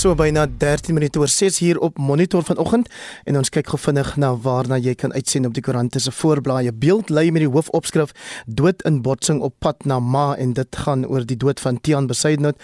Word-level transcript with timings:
so 0.00 0.14
byna 0.16 0.46
13 0.48 0.94
minute 0.96 1.18
oor 1.20 1.28
6 1.28 1.58
hier 1.60 1.78
op 1.84 1.98
Monitor 2.00 2.44
vanoggend 2.44 2.86
en 3.28 3.36
ons 3.36 3.50
kyk 3.52 3.66
gevinnig 3.68 4.14
na 4.16 4.30
waarna 4.46 4.78
jy 4.80 4.94
kan 4.96 5.12
uitsien 5.12 5.44
op 5.44 5.52
die 5.52 5.60
koerante 5.60 6.00
se 6.00 6.12
voorblaaie. 6.14 6.72
Beeld 6.72 7.10
lê 7.12 7.26
met 7.28 7.44
die 7.44 7.50
hoofopskrif 7.50 8.14
Dood 8.46 8.80
in 8.88 9.02
botsing 9.04 9.42
op 9.44 9.58
pad 9.60 9.84
na 9.84 9.98
Ma 10.00 10.38
en 10.40 10.54
dit 10.56 10.78
gaan 10.86 11.04
oor 11.04 11.26
die 11.28 11.36
dood 11.36 11.60
van 11.60 11.80
Tian 11.84 12.08
Besaidnot, 12.08 12.56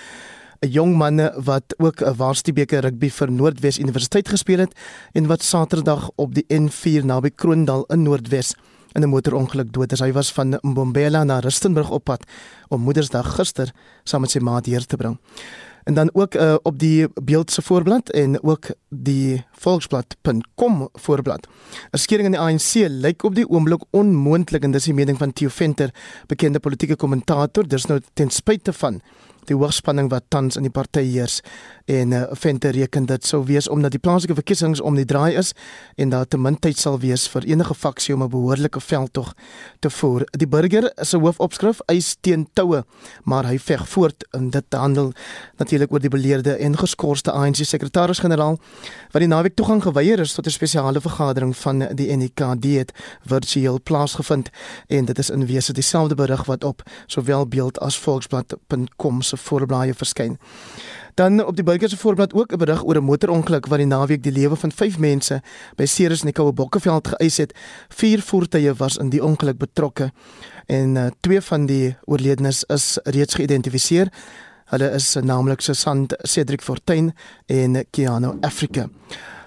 'n 0.65 0.69
jong 0.69 0.97
man 0.97 1.21
wat 1.45 1.75
ook 1.77 2.01
'n 2.01 2.17
Waarstiebeker 2.17 2.81
rugby 2.81 3.11
vir 3.11 3.31
Noordwes 3.31 3.79
Universiteit 3.79 4.29
gespeel 4.29 4.59
het 4.59 4.73
en 5.13 5.27
wat 5.27 5.43
Saterdag 5.43 6.11
op 6.17 6.35
die 6.35 6.47
N4 6.49 7.05
naby 7.05 7.31
Kroondal 7.37 7.85
in 7.89 8.03
Noordwes 8.03 8.55
in 8.95 9.03
'n 9.03 9.09
motorongeluk 9.09 9.73
dood 9.73 9.93
is. 9.93 10.01
Hy 10.01 10.13
was 10.13 10.33
van 10.33 10.59
Mbombela 10.63 11.25
na 11.25 11.41
Rustenburg 11.41 11.91
op 11.91 12.05
pad 12.05 12.25
om 12.69 12.81
Moedersdag 12.81 13.35
gister 13.35 13.73
saam 14.05 14.21
met 14.21 14.31
sy 14.31 14.39
maat 14.39 14.67
hier 14.67 14.87
te 14.87 14.97
bring 14.97 15.19
en 15.87 15.95
dan 15.95 16.11
ook 16.13 16.35
uh, 16.35 16.55
op 16.63 16.79
die 16.79 17.07
beeld 17.23 17.51
se 17.51 17.63
voorblad 17.63 18.11
en 18.11 18.43
ook 18.43 18.67
die 18.89 19.45
volksblad.com 19.53 20.89
voorblad. 20.93 21.47
'n 21.91 21.99
Skering 21.99 22.27
in 22.27 22.35
die 22.35 22.41
ANC 22.41 22.91
lyk 22.91 23.23
op 23.23 23.35
die 23.35 23.49
oomblik 23.49 23.85
onmoontlik 23.91 24.63
en 24.63 24.71
dis 24.71 24.85
die 24.85 24.95
mening 24.95 25.19
van 25.19 25.33
Theo 25.33 25.49
Venter, 25.49 25.95
bekende 26.27 26.59
politieke 26.59 26.97
kommentator. 26.97 27.69
Dis 27.69 27.87
nou 27.87 28.01
ten 28.13 28.31
spyte 28.31 28.73
van 28.73 29.01
die 29.45 29.57
hoogspanning 29.57 30.11
wat 30.11 30.25
tans 30.29 30.57
in 30.57 30.67
die 30.67 30.75
party 30.75 31.05
heers 31.07 31.41
en 31.87 32.11
uh, 32.11 32.23
Venter 32.31 32.71
reken 32.75 33.07
dit 33.07 33.27
sou 33.27 33.45
wees 33.47 33.69
omdat 33.69 33.95
die 33.95 34.01
plaaslike 34.03 34.35
verkiesings 34.35 34.81
om 34.81 34.97
die 34.99 35.05
draai 35.07 35.37
is 35.39 35.53
en 35.95 36.11
daar 36.11 36.27
te 36.27 36.39
min 36.39 36.59
tyd 36.59 36.79
sal 36.79 36.99
wees 36.99 37.29
vir 37.31 37.47
enige 37.47 37.75
faksie 37.75 38.15
om 38.15 38.23
'n 38.23 38.31
behoorlike 38.31 38.81
veldtog 38.81 39.35
te 39.81 39.91
voer. 39.91 40.25
Die 40.31 40.49
burger 40.49 40.91
is 40.97 41.15
'n 41.15 41.21
hoofopskrif 41.21 41.81
eis 41.87 42.17
teen 42.21 42.49
toue, 42.53 42.85
maar 43.25 43.47
hy 43.47 43.59
veg 43.59 43.89
voort 43.89 44.27
in 44.33 44.51
dit 44.51 44.65
te 44.69 44.77
handel 44.77 45.13
natuurlik 45.57 45.93
oor 45.93 46.01
die 46.01 46.11
beleerde 46.11 46.57
en 46.57 46.77
geskorste 46.77 47.31
ANC 47.33 47.57
sekretaris-generaal 47.57 48.59
wat 49.11 49.21
die 49.21 49.29
naweek 49.29 49.55
toegang 49.55 49.83
geweier 49.83 50.19
is 50.19 50.35
tot 50.35 50.47
'n 50.47 50.51
spesiale 50.51 51.01
vergadering 51.01 51.57
van 51.57 51.79
die 51.95 52.17
NKD 52.17 52.65
het 52.65 52.93
virtueel 53.25 53.81
plaasgevind 53.83 54.51
en 54.87 55.05
dit 55.05 55.19
is 55.19 55.31
in 55.31 55.47
wese 55.47 55.73
dieselfde 55.73 56.15
berig 56.15 56.45
wat 56.45 56.65
op 56.65 56.83
sowel 57.07 57.47
beeld 57.47 57.79
as 57.79 57.99
volksblad.com 57.99 59.23
se 59.23 59.37
voorblaaie 59.37 59.95
verskyn. 59.95 60.39
Dan 61.17 61.45
op 61.45 61.55
die 61.57 61.65
burger 61.65 61.89
se 61.89 61.97
voorblad 61.97 62.35
ook 62.35 62.53
'n 62.53 62.57
berig 62.57 62.85
oor 62.85 62.97
'n 62.97 63.05
motorongeluk 63.05 63.67
wat 63.67 63.79
die 63.79 63.87
naweek 63.87 64.23
die 64.23 64.33
lewe 64.33 64.57
van 64.57 64.73
5 64.73 64.99
mense 64.99 65.43
by 65.77 65.85
Ceres 65.85 66.21
in 66.21 66.27
die 66.27 66.33
Koue 66.33 66.53
Bokkeveld 66.53 67.09
geëis 67.09 67.37
het. 67.37 67.55
Vier 67.89 68.23
voertuie 68.23 68.75
was 68.75 68.97
in 68.97 69.09
die 69.09 69.25
ongeluk 69.25 69.59
betrokke 69.59 70.13
en 70.67 70.95
uh, 70.95 71.07
twee 71.21 71.41
van 71.41 71.67
die 71.67 71.97
oorledenes 72.05 72.65
is 72.65 72.99
reeds 73.03 73.35
geïdentifiseer. 73.35 74.13
Hulle 74.65 74.91
is 74.91 75.15
naamlik 75.15 75.61
Susan 75.61 76.07
Cedric 76.23 76.63
Fortuin 76.63 77.15
en 77.47 77.85
Keanu 77.91 78.33
Africa. 78.41 78.89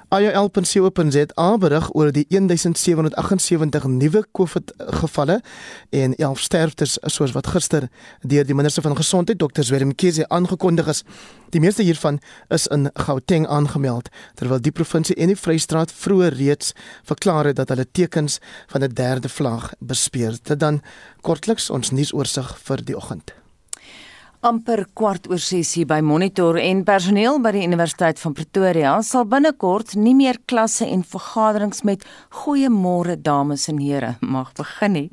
IOL.co.za 0.10 1.58
berig 1.62 1.90
oor 1.94 2.10
die 2.10 2.26
1778 2.30 3.84
nuwe 3.86 4.24
COVID 4.32 4.72
gevalle 5.02 5.36
en 5.94 6.16
11 6.16 6.40
sterftes 6.42 6.96
soos 7.14 7.36
wat 7.36 7.52
gister 7.54 7.86
deur 8.26 8.48
die 8.48 8.58
minister 8.58 8.82
van 8.82 8.98
gesondheid 8.98 9.38
Dr. 9.38 9.62
Zwelin 9.64 9.92
Mkhize 9.94 10.26
aangekondig 10.34 10.90
is. 10.90 11.04
Die 11.54 11.62
meeste 11.62 11.86
hiervan 11.86 12.18
is 12.50 12.66
in 12.74 12.90
Gauteng 12.94 13.46
aangemeld 13.48 14.10
terwyl 14.42 14.62
die 14.62 14.74
provinsie 14.74 15.16
en 15.16 15.30
die 15.30 15.38
Vrystaat 15.38 15.94
vroeër 15.94 16.34
reeds 16.42 16.74
verklaar 17.06 17.52
het 17.52 17.62
dat 17.62 17.70
hulle 17.70 17.86
tekens 17.86 18.40
van 18.74 18.84
'n 18.84 18.94
derde 18.94 19.30
vlaag 19.30 19.74
bespeer. 19.80 20.40
Dit 20.44 20.60
dan 20.60 20.82
kortliks 21.22 21.70
ons 21.70 21.92
nuusoorseig 21.92 22.58
vir 22.58 22.86
die 22.86 22.98
oggend 22.98 23.39
amper 24.40 24.86
kwart 24.96 25.26
oor 25.28 25.40
6 25.44 25.74
hier 25.76 25.88
by 25.90 25.98
Monitor 26.00 26.56
en 26.62 26.86
personeel 26.88 27.42
by 27.44 27.52
die 27.58 27.64
Universiteit 27.68 28.22
van 28.22 28.32
Pretoria 28.38 28.94
sal 29.04 29.26
binnekort 29.28 29.98
nie 30.00 30.14
meer 30.16 30.38
klasse 30.48 30.86
en 30.88 31.02
vergaderings 31.04 31.84
met 31.84 32.06
goeiemôre 32.46 33.18
dames 33.20 33.68
en 33.68 33.82
here 33.84 34.14
mag 34.36 34.54
begin 34.56 34.96
nie. 34.96 35.10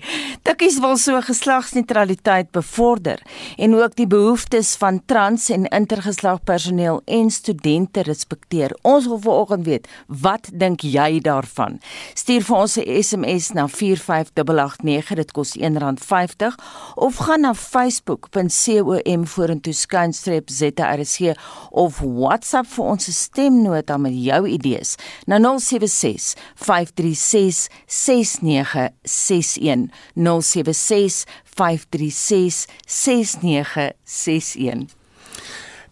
Tikkies 0.46 0.78
wil 0.84 0.94
so 1.02 1.18
geslagsneutraliteit 1.26 2.52
bevorder 2.54 3.22
en 3.58 3.74
ook 3.74 3.96
die 3.98 4.06
behoeftes 4.06 4.76
van 4.78 5.00
trans 5.10 5.48
en 5.50 5.66
intergeslag 5.74 6.38
personeel 6.46 7.02
en 7.06 7.30
studente 7.34 8.06
respekteer. 8.06 8.76
Ons 8.86 9.10
wil 9.10 9.18
vanoggend 9.26 9.66
weet, 9.66 9.90
wat 10.06 10.52
dink 10.54 10.86
jy 10.86 11.18
daarvan? 11.18 11.80
Stuur 12.14 12.46
vir 12.46 12.56
ons 12.56 12.78
'n 12.78 13.02
SMS 13.02 13.52
na 13.58 13.66
45889, 13.66 15.14
dit 15.16 15.32
kos 15.32 15.56
R1.50 15.58 16.54
of 16.94 17.16
gaan 17.16 17.40
na 17.40 17.54
facebook.com 17.54 19.15
stem 19.16 19.26
vorentoe 19.26 19.72
skynstreep 19.72 20.50
ZRC 20.50 21.36
of 21.70 22.00
WhatsApp 22.02 22.68
vir 22.74 22.84
ons 22.84 23.08
stemnota 23.16 23.96
met 23.98 24.12
jou 24.12 24.46
idees 24.50 24.96
na 25.26 25.38
076 25.40 26.34
536 26.60 27.68
6961 27.86 29.90
076 30.16 31.24
536 31.56 32.66
6961 32.84 35.05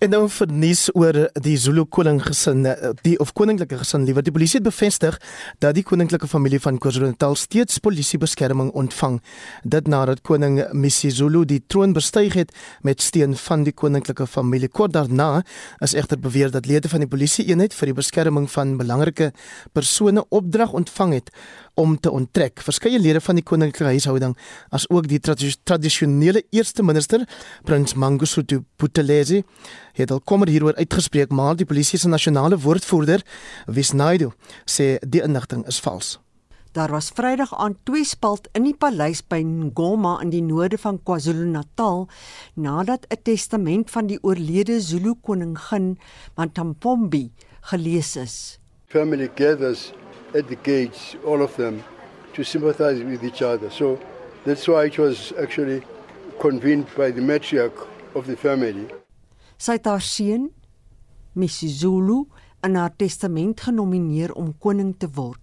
En 0.04 0.10
nou 0.12 0.26
vir 0.28 0.50
nuus 0.53 0.82
oor 0.92 1.16
die 1.41 1.54
Zulu 1.56 1.87
koning 1.88 2.19
gesin, 2.20 2.66
eh, 2.69 2.91
die 3.06 3.15
of 3.19 3.31
koninklike 3.32 3.78
gesin, 3.81 4.03
liewer 4.04 4.22
die 4.22 4.32
polisie 4.32 4.59
het 4.59 4.66
bevestig 4.66 5.16
dat 5.65 5.75
die 5.78 5.82
koninklike 5.82 6.28
familie 6.28 6.60
van 6.60 6.76
KwaZulu-Natal 6.78 7.34
steeds 7.41 7.78
polisiebeskerming 7.78 8.69
ontvang. 8.76 9.22
Dit 9.65 9.88
nadat 9.88 10.20
koning 10.20 10.60
Misizulu 10.72 11.47
die 11.47 11.62
troon 11.66 11.94
bestyg 11.97 12.34
het 12.34 12.53
met 12.82 13.00
steun 13.00 13.32
van 13.34 13.65
die 13.65 13.72
koninklike 13.72 14.26
familie. 14.26 14.69
Kort 14.69 14.92
daarna 14.92 15.42
is 15.81 15.94
egter 15.94 16.21
beweer 16.21 16.50
dat 16.50 16.66
lede 16.66 16.88
van 16.88 17.00
die 17.00 17.09
polisie 17.09 17.47
eenheid 17.48 17.72
vir 17.72 17.86
die 17.86 17.97
beskerming 17.97 18.50
van 18.50 18.76
belangrike 18.76 19.32
persone 19.72 20.28
opdrag 20.28 20.72
ontvang 20.72 21.12
het 21.15 21.32
om 21.75 22.01
te 22.01 22.11
onttrek. 22.11 22.61
Verskeie 22.62 22.99
lede 22.99 23.21
van 23.21 23.39
die 23.39 23.45
koninklike 23.45 23.85
huishouding, 23.85 24.37
as 24.71 24.87
ook 24.91 25.09
die 25.11 25.21
tradisionele 25.21 26.45
eerste 26.51 26.83
minister, 26.83 27.25
prins 27.65 27.95
Mangosuthu 27.95 28.62
Buthelezi, 28.77 29.43
het 29.95 30.11
al 30.11 30.21
kommer 30.21 30.49
hieroor 30.49 30.75
uitgespreek, 30.75 31.31
maar 31.31 31.57
die 31.57 31.67
polisie 31.67 31.99
se 31.99 32.09
nasionale 32.09 32.59
woordvoerder, 32.59 33.25
Wisnaidu, 33.67 34.31
sê 34.67 34.99
die 35.03 35.23
inligting 35.23 35.67
is 35.67 35.81
vals. 35.81 36.19
Daar 36.75 36.91
was 36.91 37.13
Vrydag 37.15 37.55
aan 37.55 37.77
twee 37.87 38.05
spalt 38.05 38.49
in 38.53 38.65
die 38.67 38.75
paleis 38.75 39.21
by 39.23 39.39
Ngoma 39.47 40.17
in 40.25 40.33
die 40.33 40.43
noorde 40.43 40.79
van 40.83 40.99
KwaZulu-Natal 41.07 42.09
nadat 42.55 43.07
'n 43.09 43.23
testament 43.23 43.91
van 43.91 44.07
die 44.07 44.19
oorlede 44.23 44.81
Zulu 44.81 45.15
koningin 45.23 45.99
Matampombi 46.34 47.31
gelees 47.61 48.17
is. 48.17 48.59
Family 48.87 49.31
gathers 49.34 49.93
at 50.34 50.49
the 50.49 50.56
gates, 50.56 51.17
all 51.25 51.43
of 51.43 51.56
them, 51.56 51.83
to 52.34 52.43
sympathize 52.43 53.03
with 53.03 53.22
each 53.22 53.43
other. 53.43 53.71
So 53.71 53.99
that's 54.45 54.67
why 54.69 54.87
it 54.87 54.99
was 54.99 55.33
actually 55.41 55.83
convened 56.41 56.87
by 56.97 57.11
the 57.11 57.21
matriarch 57.21 57.87
of 58.15 58.27
the 58.27 58.37
family. 58.37 58.91
Sy 59.59 59.78
het 59.78 59.87
haar 59.87 60.03
seun, 60.03 60.50
Misizulu, 61.39 62.25
in 62.67 62.77
haar 62.78 62.93
testament 62.99 63.62
genomineer 63.67 64.34
om 64.39 64.53
koning 64.59 64.95
te 64.99 65.09
word. 65.15 65.41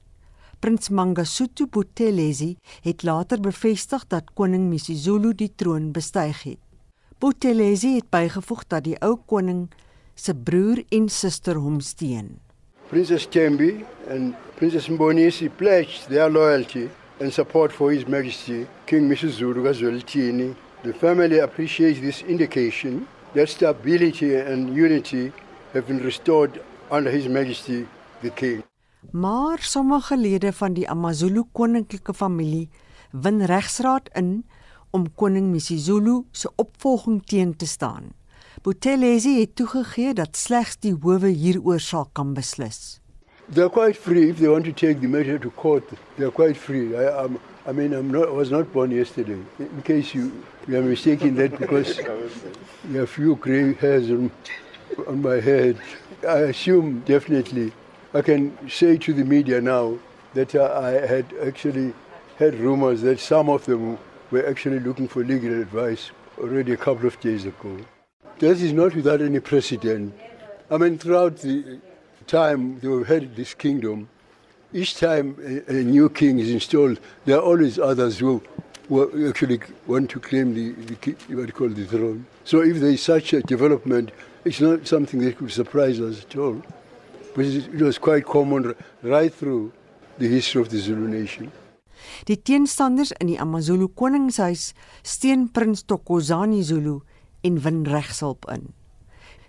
Prins 0.61 0.91
Mangosuthu 0.93 1.65
Buthelezi 1.65 2.51
het 2.85 3.03
later 3.03 3.41
bevestig 3.41 4.03
dat 4.11 4.29
koning 4.37 4.67
Misizulu 4.69 5.31
die 5.33 5.49
troon 5.55 5.89
bestyg 5.95 6.43
het. 6.45 6.59
Buthelezi 7.21 7.95
het 7.95 8.11
bygevoeg 8.13 8.67
dat 8.69 8.85
die 8.85 8.97
ou 9.01 9.15
koning 9.25 9.69
se 10.15 10.35
broer 10.35 10.83
en 10.93 11.09
suster 11.09 11.57
hom 11.57 11.79
steun. 11.81 12.35
Princess 12.91 13.25
Tembi 13.25 13.85
and 14.09 14.35
Princess 14.57 14.89
Mbonisi 14.89 15.47
pledged 15.47 16.09
their 16.09 16.29
loyalty 16.29 16.89
and 17.21 17.31
support 17.31 17.71
for 17.71 17.89
His 17.89 18.05
Majesty 18.05 18.67
King 18.85 19.07
Misuzulu 19.07 19.63
Kazwelithini. 19.63 20.53
The 20.83 20.91
family 20.93 21.39
appreciates 21.39 22.01
this 22.01 22.21
indication 22.23 23.07
that 23.33 23.47
stability 23.47 24.35
and 24.35 24.75
unity 24.75 25.31
have 25.71 25.87
been 25.87 26.03
restored 26.03 26.59
under 26.91 27.09
His 27.09 27.29
Majesty 27.29 27.87
the 28.21 28.29
King. 28.29 28.63
Maar 29.11 29.59
sommige 29.59 30.17
lede 30.17 30.51
van 30.53 30.73
die 30.73 30.89
AmaZulu 30.89 31.43
koninklike 31.51 32.13
familie 32.13 32.69
win 33.11 33.45
regsraad 33.45 34.09
in 34.13 34.43
om 34.89 35.07
koning 35.15 35.51
Misuzulu 35.51 36.25
se 36.31 36.51
opvolging 36.55 37.23
teen 37.25 37.55
te 37.55 37.65
staan. 37.65 38.11
Buthelezi 38.63 39.39
het 39.39 39.55
toegegee 39.55 40.13
dat 40.13 40.37
slegs 40.37 40.75
die 40.77 40.93
howe 41.01 41.27
hieroor 41.27 41.79
sal 41.79 42.09
kan 42.13 42.33
beslis. 42.33 42.99
They're 43.53 43.69
quite 43.69 43.97
free 43.97 44.29
if 44.29 44.37
they 44.37 44.47
want 44.47 44.65
to 44.65 44.71
take 44.71 44.99
the 44.99 45.07
matter 45.07 45.39
to 45.39 45.49
court. 45.49 45.83
They're 46.17 46.29
quite 46.31 46.57
free. 46.57 46.95
I, 46.95 47.23
I'm, 47.23 47.39
I 47.65 47.71
mean, 47.71 47.93
I'm 47.93 48.11
not, 48.11 48.27
I 48.27 48.31
was 48.31 48.51
not 48.51 48.71
born 48.71 48.91
yesterday. 48.91 49.39
In 49.57 49.81
case 49.81 50.13
you, 50.13 50.31
you 50.67 50.77
are 50.77 50.83
mistaken 50.83 51.33
that 51.35 51.57
because 51.57 51.97
you 52.91 52.99
have 52.99 53.09
few 53.09 53.35
gray 53.35 53.73
hairs 53.73 54.11
on, 54.11 54.29
on 55.07 55.23
my 55.23 55.39
head, 55.39 55.77
I 56.21 56.51
assume 56.53 56.99
definitely. 56.99 57.73
I 58.13 58.21
can 58.21 58.55
say 58.69 58.95
to 58.97 59.11
the 59.11 59.23
media 59.23 59.59
now 59.59 59.97
that 60.35 60.53
I 60.53 61.07
had 61.07 61.25
actually 61.43 61.95
had 62.37 62.53
rumors 62.59 63.01
that 63.01 63.19
some 63.19 63.49
of 63.49 63.65
them 63.65 63.97
were 64.29 64.45
actually 64.47 64.79
looking 64.81 65.07
for 65.07 65.23
legal 65.23 65.59
advice 65.59 66.11
already 66.37 66.73
a 66.73 66.77
couple 66.77 67.07
of 67.07 67.19
days 67.19 67.45
ago. 67.45 67.75
That 68.41 68.59
is 68.59 68.73
not 68.73 68.95
without 68.95 69.21
any 69.21 69.39
precedent. 69.39 70.13
I 70.69 70.77
mean, 70.77 70.97
throughout 70.97 71.37
the 71.37 71.79
time 72.25 72.79
they've 72.79 73.07
had 73.07 73.35
this 73.35 73.53
kingdom, 73.53 74.09
each 74.73 74.95
time 74.95 75.35
a, 75.43 75.79
a 75.79 75.83
new 75.83 76.09
king 76.09 76.39
is 76.39 76.49
installed, 76.49 76.99
there 77.25 77.37
are 77.37 77.41
always 77.41 77.77
others 77.77 78.17
who, 78.17 78.41
who 78.89 79.29
actually 79.29 79.59
want 79.85 80.09
to 80.09 80.19
claim 80.19 80.53
the, 80.55 80.71
the 80.71 81.11
what 81.35 81.47
you 81.47 81.53
call 81.53 81.69
the 81.69 81.85
throne. 81.85 82.25
So 82.43 82.61
if 82.61 82.79
there 82.79 82.89
is 82.89 83.03
such 83.03 83.33
a 83.33 83.41
development, 83.41 84.11
it's 84.43 84.59
not 84.59 84.87
something 84.87 85.19
that 85.21 85.37
could 85.37 85.51
surprise 85.51 85.99
us 86.01 86.25
at 86.25 86.35
all. 86.35 86.61
because 87.33 87.67
it 87.67 87.81
was 87.81 87.97
quite 87.97 88.25
common 88.25 88.75
right 89.01 89.33
through 89.33 89.71
the 90.17 90.27
history 90.27 90.61
of 90.61 90.69
the 90.69 90.77
Zulu 90.77 91.07
nation. 91.07 91.51
Die 92.25 92.35
teenstanders 92.35 93.13
in 93.19 93.27
die 93.27 93.37
AmaZulu 93.37 93.87
koningshuis 93.93 94.73
steun 95.03 95.47
prins 95.53 95.83
Thokozani 95.83 96.61
Zulu 96.63 97.01
en 97.41 97.61
win 97.63 97.85
regshulp 97.89 98.45
in. 98.53 98.69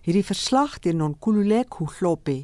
Hierdie 0.02 0.24
verslag 0.26 0.78
deur 0.82 0.96
Nonkululeko 0.98 1.86
Hlope 1.98 2.42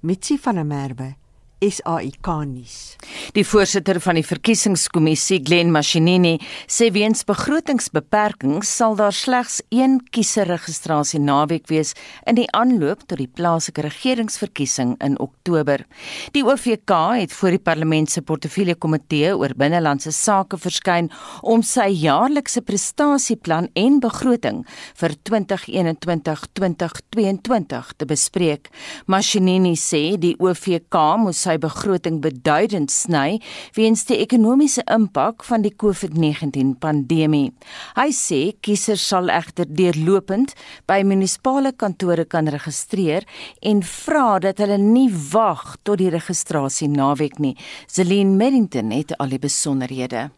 Mitsi 0.00 0.38
van 0.40 0.54
der 0.54 0.64
Merwe 0.64 1.14
SAIK 1.60 2.24
nuus. 2.48 2.96
Die 3.36 3.44
voorsitter 3.44 4.00
van 4.00 4.16
die 4.16 4.24
verkiesingskommissie, 4.24 5.44
Glen 5.44 5.68
Mashinini, 5.74 6.38
sê 6.70 6.88
weens 6.94 7.24
begrotingsbeperkings 7.28 8.70
sal 8.80 8.94
daar 8.96 9.12
slegs 9.14 9.60
een 9.68 10.00
kieserregistrasie 10.14 11.20
naweek 11.20 11.68
wees 11.68 11.94
in 12.24 12.34
die 12.38 12.48
aanloop 12.56 13.00
tot 13.06 13.18
die 13.20 13.28
plaaslike 13.28 13.82
regeringsverkiesing 13.84 14.96
in 15.04 15.18
Oktober. 15.20 15.84
Die 16.32 16.44
OVK 16.46 16.92
het 17.20 17.32
voor 17.36 17.50
die 17.56 17.66
parlement 17.68 18.10
se 18.10 18.22
portefeulje 18.24 18.74
komitee 18.80 19.36
oor 19.36 19.52
binnelandse 19.56 20.12
sake 20.16 20.56
verskyn 20.60 21.10
om 21.42 21.62
sy 21.66 21.88
jaarlikse 21.92 22.60
prestasieplan 22.64 23.68
en 23.76 24.00
begroting 24.00 24.66
vir 25.02 25.10
2021-2022 25.28 27.92
te 28.00 28.04
bespreek. 28.08 28.70
Mashinini 29.06 29.76
sê 29.76 30.16
die 30.20 30.36
OVK 30.40 30.96
moes 31.20 31.49
sy 31.50 31.58
begroting 31.58 32.20
beduidend 32.22 32.92
sny 32.94 33.40
weens 33.76 34.04
die 34.08 34.20
ekonomiese 34.22 34.84
impak 34.90 35.44
van 35.48 35.64
die 35.66 35.72
COVID-19 35.74 36.76
pandemie. 36.82 37.50
Hy 37.98 38.10
sê 38.14 38.40
kiesers 38.62 39.02
sal 39.10 39.32
egter 39.34 39.66
deurlopend 39.66 40.54
by 40.90 41.00
munisipale 41.06 41.74
kantore 41.74 42.26
kan 42.30 42.50
registreer 42.52 43.26
en 43.66 43.82
vra 43.86 44.38
dat 44.42 44.62
hulle 44.62 44.78
nie 44.80 45.08
wag 45.32 45.78
tot 45.82 46.00
die 46.02 46.10
registrasie 46.12 46.90
naweek 46.90 47.40
nie. 47.42 47.56
Celine 47.90 48.36
Merrington 48.38 48.92
het 48.94 49.16
al 49.18 49.34
die 49.34 49.42
besonderhede. 49.42 50.28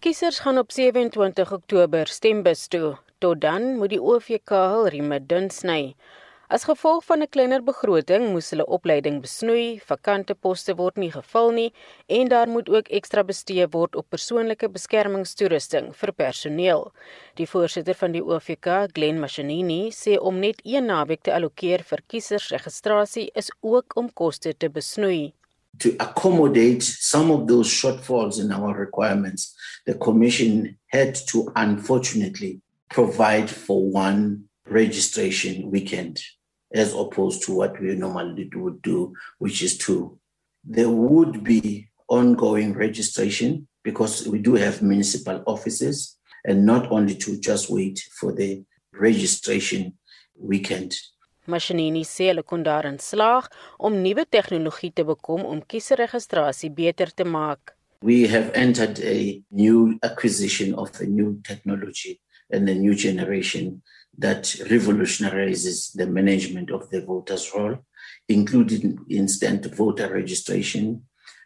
Kiesers 0.00 0.40
gaan 0.44 0.60
op 0.60 0.72
27 0.72 1.52
Oktober 1.52 2.06
stembus 2.06 2.68
toe. 2.72 2.96
Tot 3.18 3.40
dan 3.40 3.76
moet 3.80 3.94
die 3.94 4.00
OVK 4.00 4.52
hul 4.70 4.88
rieme 4.92 5.18
dun 5.24 5.48
sny. 5.50 5.96
As 6.48 6.62
gevolg 6.62 7.02
van 7.04 7.22
'n 7.22 7.28
kleiner 7.28 7.62
begroting 7.62 8.30
moes 8.30 8.50
hulle 8.50 8.66
opleiding 8.66 9.20
besnoei, 9.20 9.80
vakante 9.82 10.34
poste 10.34 10.76
word 10.78 10.96
nie 10.96 11.10
gevul 11.10 11.50
nie 11.50 11.72
en 12.06 12.28
daar 12.28 12.48
moet 12.48 12.68
ook 12.68 12.88
ekstra 12.88 13.24
bestee 13.24 13.66
word 13.66 13.96
op 13.96 14.06
persoonlike 14.10 14.68
beskermingstoerusting 14.68 15.90
vir 15.94 16.12
personeel. 16.12 16.92
Die 17.34 17.46
voorsitter 17.46 17.94
van 17.94 18.12
die 18.12 18.22
OVK, 18.22 18.86
Glen 18.92 19.18
Mashinini, 19.18 19.90
sê 19.90 20.18
om 20.20 20.38
net 20.38 20.60
een 20.62 20.86
naweek 20.86 21.22
te 21.22 21.34
allokeer 21.34 21.82
vir 21.82 22.02
kiesersregistrasie 22.06 23.30
is 23.34 23.50
ook 23.60 23.96
om 23.96 24.12
koste 24.12 24.54
te 24.54 24.68
besnoei. 24.68 25.34
To 25.78 25.90
accommodate 25.98 26.82
some 26.82 27.32
of 27.32 27.48
those 27.48 27.68
shortfalls 27.68 28.38
in 28.38 28.52
our 28.52 28.78
requirements, 28.78 29.56
the 29.84 29.98
commission 29.98 30.78
had 30.86 31.26
to 31.26 31.50
unfortunately 31.56 32.60
provide 32.88 33.50
for 33.50 33.82
one 33.92 34.46
registration 34.64 35.70
weekend 35.70 36.35
as 36.72 36.92
opposed 36.94 37.42
to 37.44 37.54
what 37.54 37.80
we 37.80 37.94
normally 37.94 38.50
would 38.54 38.82
do, 38.82 39.14
which 39.38 39.62
is 39.62 39.78
two. 39.78 40.18
There 40.64 40.90
would 40.90 41.44
be 41.44 41.88
ongoing 42.08 42.74
registration 42.74 43.68
because 43.82 44.26
we 44.26 44.38
do 44.38 44.54
have 44.54 44.82
municipal 44.82 45.42
offices 45.46 46.16
and 46.44 46.64
not 46.66 46.90
only 46.90 47.14
to 47.14 47.38
just 47.38 47.70
wait 47.70 47.98
for 48.18 48.32
the 48.32 48.64
registration 48.92 49.94
weekend. 50.38 50.94
Mashinini 51.46 52.02
sê 52.04 52.26
hulle 52.30 52.42
kon 52.42 52.64
daarin 52.66 52.98
slaag 52.98 53.46
om 53.78 53.94
nuwe 54.02 54.24
tegnologie 54.26 54.90
te 54.90 55.04
bekom 55.06 55.44
om 55.46 55.60
kieserregistrasie 55.62 56.72
beter 56.74 57.12
te 57.14 57.24
maak. 57.24 57.76
We 58.02 58.26
have 58.26 58.50
entered 58.54 58.98
a 59.00 59.42
new 59.50 59.98
acquisition 60.02 60.74
of 60.74 60.90
a 61.00 61.06
new 61.06 61.40
technology 61.46 62.20
and 62.50 62.68
a 62.68 62.74
new 62.74 62.94
generation 62.94 63.82
that 64.18 64.54
revolutionizes 64.70 65.92
the 65.92 66.06
management 66.06 66.70
of 66.70 66.88
the 66.90 67.00
voters' 67.00 67.50
role, 67.54 67.78
including 68.28 68.98
instant 69.08 69.74
voter 69.74 70.12
registration 70.12 71.02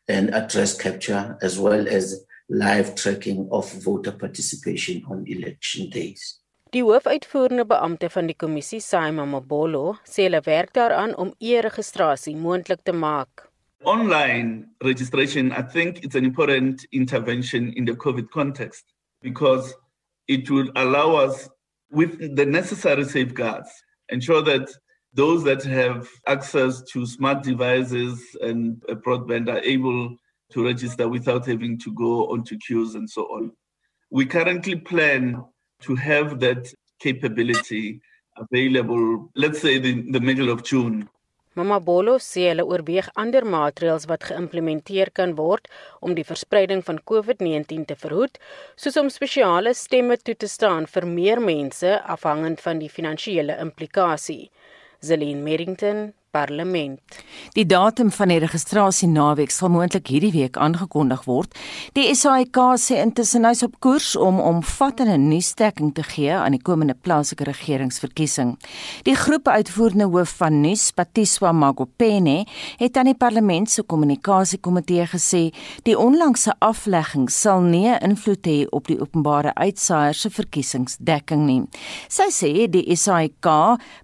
and 0.09 0.35
address 0.35 0.77
capture, 0.77 1.37
as 1.43 1.59
well 1.59 1.87
as 1.89 2.25
live 2.49 2.95
tracking 2.95 3.49
of 3.53 3.73
voter 3.83 4.13
participation 4.13 5.03
on 5.09 5.25
election 5.27 5.91
days. 5.91 6.41
Die 6.71 6.83
hoofuitvoerende 6.87 7.65
beampte 7.67 8.11
van 8.11 8.29
die 8.31 8.37
kommissie, 8.39 8.79
Simon 8.81 9.33
Mabolo, 9.33 9.97
sê 10.07 10.29
hulle 10.29 10.39
werk 10.47 10.71
daaraan 10.79 11.17
om 11.19 11.33
e-registrasie 11.43 12.37
moontlik 12.39 12.85
te 12.87 12.95
maak. 12.95 13.49
Online 13.83 14.69
registration, 14.85 15.51
I 15.51 15.63
think 15.63 16.05
it's 16.05 16.15
an 16.15 16.25
important 16.25 16.87
intervention 16.93 17.73
in 17.73 17.87
the 17.87 17.97
COVID 17.97 18.31
context 18.31 18.85
because 19.21 19.75
it 20.29 20.51
will 20.51 20.71
allow 20.77 21.17
us 21.17 21.49
with 21.91 22.37
the 22.37 22.47
necessary 22.47 23.05
safeguards, 23.05 23.69
ensure 24.09 24.43
that 24.43 24.71
those 25.13 25.43
that 25.45 25.63
have 25.65 26.09
access 26.27 26.83
to 26.93 27.05
smart 27.05 27.43
devices 27.43 28.21
and 28.43 28.81
broadband 29.05 29.49
are 29.49 29.61
able 29.61 30.17
to 30.53 30.65
register 30.65 31.09
without 31.09 31.47
having 31.47 31.79
to 31.79 31.93
go 31.95 32.31
onto 32.31 32.57
queues 32.59 32.95
and 32.95 33.09
so 33.09 33.23
on. 33.25 33.53
We 34.11 34.27
currently 34.27 34.77
plan 34.77 35.43
to 35.83 35.95
have 35.97 36.41
that 36.41 36.73
capability 37.01 38.01
available, 38.37 39.31
let's 39.35 39.61
say, 39.61 39.77
in 39.77 40.13
the 40.13 40.21
middle 40.21 40.51
of 40.51 40.65
June. 40.65 41.09
Mama 41.59 41.81
Bolo 41.83 42.13
sê 42.23 42.45
hulle 42.49 42.63
oorweeg 42.63 43.09
ander 43.19 43.43
maatreëls 43.55 44.05
wat 44.11 44.29
geïmplementeer 44.29 45.11
kan 45.19 45.33
word 45.41 45.67
om 46.01 46.15
die 46.15 46.27
verspreiding 46.29 46.85
van 46.87 47.01
COVID-19 47.11 47.89
te 47.89 47.97
verhoed, 47.99 48.39
soos 48.79 49.01
om 49.03 49.11
spesiale 49.11 49.75
stemme 49.75 50.15
toe 50.23 50.37
te 50.39 50.47
staan 50.47 50.87
vir 50.93 51.09
meer 51.19 51.43
mense 51.43 51.97
afhangend 52.15 52.63
van 52.63 52.79
die 52.79 52.93
finansiële 52.99 53.59
implikasie. 53.67 54.45
Zelin 55.03 55.43
Merrington 55.43 56.13
parlement. 56.31 57.01
Die 57.57 57.67
datum 57.67 58.11
van 58.15 58.31
die 58.31 58.39
registrasie 58.43 59.09
naweek 59.11 59.51
sal 59.51 59.73
moontlik 59.75 60.11
hierdie 60.13 60.33
week 60.35 60.59
aangekondig 60.61 61.25
word. 61.27 61.55
Die 61.97 62.07
SAIK 62.15 62.59
sê 62.79 63.01
intussen 63.03 63.47
hy's 63.49 63.65
op 63.67 63.77
koers 63.83 64.13
om 64.19 64.39
omvattende 64.43 65.17
nuusdekking 65.19 65.93
te 65.97 66.05
gee 66.07 66.33
aan 66.37 66.55
die 66.55 66.63
komende 66.63 66.95
plaaslike 66.95 67.49
regeringsverkiesing. 67.49 68.55
Die 69.09 69.17
groep 69.19 69.49
uitvoerende 69.51 70.07
hoof 70.13 70.37
van 70.41 70.61
nuus, 70.63 70.91
Patiswa 70.95 71.53
Magopene, 71.53 72.45
het 72.79 72.97
aan 72.97 73.11
die 73.11 73.19
parlement 73.19 73.71
se 73.71 73.83
kommunikasiekomitee 73.83 75.09
gesê 75.11 75.43
die 75.89 75.99
onlangse 75.99 76.55
aflegging 76.63 77.27
sal 77.31 77.65
nie 77.67 77.91
invloed 77.99 78.47
hê 78.47 78.59
op 78.71 78.87
die 78.91 79.01
openbare 79.01 79.55
uitsaaier 79.59 80.15
se 80.15 80.31
verkiesingsdekking 80.31 81.45
nie. 81.49 81.61
Sy 82.11 82.31
sê 82.35 82.53
die 82.71 82.87
SAIK 82.97 83.51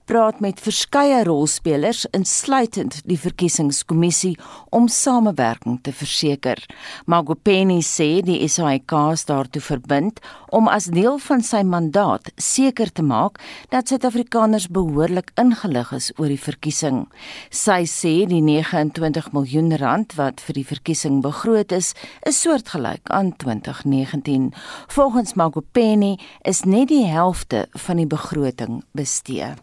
praat 0.06 0.42
met 0.42 0.60
verskeie 0.62 1.22
rolspelers 1.26 2.06
insluitend 2.16 3.02
die 3.04 3.18
verkiesingskommissie 3.20 4.34
om 4.74 4.88
samewerking 4.88 5.78
te 5.84 5.92
verseker. 5.92 6.60
Magopeni 7.06 7.82
sê 7.84 8.22
die 8.24 8.38
SAIK 8.48 8.94
is 9.12 9.26
daartoe 9.28 9.62
verbind 9.62 10.20
om 10.56 10.70
as 10.72 10.88
deel 10.92 11.18
van 11.26 11.44
sy 11.44 11.62
mandaat 11.66 12.30
seker 12.40 12.92
te 12.92 13.04
maak 13.04 13.40
dat 13.74 13.90
Suid-Afrikaners 13.90 14.68
behoorlik 14.72 15.32
ingelig 15.40 15.92
is 15.96 16.10
oor 16.16 16.32
die 16.32 16.40
verkiesing. 16.40 17.04
Sy 17.50 17.82
sê 17.90 18.14
die 18.30 18.42
29 18.44 19.32
miljoen 19.36 19.72
rand 19.80 20.16
wat 20.20 20.40
vir 20.46 20.60
die 20.60 20.66
verkiesing 20.66 21.20
begroot 21.24 21.74
is, 21.76 21.92
is 22.26 22.40
soortgelyk 22.42 23.12
aan 23.12 23.34
2019. 23.42 24.52
Volgens 24.96 25.36
Magopeni 25.36 26.16
is 26.44 26.64
net 26.64 26.88
die 26.92 27.04
helfte 27.06 27.66
van 27.86 28.00
die 28.00 28.10
begroting 28.10 28.84
bestee. 28.96 29.54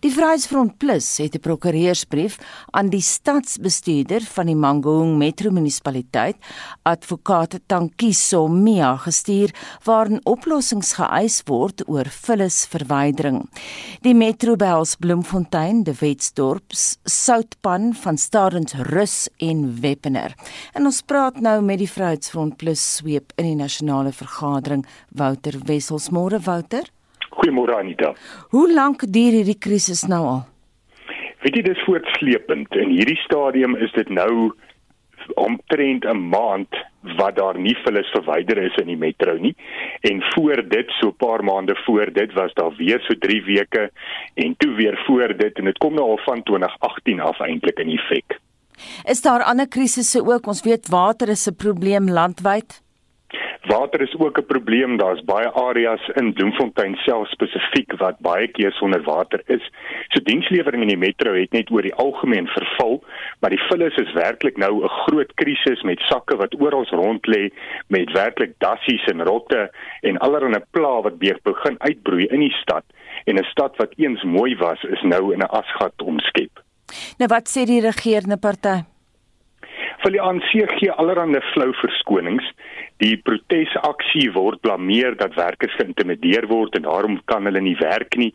Die 0.00 0.08
Vryheidsfront 0.08 0.78
Plus 0.80 1.18
het 1.20 1.34
'n 1.36 1.44
prokureursbrief 1.44 2.38
aan 2.70 2.88
die 2.88 3.00
stadsbestuurder 3.00 4.22
van 4.22 4.46
die 4.46 4.56
Mangaung 4.56 5.18
Metro 5.18 5.50
munisipaliteit, 5.50 6.36
advokaat 6.82 7.60
Tankiso 7.66 8.48
Mia 8.48 8.96
gestuur 8.96 9.50
waarin 9.84 10.24
oplossings 10.24 10.92
geëis 10.92 11.42
word 11.44 11.88
oor 11.88 12.04
vullisverwydering. 12.08 13.50
Die 14.00 14.14
Metro 14.14 14.56
behels 14.56 14.96
Bloemfontein, 14.96 15.82
De 15.82 15.94
Wetsdorp, 15.98 16.72
Soutpan 17.04 17.94
van 17.94 18.18
Stadens 18.18 18.72
Rus 18.72 19.28
en 19.36 19.80
Weppener. 19.80 20.34
En 20.72 20.84
ons 20.84 21.02
praat 21.02 21.40
nou 21.40 21.62
met 21.62 21.78
die 21.78 21.90
Vryheidsfront 21.90 22.56
Plus 22.56 22.94
sweep 22.96 23.32
in 23.36 23.44
die 23.44 23.54
nasionale 23.54 24.12
vergadering 24.12 24.86
Wouter 25.10 25.60
Wessels 25.64 26.08
môre 26.08 26.40
Wouter 26.40 26.88
Goeiemôre 27.40 27.78
Anita. 27.78 28.12
Hoe 28.52 28.66
lank 28.68 29.06
duur 29.08 29.32
hierdie 29.38 29.56
krisis 29.56 30.02
nou 30.04 30.24
al? 30.28 30.40
Weet 31.40 31.54
jy 31.56 31.62
dis 31.70 31.84
voortsleepend. 31.86 32.74
In 32.76 32.92
hierdie 32.92 33.16
stadium 33.24 33.78
is 33.80 33.92
dit 33.96 34.10
nou 34.12 34.50
omtrent 35.40 36.04
'n 36.04 36.20
maand 36.34 36.68
wat 37.16 37.36
daar 37.36 37.58
nie 37.58 37.76
vullis 37.84 38.10
verwyder 38.12 38.58
is 38.58 38.76
in 38.76 38.86
die 38.92 38.96
metro 38.96 39.36
nie. 39.38 39.54
En 40.00 40.22
voor 40.34 40.68
dit, 40.68 40.90
so 41.00 41.08
'n 41.08 41.16
paar 41.16 41.44
maande 41.44 41.76
voor 41.86 42.12
dit 42.12 42.32
was 42.32 42.52
daar 42.54 42.76
weer 42.76 43.00
so 43.00 43.14
3 43.18 43.42
weke 43.44 43.90
en 44.34 44.54
toe 44.56 44.74
weer 44.74 45.02
voor 45.06 45.36
dit 45.36 45.58
en 45.58 45.64
dit 45.64 45.78
kom 45.78 45.94
nou 45.94 46.10
al 46.10 46.20
van 46.24 46.42
2018 46.42 47.20
af 47.20 47.40
eintlik 47.40 47.78
in 47.78 47.98
effek. 47.98 48.38
Is 49.04 49.22
daar 49.22 49.42
ander 49.42 49.68
krisisse 49.68 50.20
ook? 50.26 50.46
Ons 50.46 50.62
weet 50.62 50.88
water 50.88 51.28
is 51.28 51.46
'n 51.46 51.56
probleem 51.56 52.10
landwyd. 52.10 52.82
Water 53.66 54.00
is 54.00 54.18
ook 54.18 54.38
'n 54.38 54.46
probleem. 54.46 54.96
Daar's 54.96 55.24
baie 55.24 55.50
areas 55.50 56.08
in 56.14 56.32
Bloemfontein 56.32 56.94
self 56.94 57.28
spesifiek 57.28 57.92
wat 57.96 58.18
baie 58.18 58.48
keer 58.48 58.72
sonder 58.72 59.02
water 59.02 59.42
is. 59.46 59.70
So 60.08 60.20
dienslewering 60.22 60.82
in 60.82 60.88
die 60.88 60.96
metro 60.96 61.34
het 61.34 61.52
net 61.52 61.70
oor 61.70 61.82
die 61.82 61.94
algemeen 61.94 62.46
verval, 62.46 63.04
maar 63.40 63.50
die 63.50 63.62
vullis 63.68 63.96
is 63.96 64.12
werklik 64.12 64.56
nou 64.56 64.84
'n 64.84 64.88
groot 64.88 65.34
krisis 65.34 65.82
met 65.82 66.00
sakke 66.00 66.36
wat 66.36 66.60
oral 66.60 66.86
rond 66.90 67.26
lê 67.26 67.50
met 67.86 68.12
werklik 68.12 68.58
dassies 68.58 69.04
en 69.04 69.22
rotte 69.22 69.70
en 70.00 70.18
allerlei 70.18 70.62
pla 70.70 71.00
wat 71.00 71.18
begin 71.18 71.76
uitbroei 71.78 72.26
in 72.26 72.40
die 72.40 72.56
stad 72.62 72.84
en 73.24 73.36
'n 73.36 73.44
stad 73.44 73.76
wat 73.76 73.92
eens 73.96 74.22
mooi 74.22 74.56
was 74.56 74.82
is 74.84 75.02
nou 75.02 75.32
in 75.32 75.38
'n 75.38 75.52
asgat 75.60 76.02
omskep. 76.02 76.62
Nou 77.18 77.28
wat 77.28 77.48
sê 77.48 77.64
die 77.66 77.80
regerende 77.80 78.36
party? 78.36 78.84
Vir 80.02 80.10
die 80.10 80.20
ANC 80.20 80.50
gee 80.78 80.92
allerlei 80.92 81.40
flou 81.52 81.72
verskonings 81.72 82.46
Die 83.00 83.16
protesaksie 83.24 84.26
word 84.34 84.60
blameer 84.60 85.14
dat 85.16 85.32
werkers 85.38 85.72
geïntimideer 85.80 86.44
word 86.50 86.74
en 86.76 86.84
daarom 86.84 87.16
kan 87.32 87.46
hulle 87.48 87.62
nie 87.64 87.76
werk 87.80 88.16
nie 88.20 88.28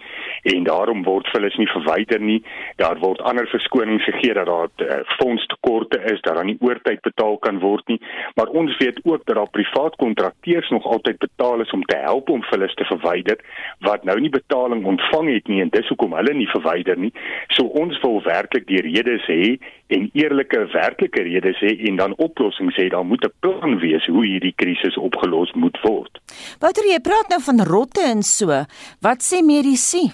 en 0.53 0.65
daarom 0.65 1.03
word 1.05 1.29
hulle 1.35 1.51
nie 1.57 1.69
verwyder 1.69 2.21
nie. 2.21 2.39
Daar 2.81 2.97
word 3.03 3.21
ander 3.21 3.45
verskonings 3.51 4.07
gegee 4.09 4.33
dat 4.33 4.49
daar 4.49 4.71
uh, 4.81 4.97
fondstekorte 5.19 6.01
is, 6.09 6.21
dat 6.25 6.39
daar 6.39 6.47
nie 6.49 6.57
oortyd 6.65 7.03
betaal 7.05 7.37
kan 7.45 7.59
word 7.61 7.85
nie. 7.93 7.99
Maar 8.35 8.49
ons 8.57 8.73
weet 8.81 8.99
ook 9.03 9.25
dat 9.25 9.37
daar 9.37 9.53
privaat 9.53 9.95
kontrakteurs 10.01 10.69
nog 10.73 10.85
altyd 10.85 11.21
betaal 11.21 11.61
is 11.61 11.71
om 11.77 11.85
te 11.85 12.01
help 12.01 12.29
om 12.33 12.43
hulle 12.49 12.71
te 12.73 12.89
verwyder 12.89 13.37
wat 13.85 14.03
nou 14.03 14.17
nie 14.19 14.33
betaling 14.33 14.85
ontvang 14.85 15.29
het 15.33 15.47
nie 15.51 15.61
en 15.61 15.69
dis 15.73 15.87
hoekom 15.93 16.17
hulle 16.17 16.33
nie 16.33 16.49
verwyder 16.49 16.97
nie. 16.97 17.13
So 17.53 17.69
ons 17.81 17.99
wil 18.01 18.21
werklik 18.25 18.65
die 18.71 18.81
redes 18.81 19.29
hê 19.29 19.55
en 19.93 20.09
eerlike 20.17 20.65
werklike 20.73 21.21
redes 21.27 21.61
hê 21.61 21.75
en 21.89 22.01
dan 22.01 22.17
oplossings 22.17 22.77
hê. 22.81 22.89
Daar 22.89 23.05
moet 23.05 23.25
'n 23.25 23.33
plan 23.45 23.79
wees 23.79 24.05
hoe 24.09 24.25
hierdie 24.25 24.54
krisis 24.61 24.97
opgelos 24.97 25.53
moet 25.55 25.79
word. 25.83 26.21
Wouter, 26.59 26.87
jy 26.89 26.99
praat 27.03 27.33
nou 27.33 27.41
van 27.47 27.65
rotte 27.67 28.05
en 28.05 28.23
so. 28.23 28.63
Wat 29.05 29.25
sê 29.25 29.41
medisy? 29.45 30.07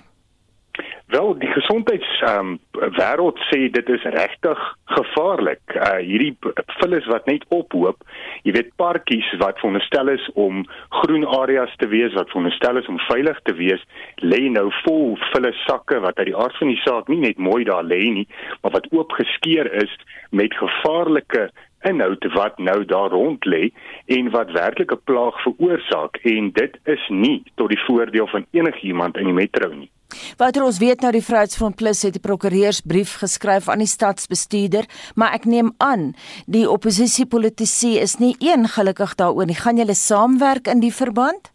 Wel, 1.11 1.33
die 1.39 1.49
gesondheids 1.51 2.07
ehm 2.23 2.53
um, 2.53 2.59
wêreld 2.95 3.39
sê 3.49 3.65
dit 3.75 3.89
is 3.91 4.03
regtig 4.15 4.59
gevaarlik. 4.95 5.73
Uh 5.75 5.97
hierdie 5.99 6.31
vullis 6.77 7.09
wat 7.11 7.27
net 7.27 7.43
ophoop. 7.51 8.05
Jy 8.47 8.53
weet 8.55 8.69
parkies 8.79 9.27
wat 9.41 9.59
veronderstel 9.59 10.13
is 10.13 10.29
om 10.39 10.61
groen 11.01 11.25
areas 11.39 11.73
te 11.83 11.89
wees, 11.91 12.15
wat 12.15 12.31
veronderstel 12.31 12.79
is 12.79 12.87
om 12.93 13.01
veilig 13.09 13.41
te 13.43 13.55
wees, 13.59 13.83
lê 14.23 14.39
nou 14.55 14.69
vol 14.85 15.17
vullis 15.33 15.59
sakke 15.67 15.99
wat 16.05 16.21
uit 16.21 16.29
die 16.31 16.37
aard 16.45 16.55
van 16.61 16.71
die 16.71 16.79
saak 16.85 17.11
nie 17.11 17.19
net 17.25 17.43
mooi 17.49 17.65
daar 17.67 17.83
lê 17.83 17.99
nie, 18.19 18.27
maar 18.63 18.77
wat 18.77 18.87
oop 18.95 19.11
geskeur 19.19 19.67
is 19.83 19.99
met 20.31 20.55
gevaarlike 20.63 21.49
inhoud 21.83 22.25
wat 22.33 22.57
nou 22.57 22.85
daar 22.85 23.09
rond 23.09 23.45
lê 23.45 23.71
en 24.05 24.29
wat 24.29 24.51
werklik 24.51 24.91
'n 24.91 25.01
plaag 25.03 25.41
veroorsaak 25.43 26.17
en 26.23 26.51
dit 26.51 26.77
is 26.83 27.03
nie 27.09 27.43
tot 27.55 27.69
die 27.69 27.83
voordeel 27.87 28.27
van 28.27 28.45
enigiemand 28.51 29.17
in 29.17 29.25
die 29.25 29.33
metro 29.33 29.73
nie. 29.73 29.91
Wouter 30.37 30.63
ons 30.63 30.79
weet 30.81 31.01
nou 31.01 31.11
die 31.11 31.23
Vryheidsfront 31.23 31.75
Plus 31.75 32.01
het 32.03 32.15
'n 32.15 32.25
prokureursbrief 32.27 33.15
geskryf 33.23 33.69
aan 33.69 33.79
die 33.79 33.87
stadsbestuurder, 33.87 34.85
maar 35.15 35.33
ek 35.33 35.45
neem 35.45 35.73
aan 35.77 36.13
die 36.45 36.69
oppositiepolitici 36.69 37.99
is 37.99 38.17
nie 38.17 38.35
een 38.39 38.67
gelukkig 38.67 39.15
daaroor 39.15 39.45
nie. 39.45 39.55
Gaan 39.55 39.77
julle 39.77 39.95
saamwerk 39.95 40.67
in 40.67 40.79
die 40.79 40.93
verband? 40.93 41.51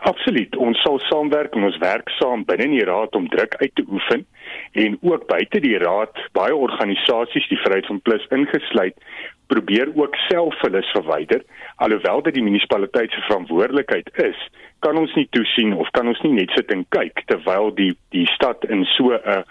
Absoluut. 0.00 0.56
Ons 0.56 0.80
sal 0.82 1.00
saamwerk 1.08 1.54
en 1.54 1.64
ons 1.68 1.78
werk 1.82 2.10
saam 2.18 2.44
binne 2.44 2.68
die 2.70 2.84
raad 2.84 3.14
om 3.18 3.28
druk 3.28 3.54
uit 3.62 3.74
te 3.74 3.84
oefen 3.90 4.26
en 4.72 4.98
ook 5.00 5.26
buite 5.26 5.60
die 5.60 5.78
raad 5.78 6.22
baie 6.32 6.54
organisasies 6.54 7.48
die 7.48 7.60
Vryheid 7.64 7.86
van 7.86 8.00
Plus 8.00 8.26
ingesluit 8.30 8.96
probeer 9.48 9.90
ook 9.94 10.16
self 10.28 10.54
hulle 10.60 10.82
verwyder 10.92 11.42
alhoewel 11.76 12.22
dit 12.22 12.36
die 12.36 12.44
munisipaliteit 12.44 13.12
se 13.12 13.24
verantwoordelikheid 13.26 14.10
is 14.24 14.42
kan 14.84 14.98
ons 15.00 15.14
nie 15.18 15.26
toesien 15.34 15.72
of 15.74 15.88
kan 15.96 16.10
ons 16.10 16.20
nie 16.22 16.34
net 16.36 16.52
sit 16.56 16.70
en 16.74 16.84
kyk 16.94 17.24
terwyl 17.30 17.72
die 17.78 17.90
die 18.14 18.26
stad 18.34 18.64
in 18.68 18.84
so 18.96 19.16
'n 19.16 19.44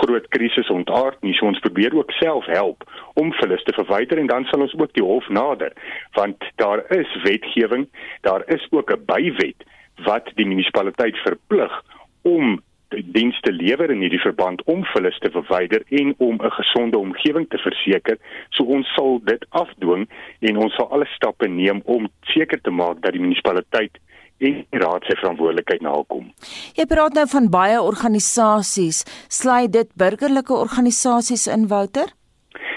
groot 0.00 0.26
krisis 0.36 0.70
ontaard 0.70 1.22
nie 1.22 1.34
so 1.38 1.46
ons 1.46 1.62
probeer 1.66 1.94
ook 1.94 2.10
self 2.18 2.46
help 2.46 2.84
om 3.14 3.32
hulle 3.40 3.58
te 3.64 3.76
verwyder 3.78 4.18
en 4.18 4.26
dan 4.26 4.44
sal 4.50 4.66
ons 4.66 4.74
ook 4.78 4.92
die 4.98 5.06
hof 5.06 5.28
nader 5.28 5.72
want 6.18 6.50
daar 6.56 6.84
is 6.98 7.14
wetgewing 7.22 7.86
daar 8.22 8.42
is 8.46 8.66
ook 8.70 8.90
'n 8.90 9.04
bywet 9.06 9.64
wat 10.02 10.30
die 10.34 10.46
munisipaliteit 10.46 11.16
verplig 11.22 11.82
om 12.22 12.62
dienste 13.02 13.52
lewer 13.52 13.90
in 13.90 14.02
hierdie 14.04 14.22
verband 14.22 14.62
om 14.70 14.84
vullis 14.92 15.18
te 15.18 15.30
verwyder 15.34 15.82
en 15.88 16.14
om 16.18 16.38
'n 16.40 16.50
gesonde 16.50 16.98
omgewing 16.98 17.48
te 17.48 17.58
verseker. 17.58 18.18
So 18.50 18.64
ons 18.64 18.86
sal 18.94 19.20
dit 19.24 19.46
afdwing 19.50 20.08
en 20.40 20.56
ons 20.56 20.74
sal 20.74 20.90
alle 20.90 21.06
stappe 21.06 21.48
neem 21.48 21.82
om 21.84 22.08
seker 22.20 22.60
te 22.60 22.70
maak 22.70 23.02
dat 23.02 23.12
die 23.12 23.20
munisipaliteit 23.20 23.98
en 24.38 24.64
die 24.70 24.78
raad 24.78 25.04
se 25.04 25.16
verantwoordelikheid 25.16 25.80
nakom. 25.80 26.32
Jy 26.74 26.86
praat 26.86 27.14
nou 27.14 27.26
van 27.26 27.50
baie 27.50 27.82
organisasies. 27.82 29.04
Sluit 29.28 29.72
dit 29.72 29.88
burgerlike 29.94 30.52
organisasies 30.52 31.46
in 31.46 31.66
Wouter? 31.66 32.12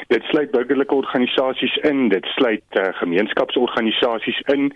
Dit 0.07 0.23
sluit 0.31 0.51
burgerlike 0.51 0.95
organisasies 0.95 1.75
in, 1.89 2.07
dit 2.09 2.25
sluit 2.37 2.79
uh, 2.79 2.87
gemeenskapsorganisasies 3.01 4.39
in 4.53 4.69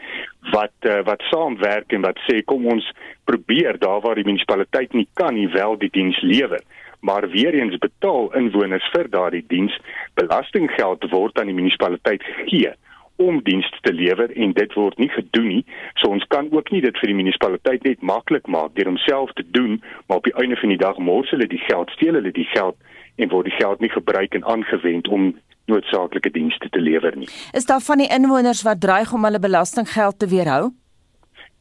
wat 0.52 0.76
uh, 0.90 1.00
wat 1.08 1.24
saamwerk 1.30 1.96
en 1.96 2.04
wat 2.04 2.20
sê 2.28 2.42
kom 2.44 2.68
ons 2.68 2.88
probeer 3.30 3.80
daar 3.80 4.02
waar 4.04 4.20
die 4.20 4.28
munisipaliteit 4.28 4.94
nie 4.94 5.08
kan 5.14 5.38
nie 5.40 5.48
wel 5.56 5.78
die 5.80 5.92
diens 5.94 6.20
lewer 6.22 6.60
maar 7.02 7.30
weer 7.30 7.54
eens 7.54 7.78
betaal 7.78 8.30
inwoners 8.38 8.86
vir 8.94 9.10
daardie 9.10 9.44
diens 9.48 9.74
belastinggeld 10.20 11.08
word 11.12 11.40
aan 11.40 11.50
die 11.50 11.58
munisipaliteit 11.58 12.24
gegee 12.24 12.74
om 13.22 13.42
dienste 13.46 13.78
te 13.82 13.94
lewer 13.94 14.32
en 14.34 14.54
dit 14.58 14.74
word 14.74 14.98
nie 14.98 15.10
gedoen 15.14 15.48
nie. 15.48 15.64
So 16.02 16.10
ons 16.10 16.26
kan 16.34 16.48
ook 16.52 16.72
nie 16.74 16.82
dit 16.82 16.98
vir 17.02 17.12
die 17.12 17.18
munisipaliteit 17.18 17.84
net 17.86 18.06
maklik 18.12 18.48
maak 18.50 18.74
deur 18.78 18.90
homself 18.90 19.34
te 19.38 19.46
doen, 19.58 19.78
maar 20.08 20.22
op 20.22 20.30
die 20.30 20.38
einde 20.42 20.58
van 20.62 20.74
die 20.74 20.80
dag 20.82 20.98
mors 20.98 21.30
hulle 21.34 21.50
die 21.50 21.62
geld, 21.68 21.94
steel 21.98 22.18
hulle 22.18 22.34
die 22.34 22.48
geld 22.54 22.78
en 23.16 23.30
word 23.30 23.50
die 23.50 23.58
geld 23.58 23.80
nie 23.80 23.90
gebruik 23.90 24.34
en 24.34 24.46
aangewend 24.46 25.08
om 25.08 25.32
noodsaaklike 25.66 26.32
dienste 26.32 26.70
te 26.70 26.80
lewer 26.80 27.18
nie. 27.18 27.30
Is 27.54 27.66
daar 27.66 27.82
van 27.82 28.04
die 28.04 28.10
inwoners 28.12 28.64
wat 28.68 28.82
dreig 28.82 29.14
om 29.14 29.26
hulle 29.28 29.40
belastinggeld 29.40 30.20
te 30.20 30.28
weerhou? 30.28 30.72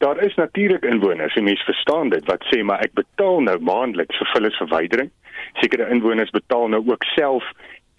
Daar 0.01 0.23
is 0.25 0.35
natuurlik 0.35 0.83
inwoners, 0.83 1.35
en 1.35 1.43
mense 1.43 1.63
verstaan 1.63 2.09
dit, 2.09 2.25
wat 2.25 2.41
sê 2.49 2.63
maar 2.65 2.81
ek 2.81 2.95
betaal 2.97 3.43
nou 3.45 3.59
maandeliks 3.61 4.17
vir 4.17 4.31
hulle 4.33 4.51
verwydering. 4.57 5.11
Sekere 5.61 5.89
inwoners 5.93 6.33
betaal 6.33 6.71
nou 6.73 6.81
ook 6.87 7.05
self 7.13 7.45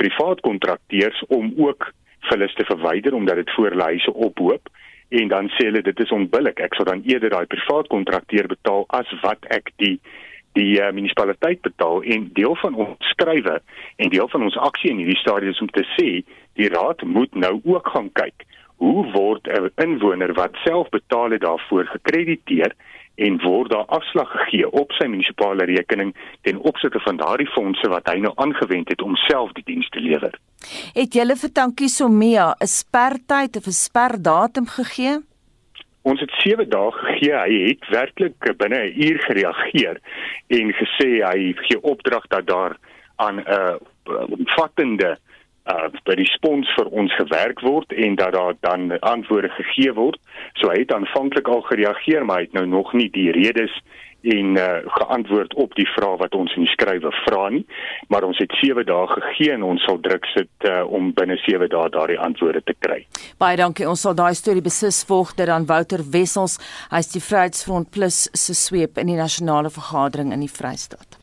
privaat 0.02 0.40
kontrakteurs 0.40 1.22
om 1.28 1.52
ook 1.56 1.92
hulle 2.32 2.48
te 2.54 2.64
verwyder 2.64 3.14
omdat 3.14 3.36
dit 3.36 3.50
voor 3.54 3.70
hulle 3.70 3.90
huise 3.92 4.14
ophoop 4.14 4.68
en 5.08 5.28
dan 5.28 5.48
sê 5.54 5.68
hulle 5.68 5.82
dit 5.82 6.00
is 6.00 6.10
onbillik. 6.10 6.60
Ek 6.64 6.74
sal 6.74 6.88
dan 6.88 7.02
eerder 7.06 7.30
daai 7.34 7.46
privaat 7.46 7.90
kontrakteur 7.92 8.48
betaal 8.50 8.86
as 8.98 9.10
wat 9.22 9.46
ek 9.54 9.70
die 9.82 9.98
die 10.58 10.80
uh, 10.80 10.92
munisipaliteit 10.92 11.60
betaal 11.62 12.02
en 12.02 12.30
deel 12.32 12.56
van 12.62 12.74
ons 12.74 13.12
skrywe 13.14 13.60
en 13.96 14.08
deel 14.08 14.28
van 14.28 14.42
ons 14.42 14.56
aksie 14.56 14.90
in 14.90 15.02
hierdie 15.02 15.20
stadium 15.20 15.54
is 15.54 15.60
om 15.60 15.70
te 15.72 15.84
sê 15.96 16.08
die 16.60 16.68
raad 16.68 17.02
moet 17.02 17.34
nou 17.34 17.60
ook 17.64 17.88
gaan 17.94 18.10
kyk 18.12 18.46
hoe 18.82 19.04
word 19.12 19.48
'n 19.48 19.70
inwoner 19.84 20.32
wat 20.34 20.56
self 20.64 20.88
betaal 20.90 21.30
het 21.30 21.40
daarvoor 21.40 21.86
gekrediteer 21.86 22.74
en 23.14 23.40
word 23.42 23.70
daar 23.70 23.86
afslag 23.86 24.30
gegee 24.30 24.70
op 24.70 24.92
sy 24.92 25.06
munisipale 25.06 25.64
rekening 25.64 26.14
ten 26.42 26.58
opsigte 26.58 27.00
van 27.00 27.16
daardie 27.16 27.48
fondse 27.54 27.88
wat 27.88 28.08
hy 28.10 28.18
nou 28.24 28.32
aangewend 28.36 28.88
het 28.88 29.02
om 29.02 29.16
self 29.28 29.52
die 29.52 29.64
diens 29.64 29.88
te 29.88 30.00
lewer. 30.00 30.38
Het 30.94 31.14
julle 31.14 31.36
vir 31.36 31.52
Tankie 31.52 31.88
Somea 31.88 32.54
'n 32.60 32.66
spertyd 32.66 33.56
of 33.56 33.66
'n 33.66 33.78
sperdatum 33.86 34.66
gegee? 34.66 35.20
Ons 36.02 36.20
het 36.20 36.30
7 36.42 36.68
dae 36.68 36.90
gegee. 36.92 37.34
Hy 37.34 37.58
het 37.68 37.88
werklik 37.88 38.56
binne 38.58 38.80
'n 38.86 39.02
uur 39.06 39.18
gereageer 39.28 40.00
en 40.48 40.72
gesê 40.74 41.10
hy 41.22 41.52
gee 41.66 41.82
opdrag 41.82 42.26
dat 42.26 42.46
daar 42.46 42.76
aan 43.16 43.38
'n 43.40 43.46
uh, 43.48 43.76
omvattende 44.38 45.18
uh 45.66 45.88
respons 46.04 46.66
vir 46.74 46.88
ons 46.90 47.14
gewerk 47.14 47.60
word 47.60 47.92
en 47.92 48.14
dat 48.14 48.32
daar 48.32 48.54
dan 48.60 48.98
antwoorde 49.00 49.48
gegee 49.48 49.92
word. 49.92 50.18
So 50.58 50.70
hy 50.70 50.78
het 50.82 50.92
aanvanklik 50.92 51.48
al 51.48 51.62
gereageer, 51.62 52.24
maar 52.24 52.36
hy 52.36 52.42
het 52.42 52.52
nou 52.52 52.66
nog 52.66 52.92
nie 52.92 53.10
die 53.10 53.30
redes 53.30 53.82
en 54.22 54.56
uh, 54.56 54.66
geantwoord 54.96 55.54
op 55.54 55.74
die 55.78 55.86
vrae 55.94 56.18
wat 56.20 56.34
ons 56.38 56.54
in 56.56 56.66
die 56.66 56.72
skrywe 56.72 57.12
vra 57.24 57.48
nie, 57.54 57.64
maar 58.08 58.26
ons 58.26 58.38
het 58.42 58.52
7 58.60 58.86
dae 58.86 59.06
gegee 59.14 59.54
en 59.56 59.66
ons 59.66 59.82
sal 59.86 60.00
druk 60.04 60.26
sit 60.34 60.68
uh, 60.68 60.82
om 60.86 61.12
binne 61.16 61.38
7 61.44 61.68
dae 61.72 61.88
daardie 61.94 62.20
antwoorde 62.20 62.62
te 62.66 62.76
kry. 62.78 63.02
Baie 63.42 63.58
dankie. 63.60 63.88
Ons 63.88 64.04
sal 64.06 64.14
daai 64.18 64.34
storie 64.38 64.64
beslis 64.64 65.02
volg 65.08 65.34
dat 65.38 65.50
dan 65.50 65.66
Wouter 65.70 66.04
Wessels, 66.14 66.58
hy's 66.92 67.10
die 67.14 67.22
Vryheidsfront 67.22 67.90
Plus 67.90 68.28
se 68.32 68.54
sweep 68.54 68.98
in 68.98 69.10
die 69.10 69.18
nasionale 69.18 69.70
vergadering 69.70 70.32
in 70.32 70.46
die 70.46 70.52
Vrystaat. 70.52 71.18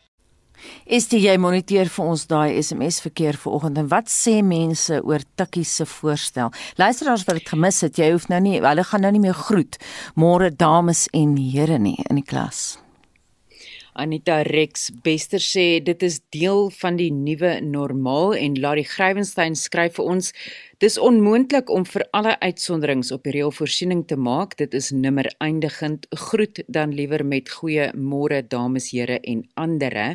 Is 0.89 1.08
dit 1.12 1.24
jy 1.24 1.36
moniteer 1.39 1.89
vir 1.94 2.10
ons 2.12 2.25
daai 2.29 2.58
SMS 2.60 3.00
verkeer 3.03 3.38
vanoggend 3.39 3.79
en 3.84 3.89
wat 3.94 4.12
sê 4.12 4.39
mense 4.46 5.00
oor 5.06 5.24
Tikkie 5.39 5.65
se 5.68 5.88
voorstel? 5.88 6.51
Luisteraars 6.82 7.25
wat 7.29 7.39
dit 7.39 7.53
gemis 7.53 7.82
het, 7.86 8.01
jy 8.01 8.12
hoef 8.15 8.27
nou 8.34 8.41
nie, 8.44 8.58
hulle 8.60 8.86
gaan 8.91 9.06
nou 9.06 9.13
nie 9.15 9.24
meer 9.29 9.38
groet. 9.38 9.79
Môre 10.20 10.51
dames 10.51 11.08
en 11.15 11.38
here 11.39 11.79
nie 11.79 11.98
in 12.10 12.22
die 12.22 12.27
klas. 12.27 12.79
Anita 13.93 14.41
Rex 14.43 14.89
Bester 15.03 15.41
sê 15.41 15.79
dit 15.84 16.03
is 16.03 16.19
deel 16.34 16.69
van 16.81 17.00
die 17.00 17.12
nuwe 17.13 17.60
normaal 17.65 18.36
en 18.38 18.60
Larry 18.62 18.86
Grywenstein 18.88 19.55
skryf 19.58 19.98
vir 19.98 20.12
ons 20.13 20.34
dis 20.79 20.95
onmoontlik 20.98 21.67
om 21.75 21.83
vir 21.83 22.05
alle 22.15 22.38
uitsonderings 22.39 23.12
op 23.12 23.25
die 23.27 23.33
reël 23.36 23.51
voorsiening 23.51 24.05
te 24.07 24.15
maak. 24.15 24.55
Dit 24.59 24.74
is 24.77 24.91
nimmer 24.95 25.27
eindigend. 25.43 26.05
Groet 26.15 26.62
dan 26.71 26.93
liewer 26.95 27.25
met 27.27 27.51
goeie 27.51 27.89
môre 28.00 28.39
dames 28.48 28.88
here 28.93 29.19
en 29.19 29.43
andere. 29.59 30.05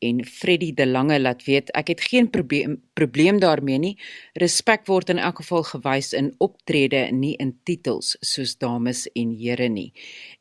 En 0.00 0.22
Freddy 0.24 0.72
de 0.72 0.86
Lange 0.88 1.18
laat 1.20 1.44
weet 1.44 1.68
ek 1.76 1.92
het 1.92 2.06
geen 2.08 2.30
probleem 2.32 2.78
probleem 2.98 3.38
daarmee 3.38 3.78
nie. 3.78 3.92
Respek 4.40 4.88
word 4.88 5.12
in 5.12 5.20
elk 5.22 5.42
geval 5.42 5.62
gewys 5.68 6.10
in 6.16 6.32
optrede 6.42 7.04
nie 7.14 7.36
in 7.38 7.52
titels 7.68 8.16
soos 8.24 8.56
dames 8.58 9.04
en 9.14 9.36
here 9.38 9.68
nie. 9.68 9.92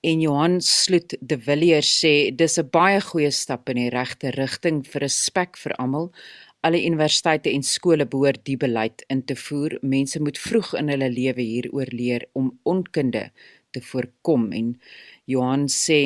En 0.02 0.24
Johan 0.24 0.62
Sloot 0.64 1.18
de 1.20 1.38
Villiers 1.38 1.92
sê 2.00 2.32
dis 2.32 2.58
'n 2.58 2.70
baie 2.72 3.02
goeie 3.02 3.32
stap 3.32 3.70
in 3.70 3.76
die 3.76 3.90
regte 3.90 4.32
rigting 4.32 4.86
vir 4.88 5.02
respek 5.02 5.58
vir 5.58 5.76
almal. 5.76 6.12
Alle 6.66 6.82
universiteite 6.86 7.52
en 7.54 7.64
skole 7.64 8.08
behoort 8.10 8.44
die 8.50 8.58
beleid 8.58 9.04
in 9.14 9.24
te 9.26 9.36
voer. 9.38 9.78
Mense 9.82 10.22
moet 10.22 10.40
vroeg 10.42 10.74
in 10.80 10.90
hulle 10.94 11.10
lewe 11.14 11.42
hieroor 11.42 11.92
leer 11.94 12.26
om 12.34 12.52
onkunde 12.64 13.30
te 13.72 13.82
voorkom 13.82 14.52
en 14.58 14.74
Johan 15.30 15.68
sê 15.70 16.00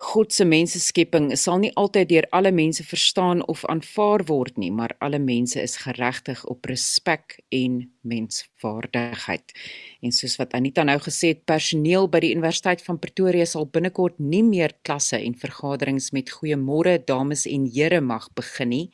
God 0.00 0.32
se 0.32 0.46
menseskepping 0.48 1.26
sal 1.36 1.58
nie 1.60 1.70
altyd 1.76 2.08
deur 2.08 2.26
alle 2.32 2.48
mense 2.56 2.80
verstaan 2.88 3.42
of 3.52 3.66
aanvaar 3.68 4.22
word 4.30 4.56
nie, 4.56 4.70
maar 4.72 4.94
alle 5.04 5.18
mense 5.20 5.60
is 5.60 5.74
geregtig 5.82 6.40
op 6.48 6.64
respek 6.70 7.36
en 7.52 7.82
menswaardigheid. 8.08 9.52
En 10.00 10.14
soos 10.16 10.38
wat 10.40 10.54
Anita 10.56 10.86
nou 10.88 10.96
gesê 11.04 11.34
het, 11.34 11.42
personeel 11.44 12.08
by 12.08 12.22
die 12.24 12.30
Universiteit 12.32 12.80
van 12.86 12.96
Pretoria 13.02 13.44
sal 13.44 13.68
binnekort 13.68 14.16
nie 14.16 14.40
meer 14.46 14.72
klasse 14.88 15.18
en 15.20 15.36
vergaderings 15.36 16.08
met 16.16 16.32
goeiemôre 16.32 16.96
dames 17.04 17.44
en 17.44 17.66
here 17.68 18.00
mag 18.00 18.30
begin 18.40 18.72
nie. 18.72 18.86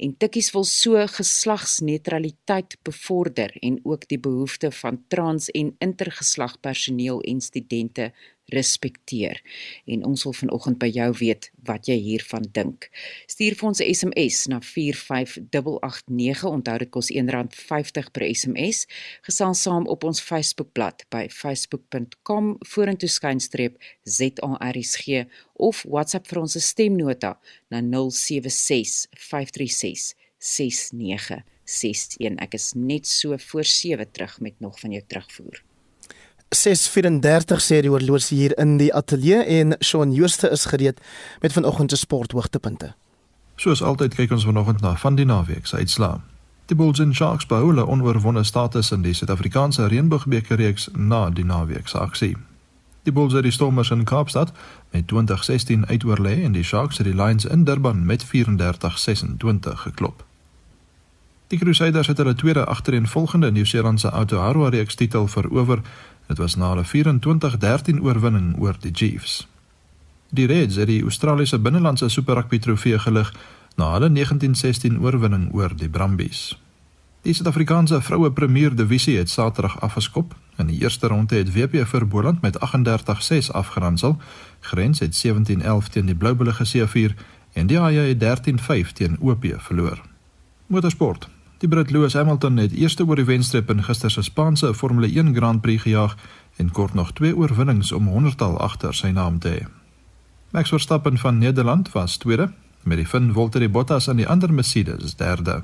En 0.00 0.14
Tikkies 0.16 0.48
wil 0.56 0.64
so 0.64 1.04
geslagsneutraliteit 1.18 2.78
bevorder 2.86 3.52
en 3.60 3.76
ook 3.84 4.08
die 4.08 4.20
behoeftes 4.24 4.80
van 4.80 5.02
trans 5.12 5.50
en 5.52 5.74
intergeslag 5.84 6.56
personeel 6.64 7.20
en 7.28 7.44
studente 7.44 8.08
respekteer. 8.52 9.42
En 9.84 10.04
ons 10.04 10.22
wil 10.22 10.32
vanoggend 10.32 10.78
by 10.78 10.88
jou 10.92 11.12
weet 11.18 11.50
wat 11.66 11.88
jy 11.90 11.96
hiervan 11.98 12.46
dink. 12.52 12.90
Stuur 13.26 13.54
vir 13.58 13.68
ons 13.68 13.80
'n 13.80 13.94
SMS 13.94 14.46
na 14.46 14.60
45889. 14.60 16.44
Onthou 16.44 16.78
dit 16.78 16.90
kos 16.90 17.10
R1.50 17.10 18.10
per 18.12 18.34
SMS. 18.34 18.86
Gesels 19.22 19.62
saam 19.62 19.86
op 19.86 20.04
ons 20.04 20.20
Facebookblad 20.20 21.04
by 21.08 21.28
facebook.com 21.28 22.56
vorentoe 22.60 23.08
skynstreep 23.08 23.82
ZARSG 24.04 25.26
of 25.54 25.84
WhatsApp 25.88 26.26
vir 26.26 26.40
ons 26.40 26.68
stemnota 26.68 27.38
na 27.68 27.80
076 27.80 29.06
536 29.10 30.14
6961. 30.38 32.38
Ek 32.38 32.54
is 32.54 32.72
net 32.74 33.06
so 33.06 33.36
voor 33.48 33.64
7 33.64 34.10
terug 34.10 34.40
met 34.40 34.60
nog 34.60 34.80
van 34.80 34.90
jou 34.90 35.02
terugvoer. 35.06 35.65
6:34 36.54 37.58
sê 37.60 37.80
die 37.82 37.90
oorloos 37.90 38.28
hier 38.28 38.52
in 38.58 38.76
die 38.78 38.94
ateljee 38.94 39.42
en 39.44 39.76
Shaun 39.82 40.12
Jooste 40.12 40.50
is 40.50 40.64
gereed 40.64 41.00
met 41.40 41.52
vanoggend 41.52 41.90
se 41.90 41.96
sporthoogtepunte. 41.96 42.94
Soos 43.56 43.82
altyd 43.82 44.14
kyk 44.14 44.30
ons 44.30 44.44
vanoggend 44.44 44.80
na 44.80 44.96
van 44.96 45.14
die 45.14 45.24
naweek 45.24 45.66
se 45.66 45.76
uitslae. 45.76 46.20
Die 46.66 46.76
Bulls 46.76 46.98
en 46.98 47.14
Sharks 47.14 47.46
behou 47.46 47.66
hulle 47.66 47.86
onverwonde 47.86 48.44
status 48.44 48.90
in 48.90 49.02
die 49.02 49.14
Suid-Afrikaanse 49.14 49.86
Reënboogbekerreeks 49.86 50.88
na 50.94 51.30
die 51.30 51.44
naweek 51.44 51.88
se 51.88 51.98
aksie. 51.98 52.36
Die 53.02 53.12
Bulls 53.12 53.32
het 53.32 53.42
die 53.42 53.54
Stormers 53.54 53.90
in 53.90 54.04
Kaapstad 54.04 54.52
met 54.90 55.08
2016 55.08 55.86
uitoorlê 55.86 56.42
en 56.42 56.52
die 56.52 56.64
Sharks 56.64 56.98
het 56.98 57.06
die 57.06 57.14
Lions 57.14 57.44
in 57.44 57.64
Durban 57.64 58.06
met 58.06 58.26
34-26 58.26 58.28
geklop. 59.86 60.24
Die 61.46 61.58
Crusaders 61.58 62.06
het 62.06 62.18
hulle 62.18 62.34
tweede 62.34 62.64
agtereenvolgende 62.64 63.50
Nieu-Seelandse 63.50 64.10
Aotearoa 64.10 64.68
reeks 64.68 64.94
titel 64.94 65.26
verower 65.26 65.82
Dit 66.26 66.38
was 66.38 66.54
na 66.54 66.74
'n 66.74 66.84
24-13 66.84 68.00
oorwinning 68.02 68.56
oor 68.58 68.76
die 68.80 68.94
Chiefs. 68.94 69.48
Die 70.30 70.46
Reds 70.46 70.74
het 70.74 70.86
die 70.86 71.02
Australiese 71.02 71.58
binnelandse 71.58 72.08
Super 72.08 72.34
Rugby 72.34 72.58
trofee 72.58 72.98
gelig 72.98 73.32
na 73.76 73.92
hulle 73.92 74.10
1916 74.12 75.00
oorwinning 75.00 75.52
oor 75.52 75.76
die 75.76 75.88
Brumbies. 75.88 76.58
Die 77.22 77.34
Suid-Afrikaanse 77.34 78.02
vroue 78.02 78.32
Premier 78.32 78.74
Divisie 78.76 79.16
het 79.18 79.30
Saterdag 79.30 79.80
afgeskop. 79.80 80.34
In 80.56 80.66
die 80.66 80.80
eerste 80.80 81.06
ronde 81.06 81.36
het 81.36 81.52
WP 81.52 81.86
vir 81.86 82.06
Boland 82.08 82.40
met 82.40 82.58
38-6 82.58 83.50
afgeronsel. 83.50 84.16
Grens 84.60 84.98
het 84.98 85.26
17-11 85.26 85.88
teen 85.90 86.06
die 86.06 86.14
Bloubulle 86.14 86.52
geseëvier 86.52 87.14
en 87.52 87.66
die 87.66 87.78
Haie 87.78 88.14
het 88.14 88.50
13-5 88.50 88.92
teen 88.92 89.16
OP 89.20 89.44
verloor. 89.56 90.02
Motorsport. 90.66 91.28
Die 91.58 91.68
Brit 91.68 91.90
Lewis 91.90 92.12
Hamilton 92.12 92.56
het 92.56 92.72
eerste 92.72 93.06
oor 93.06 93.16
die 93.16 93.24
wenstrip 93.24 93.70
in 93.72 93.80
gister 93.84 94.10
se 94.12 94.22
Spaanse 94.22 94.74
Formule 94.74 95.08
1 95.08 95.32
Grand 95.34 95.62
Prix 95.64 95.82
gejaag 95.82 96.16
en 96.56 96.70
kort 96.70 96.94
nog 96.94 97.14
twee 97.16 97.36
oorwinnings 97.36 97.92
om 97.92 98.10
100tal 98.12 98.58
agter 98.60 98.92
sy 98.94 99.08
naam 99.16 99.38
te 99.40 99.48
hê. 99.48 99.62
Max 100.52 100.68
Verstappen 100.68 101.16
van 101.18 101.38
Nederland 101.38 101.88
was 101.92 102.18
tweede 102.20 102.50
met 102.82 103.00
die 103.00 103.06
Finn 103.06 103.32
Valtteri 103.32 103.68
Bottas 103.68 104.08
aan 104.08 104.20
die 104.20 104.28
ander 104.28 104.52
Mercedes 104.52 105.16
derde. 105.16 105.62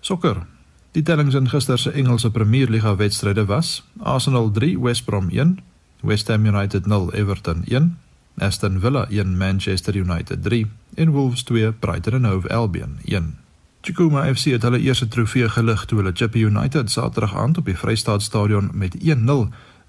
Sokker. 0.00 0.46
Die 0.94 1.02
tellings 1.02 1.34
in 1.34 1.50
gister 1.50 1.78
se 1.78 1.90
Engelse 1.90 2.30
Premier 2.30 2.70
Liga 2.70 2.96
wedstryde 2.96 3.44
was: 3.46 3.82
Arsenal 3.98 4.50
3 4.50 4.78
West 4.78 5.04
Brom 5.04 5.28
1, 5.28 5.58
West 6.02 6.28
Ham 6.28 6.46
United 6.46 6.86
0 6.86 7.12
Everton 7.12 7.64
1, 7.66 7.98
Aston 8.38 8.80
Villa 8.80 9.08
1 9.10 9.36
Manchester 9.36 9.96
United 9.96 10.42
3 10.42 10.66
en 10.94 11.10
Wolves 11.10 11.42
2 11.42 11.72
Brighton 11.72 12.24
& 12.24 12.30
Hove 12.30 12.48
Albion 12.48 12.98
1. 13.04 13.49
Chikuma 13.80 14.26
FC 14.34 14.52
het 14.52 14.62
hulle 14.62 14.78
eerste 14.84 15.06
trofee 15.08 15.48
gelig 15.48 15.86
toe 15.88 15.98
hulle 16.02 16.12
Chippa 16.12 16.38
United 16.38 16.90
Saterdag 16.92 17.32
aand 17.36 17.58
op 17.58 17.64
die 17.64 17.76
Vrystaat 17.76 18.22
Stadion 18.22 18.68
met 18.76 18.96
1-0 19.00 19.46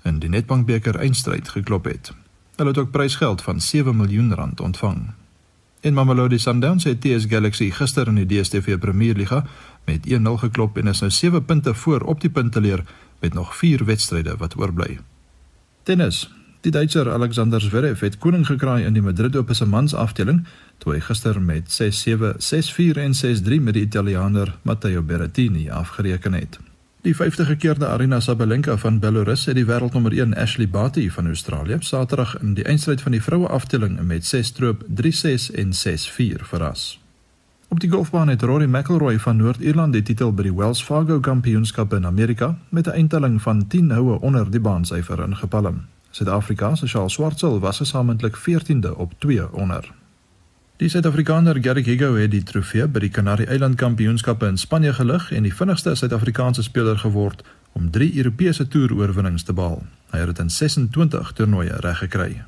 in 0.08 0.20
die 0.24 0.30
Nedbank 0.32 0.66
beker 0.66 0.96
eindstryd 0.96 1.50
geklop 1.52 1.90
het. 1.92 2.14
Hulle 2.56 2.70
het 2.70 2.78
ook 2.78 2.92
prysgeld 2.92 3.42
van 3.42 3.60
7 3.62 3.96
miljoen 3.96 4.34
rand 4.34 4.62
ontvang. 4.62 5.10
In 5.82 5.94
Mamelodi 5.94 6.40
Sundowns 6.40 6.84
het 6.84 7.02
TS 7.02 7.26
Galaxy 7.28 7.72
gister 7.72 8.08
in 8.08 8.16
die 8.16 8.26
DStv 8.26 8.78
Premier 8.80 9.16
Liga 9.16 9.44
met 9.86 10.08
1-0 10.08 10.40
geklop 10.40 10.78
en 10.78 10.88
is 10.88 11.00
nou 11.00 11.12
7 11.12 11.46
punte 11.46 11.74
voor 11.74 12.02
op 12.02 12.22
die 12.22 12.30
punteleer 12.30 12.84
met 13.20 13.34
nog 13.34 13.56
4 13.58 13.86
wedstryde 13.86 14.38
wat 14.38 14.58
oorbly. 14.58 15.00
Tennis. 15.84 16.30
Die 16.62 16.72
Duitser 16.72 17.10
Alexander 17.12 17.62
Zverev 17.62 18.04
het 18.06 18.20
koning 18.22 18.44
gekraai 18.46 18.84
in 18.86 18.94
die 18.94 19.02
Madrid 19.02 19.36
Open 19.36 19.56
se 19.58 19.66
mans 19.66 19.96
afdeling 19.98 20.44
toe 20.78 20.92
hy 20.94 21.00
gister 21.02 21.40
met 21.42 21.72
6-7, 21.74 22.36
6-4 22.38 23.00
en 23.02 23.16
6-3 23.18 23.62
met 23.66 23.74
die 23.74 23.82
Italiaaner 23.88 24.52
Matteo 24.62 25.02
Berrettini 25.02 25.70
afgereken 25.74 26.34
het. 26.38 26.60
Die 27.02 27.16
50-gekeerde 27.18 27.88
Arina 27.88 28.20
Sabalenka 28.20 28.76
van 28.78 29.00
Belarus 29.02 29.48
het 29.50 29.58
die 29.58 29.66
wêreldnommer 29.66 30.14
1 30.14 30.36
Ashley 30.38 30.70
Barty 30.70 31.08
van 31.10 31.28
Australië 31.28 31.80
Saterdag 31.80 32.36
in 32.42 32.54
die 32.54 32.66
eindstryd 32.70 33.02
van 33.02 33.18
die 33.18 33.24
vroue 33.26 33.48
afdeling 33.48 33.98
met 34.06 34.28
6-stroop, 34.30 34.84
3-6 35.02 35.48
en 35.64 35.74
6-4 35.74 36.46
verras. 36.52 37.00
Op 37.74 37.80
die 37.80 37.90
golfbaan 37.90 38.30
het 38.30 38.42
Rory 38.42 38.68
McIlroy 38.70 39.18
van 39.20 39.42
Noord-Ierland 39.42 39.98
die 39.98 40.04
titel 40.04 40.30
by 40.30 40.46
die 40.46 40.54
Wells 40.54 40.84
Fargo 40.84 41.18
Kampioenskap 41.20 41.98
in 41.98 42.06
Amerika 42.06 42.58
met 42.70 42.86
'n 42.86 42.94
eindtelling 43.02 43.42
van 43.42 43.68
10 43.68 43.92
houe 43.92 44.20
onder 44.22 44.52
die 44.52 44.62
baansyfer 44.62 45.24
ingepalm. 45.26 45.82
Suid-Afrika 46.12 46.76
se 46.76 46.88
Charles 46.88 47.14
Swartsel 47.14 47.60
was 47.60 47.78
gesamentlik 47.78 48.38
14de 48.38 48.96
op 48.96 49.14
2 49.20 49.54
onder. 49.54 49.92
Die 50.78 50.90
Suid-Afrikaner 50.90 51.58
Garrick 51.62 51.86
Higgo 51.86 52.16
het 52.16 52.32
die 52.32 52.44
trofee 52.44 52.88
by 52.88 53.00
die 53.00 53.10
Kanarie-eiland 53.10 53.76
kampioenskappe 53.78 54.48
in 54.50 54.58
Spanje 54.58 54.94
gelig 54.94 55.32
en 55.32 55.46
die 55.46 55.54
vinnigste 55.54 55.96
Suid-Afrikaanse 55.96 56.64
speler 56.64 56.98
geword 56.98 57.44
om 57.72 57.92
3 57.92 58.18
Europese 58.18 58.68
toer-oorwinnings 58.68 59.44
te 59.44 59.54
behaal. 59.54 59.84
Hy 60.12 60.24
het 60.24 60.32
dit 60.34 60.42
in 60.44 60.50
26 60.50 61.32
toernooie 61.38 61.78
reggekry. 61.86 62.42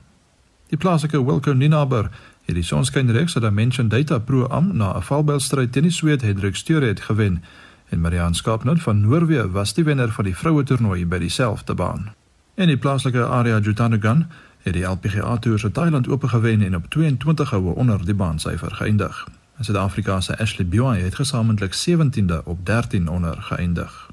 Die 0.74 0.78
plaaslike 0.78 1.22
Wilco 1.24 1.54
Ninaber 1.54 2.10
het 2.46 2.58
die 2.58 2.66
sonskynreeks 2.66 3.38
aan 3.38 3.46
die 3.48 3.52
Mention 3.52 3.88
Data 3.88 4.18
Pro 4.20 4.48
Am 4.48 4.72
na 4.78 4.96
'n 4.98 5.02
valbylstryd 5.02 5.72
teen 5.72 5.88
die 5.88 5.92
Sweed 5.92 6.22
Hendrik 6.22 6.56
Sturet 6.56 7.00
gewen 7.00 7.44
en 7.90 8.02
Marianne 8.02 8.36
Skapnot 8.36 8.82
van 8.82 9.02
Noorwe 9.02 9.52
was 9.52 9.74
die 9.74 9.84
wenner 9.84 10.12
van 10.12 10.26
die 10.26 10.36
vroue 10.36 10.64
toernooi 10.64 11.06
by 11.06 11.18
dieselfde 11.18 11.74
baan. 11.74 12.12
En 12.54 12.68
die 12.68 12.78
plaaslike 12.78 13.26
area 13.26 13.60
Jutanagan 13.60 14.28
het 14.62 14.74
die 14.74 14.84
LPGA 14.84 15.38
Tour 15.38 15.60
se 15.60 15.72
Thailand 15.72 16.08
Ope 16.08 16.28
gewen 16.28 16.62
en 16.62 16.76
op 16.76 16.90
22 16.90 17.50
houe 17.50 17.74
onder 17.76 18.06
die 18.06 18.14
baansyfer 18.14 18.76
geëindig. 18.76 19.28
Suid-Afrika 19.60 20.22
se 20.22 20.38
Ashley 20.38 20.68
Buy 20.68 21.00
het 21.00 21.16
gesamentlik 21.16 21.74
17de 21.76 22.44
op 22.44 22.66
13 22.66 23.08
onder 23.08 23.42
geëindig. 23.42 24.12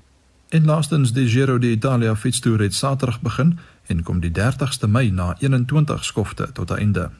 En 0.49 0.65
laastens 0.65 1.13
die 1.13 1.29
Giro 1.29 1.59
d'Italia 1.59 2.17
fietstoer 2.17 2.61
het 2.61 2.75
Saterdag 2.75 3.21
begin 3.21 3.59
en 3.87 4.03
kom 4.03 4.21
die 4.21 4.33
30ste 4.39 4.89
Mei 4.89 5.11
na 5.11 5.37
21 5.39 6.05
skofte 6.05 6.53
tot 6.53 6.71
einde. 6.71 7.11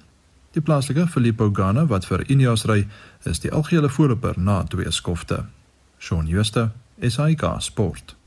Die 0.51 0.63
plaaslike 0.63 1.07
Filippo 1.07 1.51
Ganna 1.53 1.87
wat 1.87 2.07
vir 2.07 2.25
Ineos 2.27 2.65
ry, 2.65 2.89
is 3.23 3.41
die 3.41 3.53
algehele 3.53 3.89
voorloper 3.89 4.35
na 4.39 4.63
twee 4.63 4.91
skofte. 4.91 5.45
Shaun 5.99 6.27
Schuster, 6.27 6.71
SAK 7.01 7.55
Sport. 7.59 8.20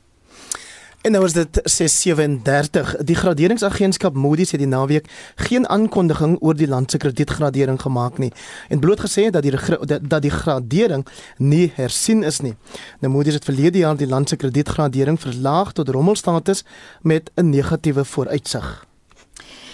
En 1.03 1.11
nou 1.11 1.25
is 1.25 1.33
dit 1.33 1.59
637. 1.63 2.95
Die 3.03 3.15
graderingsagentskap 3.15 4.15
Moody's 4.15 4.53
het 4.55 4.61
die 4.61 4.69
naweek 4.71 5.09
geen 5.35 5.67
aankondiging 5.67 6.37
oor 6.39 6.55
die 6.55 6.67
land 6.67 6.91
se 6.91 6.97
kredietgradering 6.97 7.81
gemaak 7.81 8.21
nie 8.23 8.31
en 8.71 8.79
bloot 8.79 9.03
gesê 9.03 9.27
dat 9.29 9.43
die 9.43 9.51
dat 9.99 10.21
die 10.23 10.31
gradering 10.31 11.03
nie 11.37 11.71
hersien 11.75 12.23
is 12.23 12.39
nie. 12.39 12.55
Nou 13.03 13.11
Moody's 13.11 13.35
het 13.35 13.51
verlede 13.51 13.83
jaar 13.83 13.99
die 13.99 14.07
land 14.07 14.29
se 14.29 14.39
kredietgradering 14.39 15.19
verlaag 15.19 15.75
tot 15.75 15.89
rommelstatus 15.89 16.63
met 17.01 17.31
'n 17.35 17.49
negatiewe 17.49 18.05
vooruitsig. 18.05 18.85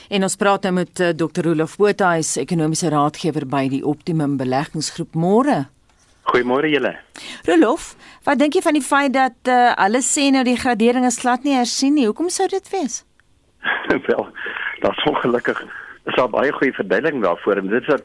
En 0.10 0.24
ons 0.24 0.36
praat 0.36 0.62
nou 0.62 0.74
met 0.74 1.00
uh, 1.00 1.10
Dr. 1.10 1.42
Rolof 1.42 1.78
Botha, 1.78 2.12
hy 2.12 2.18
is 2.18 2.38
ekonomiese 2.38 2.90
raadgewer 2.90 3.46
by 3.46 3.68
die 3.70 3.86
Optimum 3.86 4.38
Beleggingsgroep. 4.38 5.14
Môre. 5.14 5.68
Goeiemôre 6.30 6.70
julle. 6.70 6.94
Rolof, 7.48 7.96
wat 8.28 8.38
dink 8.38 8.54
jy 8.54 8.62
van 8.62 8.76
die 8.78 8.86
feit 8.86 9.14
dat 9.16 9.50
uh, 9.50 9.72
hulle 9.80 10.02
sê 10.06 10.28
nou 10.34 10.44
die 10.46 10.60
gradering 10.60 11.08
is 11.10 11.18
glad 11.24 11.46
nie 11.48 11.56
hersien 11.58 11.96
nie? 11.98 12.06
Hoekom 12.06 12.30
sou 12.34 12.46
dit 12.52 12.70
wees? 12.70 13.02
Wel, 14.10 14.28
is 14.92 15.06
ongelukkig. 15.10 15.58
Is 16.06 16.18
'n 16.18 16.30
baie 16.32 16.52
goeie 16.54 16.74
verduideliking 16.74 17.24
daarvoor 17.24 17.58
en 17.64 17.68
dit 17.74 17.82
is 17.82 17.88
dat 17.88 18.04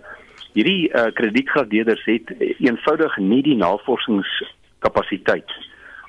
hierdie 0.56 0.88
uh, 0.88 1.10
kredietgradeerders 1.18 2.04
het 2.08 2.32
eenvoudig 2.40 3.16
nie 3.18 3.42
die 3.42 3.56
navorsingskapasiteit 3.60 5.50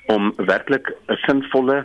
om 0.06 0.32
werklik 0.36 0.92
'n 1.08 1.20
sinvolle 1.26 1.84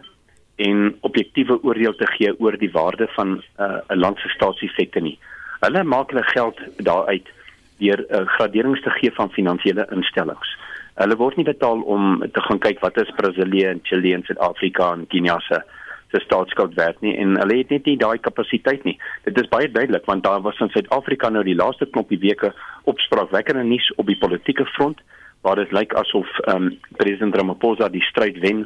en 0.56 0.96
objektiewe 1.02 1.60
oordeel 1.64 1.96
te 1.96 2.08
gee 2.16 2.32
oor 2.40 2.58
die 2.58 2.72
waarde 2.72 3.08
van 3.18 3.44
uh, 3.60 3.66
'n 3.66 3.94
uh, 3.94 4.00
land 4.00 4.18
se 4.20 4.30
staatseffekte 4.30 5.00
nie. 5.00 5.20
Hulle 5.60 5.84
maak 5.84 6.10
hulle 6.10 6.24
geld 6.24 6.58
daaruit 6.78 7.28
deur 7.82 8.06
uh, 8.08 8.24
graderings 8.38 8.82
te 8.86 8.94
gee 9.00 9.12
van 9.18 9.34
finansiële 9.34 9.88
instellings. 9.96 10.56
Hulle 11.02 11.18
word 11.18 11.38
nie 11.40 11.48
betaal 11.48 11.82
om 11.90 12.20
te 12.22 12.42
gaan 12.48 12.60
kyk 12.62 12.82
wat 12.84 12.98
is 13.02 13.14
Brasilië 13.18 13.70
en 13.74 13.80
Chili 13.88 14.14
en 14.14 14.26
Suid-Afrika 14.28 14.92
en 14.96 15.08
Kenia 15.10 15.40
se 15.48 15.62
se 16.12 16.20
staatsskuld 16.20 16.74
werd 16.76 17.00
nie 17.02 17.14
en 17.18 17.38
hulle 17.40 17.58
het 17.62 17.70
net 17.72 17.86
nie 17.88 17.98
daai 17.98 18.18
kapasiteit 18.20 18.84
nie. 18.84 18.98
Dit 19.24 19.38
is 19.40 19.48
baie 19.52 19.70
duidelik 19.72 20.06
want 20.10 20.24
daar 20.24 20.42
was 20.44 20.60
in 20.60 20.72
Suid-Afrika 20.74 21.30
nou 21.32 21.44
die 21.48 21.56
laaste 21.56 21.88
knoppie 21.88 22.20
weke 22.20 22.52
opspraakwekkende 22.92 23.64
nuus 23.64 23.88
op 23.96 24.12
die 24.12 24.20
politieke 24.20 24.66
front 24.76 25.00
waar 25.42 25.56
dit 25.62 25.72
lyk 25.72 25.96
asof 26.02 26.28
ehm 26.46 26.68
um, 26.68 26.74
president 27.00 27.36
Ramaphosa 27.36 27.90
die 27.90 28.04
stryd 28.10 28.40
wen 28.44 28.66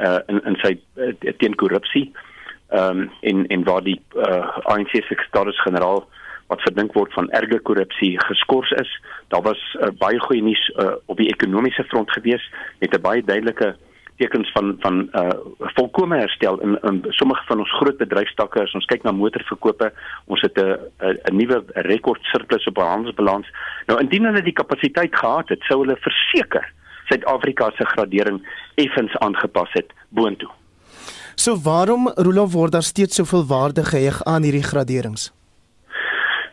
uh 0.00 0.18
in 0.26 0.42
in 0.50 0.58
sy 0.64 0.74
uh, 0.96 1.12
teen 1.38 1.54
korrupsie. 1.54 2.10
Ehm 2.68 3.04
um, 3.04 3.10
en 3.20 3.46
en 3.46 3.64
waar 3.64 3.84
die 3.86 4.00
uh 4.16 4.58
ANC 4.74 4.96
sekretaris-generaal 5.08 6.04
wat 6.50 6.64
verdink 6.66 6.96
word 6.98 7.12
van 7.14 7.30
erge 7.38 7.60
korrupsie 7.62 8.16
geskort 8.26 8.72
is. 8.80 8.90
Daar 9.28 9.44
was 9.46 9.60
uh, 9.78 9.92
baie 9.98 10.18
goeie 10.18 10.42
nuus 10.42 10.62
uh, 10.74 10.96
op 11.06 11.20
die 11.22 11.30
ekonomiese 11.30 11.84
front 11.92 12.10
gewees 12.10 12.42
met 12.82 12.94
'n 12.94 13.06
baie 13.06 13.22
duidelike 13.22 13.76
tekens 14.20 14.50
van 14.52 14.76
van 14.84 15.08
uh 15.20 15.30
volkomme 15.76 16.18
herstel. 16.18 16.58
In 16.60 16.78
in 16.82 17.02
sommige 17.08 17.44
van 17.46 17.58
ons 17.58 17.76
groot 17.78 17.96
bedryfstakke 17.96 18.62
as 18.62 18.74
ons 18.74 18.90
kyk 18.92 19.02
na 19.02 19.12
motorverkope 19.12 19.92
ons 20.26 20.42
het 20.46 20.58
'n 20.58 20.76
'n 21.30 21.36
nuwe 21.36 21.62
rekord 21.88 22.22
surplus 22.32 22.66
op 22.66 22.78
ons 22.78 22.92
handelsbalans. 22.94 23.48
Nou 23.86 24.00
indien 24.00 24.24
hulle 24.24 24.42
die 24.42 24.58
kapasiteit 24.62 25.16
gehad 25.16 25.48
het 25.48 25.62
sou 25.62 25.80
hulle 25.80 25.96
verseker 25.96 26.72
Suid-Afrika 27.08 27.70
se 27.70 27.84
gradering 27.84 28.38
effens 28.74 29.16
aangepas 29.18 29.72
het 29.72 29.92
boontoe. 30.08 30.50
So 31.34 31.56
waarom 31.56 32.12
Roelof 32.14 32.52
word 32.52 32.72
daar 32.72 32.82
steeds 32.82 33.14
soveel 33.14 33.46
waarde 33.46 33.84
geheg 33.84 34.24
aan 34.24 34.42
hierdie 34.42 34.68
graderings 34.72 35.32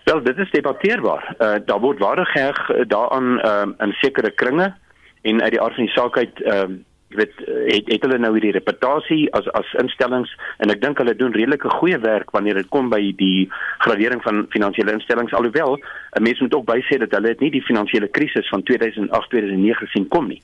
Wel, 0.08 0.24
dit 0.24 0.38
is 0.38 0.52
debatteerbaar. 0.52 1.36
Uh 1.38 1.56
daar 1.66 1.80
word 1.80 2.00
waarde 2.00 2.26
geheg 2.26 2.70
uh, 2.70 2.82
daaraan 2.88 3.48
um, 3.52 3.74
in 3.78 3.92
sekere 3.92 4.32
kringe 4.32 4.76
en 5.22 5.42
uit 5.42 5.52
die 5.52 5.62
aard 5.62 5.76
van 5.76 5.84
die 5.84 5.94
saak 5.94 6.18
uit 6.18 6.42
ehm 6.42 6.72
uh, 6.72 6.78
jy 7.08 7.18
weet 7.18 7.34
het, 7.74 7.90
het 7.92 8.06
hulle 8.06 8.20
nou 8.20 8.32
hierdie 8.36 8.54
reputasie 8.56 9.34
as 9.40 9.50
as 9.60 9.74
instellings 9.84 10.32
en 10.64 10.72
ek 10.72 10.82
dink 10.82 11.02
hulle 11.04 11.16
doen 11.16 11.36
redelike 11.36 11.70
goeie 11.80 12.00
werk 12.06 12.32
wanneer 12.36 12.60
dit 12.62 12.70
kom 12.76 12.88
by 12.90 13.02
die 13.20 13.50
gradering 13.84 14.24
van 14.24 14.46
finansiële 14.56 14.96
instellings 14.96 15.36
alhoewel 15.36 15.76
'n 15.76 16.24
mens 16.24 16.40
moet 16.40 16.56
ook 16.56 16.72
bysê 16.72 17.00
dat 17.04 17.12
hulle 17.12 17.36
het 17.36 17.44
nie 17.44 17.52
die 17.52 17.68
finansiële 17.70 18.08
krisis 18.08 18.48
van 18.56 18.64
2008-2009 18.72 19.84
gesien 19.84 20.08
kom 20.08 20.28
nie. 20.28 20.42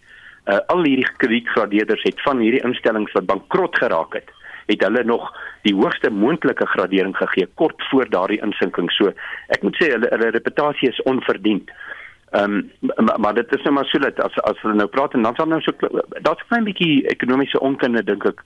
Uh 0.52 0.60
al 0.76 0.84
hierdie 0.84 1.12
kredietgradeerders 1.17 2.04
het 2.04 2.21
van 2.28 2.39
hierdie 2.39 2.65
instellings 2.67 3.12
wat 3.12 3.32
bankrot 3.32 3.78
geraak 3.78 4.19
het 4.19 4.30
het 4.65 4.84
hulle 4.86 5.04
nog 5.04 5.32
die 5.62 5.76
hoogste 5.76 6.12
moontlike 6.12 6.65
gradering 6.65 7.15
gegee 7.17 7.47
kort 7.56 7.88
voor 7.89 8.10
daardie 8.10 8.41
insinking. 8.41 8.91
So 8.91 9.13
ek 9.47 9.63
moet 9.63 9.78
sê 9.82 9.91
hulle 9.91 10.12
hulle 10.12 10.32
reputasie 10.36 10.89
is 10.89 11.02
onverdiend. 11.10 11.71
Ehm 12.34 12.63
um, 12.82 12.95
maar, 13.06 13.19
maar 13.19 13.34
dit 13.34 13.56
is 13.56 13.62
nou 13.63 13.73
maar 13.73 13.86
so 13.86 13.99
dat 13.99 14.19
as 14.19 14.39
as 14.41 14.62
hulle 14.62 14.76
nou 14.76 14.88
praat 14.88 15.13
en 15.13 15.21
dan 15.21 15.36
sal 15.36 15.47
nou 15.47 15.62
so 15.62 15.71
daar's 16.21 16.41
'n 16.43 16.47
klein 16.47 16.63
bietjie 16.63 17.08
ekonomiese 17.08 17.60
onkunde 17.60 18.04
dink 18.04 18.26
ek. 18.26 18.43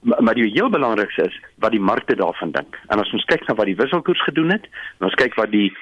Maar, 0.00 0.22
maar 0.22 0.34
die 0.34 0.50
heel 0.52 0.70
belangrikste 0.70 1.22
is 1.22 1.40
wat 1.56 1.70
die 1.70 1.80
markte 1.80 2.16
daarvan 2.16 2.50
dink. 2.50 2.78
En 2.88 3.00
as 3.00 3.12
ons 3.12 3.24
kyk 3.24 3.48
na 3.48 3.54
wat 3.54 3.66
die 3.66 3.76
wisselkoers 3.76 4.22
gedoen 4.22 4.50
het, 4.50 4.68
ons 5.00 5.14
kyk 5.14 5.34
wat 5.34 5.50
die 5.50 5.76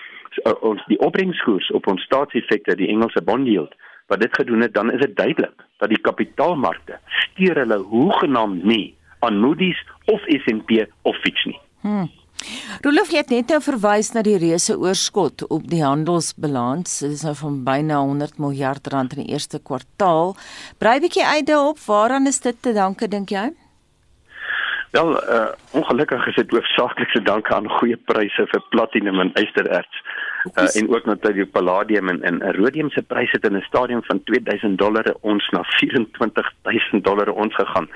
ons 0.61 0.85
die 0.87 0.99
opbrengskoers 0.99 1.71
op 1.71 1.87
ons 1.87 2.03
staatseffekte, 2.03 2.77
die 2.77 2.89
Engelse 2.89 3.23
bond 3.23 3.47
yield 3.47 3.75
wat 4.07 4.21
dit 4.21 4.35
gedoen 4.37 4.61
het, 4.61 4.75
dan 4.75 4.93
is 4.93 5.01
dit 5.01 5.17
duidelik 5.17 5.63
dat 5.77 5.89
die 5.89 6.01
kapitaalmarkte 6.01 6.99
steur 7.07 7.57
hulle 7.57 7.79
hoegenaamd 7.79 8.65
nie 8.65 8.97
aan 9.23 9.39
Moody's 9.41 9.79
of 10.11 10.21
S&P 10.27 10.85
of 11.03 11.17
Fitch 11.23 11.47
nie. 11.47 11.61
Hmm. 11.81 12.11
Rolof 12.83 13.13
het 13.15 13.31
net 13.31 13.53
nou 13.53 13.61
verwys 13.63 14.11
na 14.17 14.23
die 14.27 14.39
reuse 14.41 14.75
oorskot 14.79 15.45
op 15.55 15.67
die 15.71 15.83
handelsbalans. 15.85 16.99
Dit 17.05 17.17
is 17.19 17.25
nou 17.27 17.35
van 17.39 17.61
byna 17.67 18.01
100 18.03 18.39
miljard 18.43 18.87
rand 18.91 19.15
in 19.15 19.25
die 19.25 19.35
eerste 19.37 19.61
kwartaal. 19.63 20.35
Brei 20.83 20.99
bietjie 21.01 21.27
uit 21.27 21.47
daarop, 21.47 21.79
waaraan 21.87 22.27
is 22.27 22.41
dit 22.43 22.59
te 22.63 22.73
danke 22.75 23.09
dink 23.09 23.31
jy? 23.31 23.51
Wel, 24.93 25.15
uh, 25.25 25.53
ongelukkig 25.73 26.27
is 26.27 26.35
dit 26.37 26.51
hoofsaaklik 26.51 27.13
te 27.15 27.23
danke 27.25 27.55
aan 27.55 27.71
goeie 27.79 27.97
pryse 27.97 28.45
vir 28.51 28.65
platinum 28.75 29.23
en 29.23 29.31
ystererts. 29.41 30.03
Uh, 30.59 30.67
en 30.77 30.91
ook 30.91 31.07
natuurlik 31.07 31.53
palladium 31.55 32.09
en 32.09 32.23
en 32.29 32.43
rhodium 32.59 32.91
se 32.91 33.03
pryse 33.03 33.39
het 33.39 33.47
in 33.49 33.57
'n 33.57 33.65
stadium 33.69 34.03
van 34.03 34.23
2000 34.25 34.79
dollar 34.79 35.15
ons 35.21 35.49
na 35.51 35.63
24000 35.63 37.05
dollar 37.05 37.29
ons 37.29 37.55
gegaan 37.55 37.89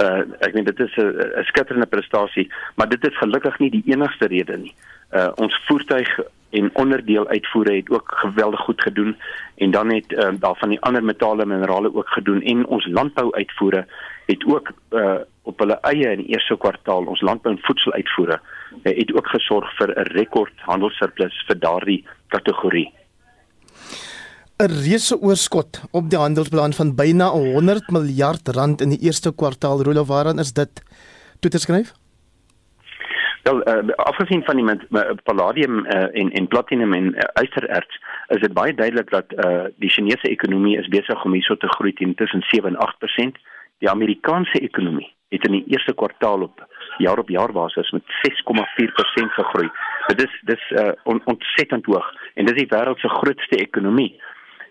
uh 0.00 0.22
ek 0.44 0.54
meen 0.54 0.64
dit 0.64 0.80
is 0.80 0.96
'n 0.96 1.44
skitterende 1.44 1.86
prestasie, 1.86 2.50
maar 2.74 2.88
dit 2.88 3.06
is 3.08 3.18
gelukkig 3.18 3.58
nie 3.58 3.70
die 3.70 3.84
enigste 3.86 4.26
rede 4.26 4.56
nie. 4.56 4.74
Uh 5.12 5.30
ons 5.36 5.60
voertuig 5.66 6.18
en 6.50 6.70
onderdeel 6.72 7.28
uitvoere 7.28 7.76
het 7.76 7.90
ook 7.90 8.12
geweldig 8.14 8.60
goed 8.60 8.82
gedoen 8.82 9.16
en 9.54 9.70
dan 9.70 9.92
het 9.92 10.12
uh, 10.12 10.28
daar 10.38 10.56
van 10.56 10.68
die 10.68 10.80
ander 10.80 11.04
metale 11.04 11.42
en 11.42 11.48
minerale 11.48 11.94
ook 11.94 12.08
gedoen 12.08 12.42
en 12.42 12.66
ons 12.66 12.86
landbou 12.86 13.34
uitvoere 13.34 13.86
het 14.26 14.44
ook 14.46 14.70
uh 14.90 15.18
op 15.42 15.58
hulle 15.58 15.78
eie 15.80 16.10
in 16.10 16.18
die 16.18 16.32
eerste 16.34 16.56
kwartaal 16.56 17.04
ons 17.04 17.20
landbou 17.20 17.54
en 17.54 17.62
voedsel 17.62 17.92
uitvoere 17.92 18.40
uh, 18.84 18.96
het 18.96 19.14
ook 19.14 19.28
gesorg 19.28 19.76
vir 19.76 19.88
'n 19.94 20.12
rekord 20.18 20.52
handelssurplus 20.56 21.44
vir 21.46 21.58
daardie 21.58 22.04
kategorie. 22.28 22.92
'n 24.56 24.72
reuse 24.72 25.16
oorskot 25.20 25.82
op 25.92 26.06
die 26.08 26.18
handelsbalans 26.18 26.76
van 26.76 26.94
byna 26.96 27.26
100 27.28 27.90
miljard 27.92 28.48
rand 28.56 28.80
in 28.80 28.94
die 28.94 29.02
eerste 29.04 29.32
kwartaal. 29.34 29.82
Rolo, 29.84 30.04
waaraan 30.04 30.38
is 30.38 30.52
dit 30.52 30.82
toe 31.40 31.50
te 31.50 31.58
skryf? 31.58 31.92
Wel, 33.42 33.58
uh, 33.68 33.94
afgesien 33.96 34.42
van 34.44 34.56
die 34.56 34.64
uh, 34.64 35.02
palladium 35.24 35.84
uh, 35.84 36.08
en 36.20 36.30
en 36.32 36.48
platinum 36.48 36.92
en 36.92 37.12
uh, 37.14 37.42
ystererts, 37.42 38.00
is 38.28 38.40
dit 38.40 38.52
baie 38.52 38.74
duidelik 38.74 39.10
dat 39.10 39.32
uh, 39.44 39.64
die 39.76 39.90
Chinese 39.90 40.28
ekonomie 40.28 40.78
is 40.78 40.88
besig 40.88 41.24
om 41.24 41.36
hierso 41.36 41.56
te 41.56 41.68
groei 41.76 41.92
teen 41.92 42.14
tussen 42.14 42.42
7 42.48 42.72
en 42.72 42.80
8%. 43.36 43.44
Die 43.78 43.90
Amerikaanse 43.90 44.60
ekonomie 44.60 45.12
het 45.28 45.44
in 45.44 45.52
die 45.52 45.64
eerste 45.66 45.94
kwartaal 45.94 46.48
op 46.48 46.64
jaar 46.98 47.18
op 47.18 47.28
jaar 47.28 47.52
basis 47.52 47.90
met 47.90 48.02
6,4% 48.24 49.36
gegroei. 49.38 49.68
Dit 50.06 50.22
is 50.22 50.40
dis 50.42 50.70
uh, 50.70 50.92
on, 51.04 51.20
ontsettend 51.24 51.86
hoog 51.86 52.08
en 52.34 52.48
dis 52.48 52.56
die 52.56 52.70
wêreld 52.70 52.98
se 52.98 53.08
grootste 53.08 53.58
ekonomie. 53.60 54.14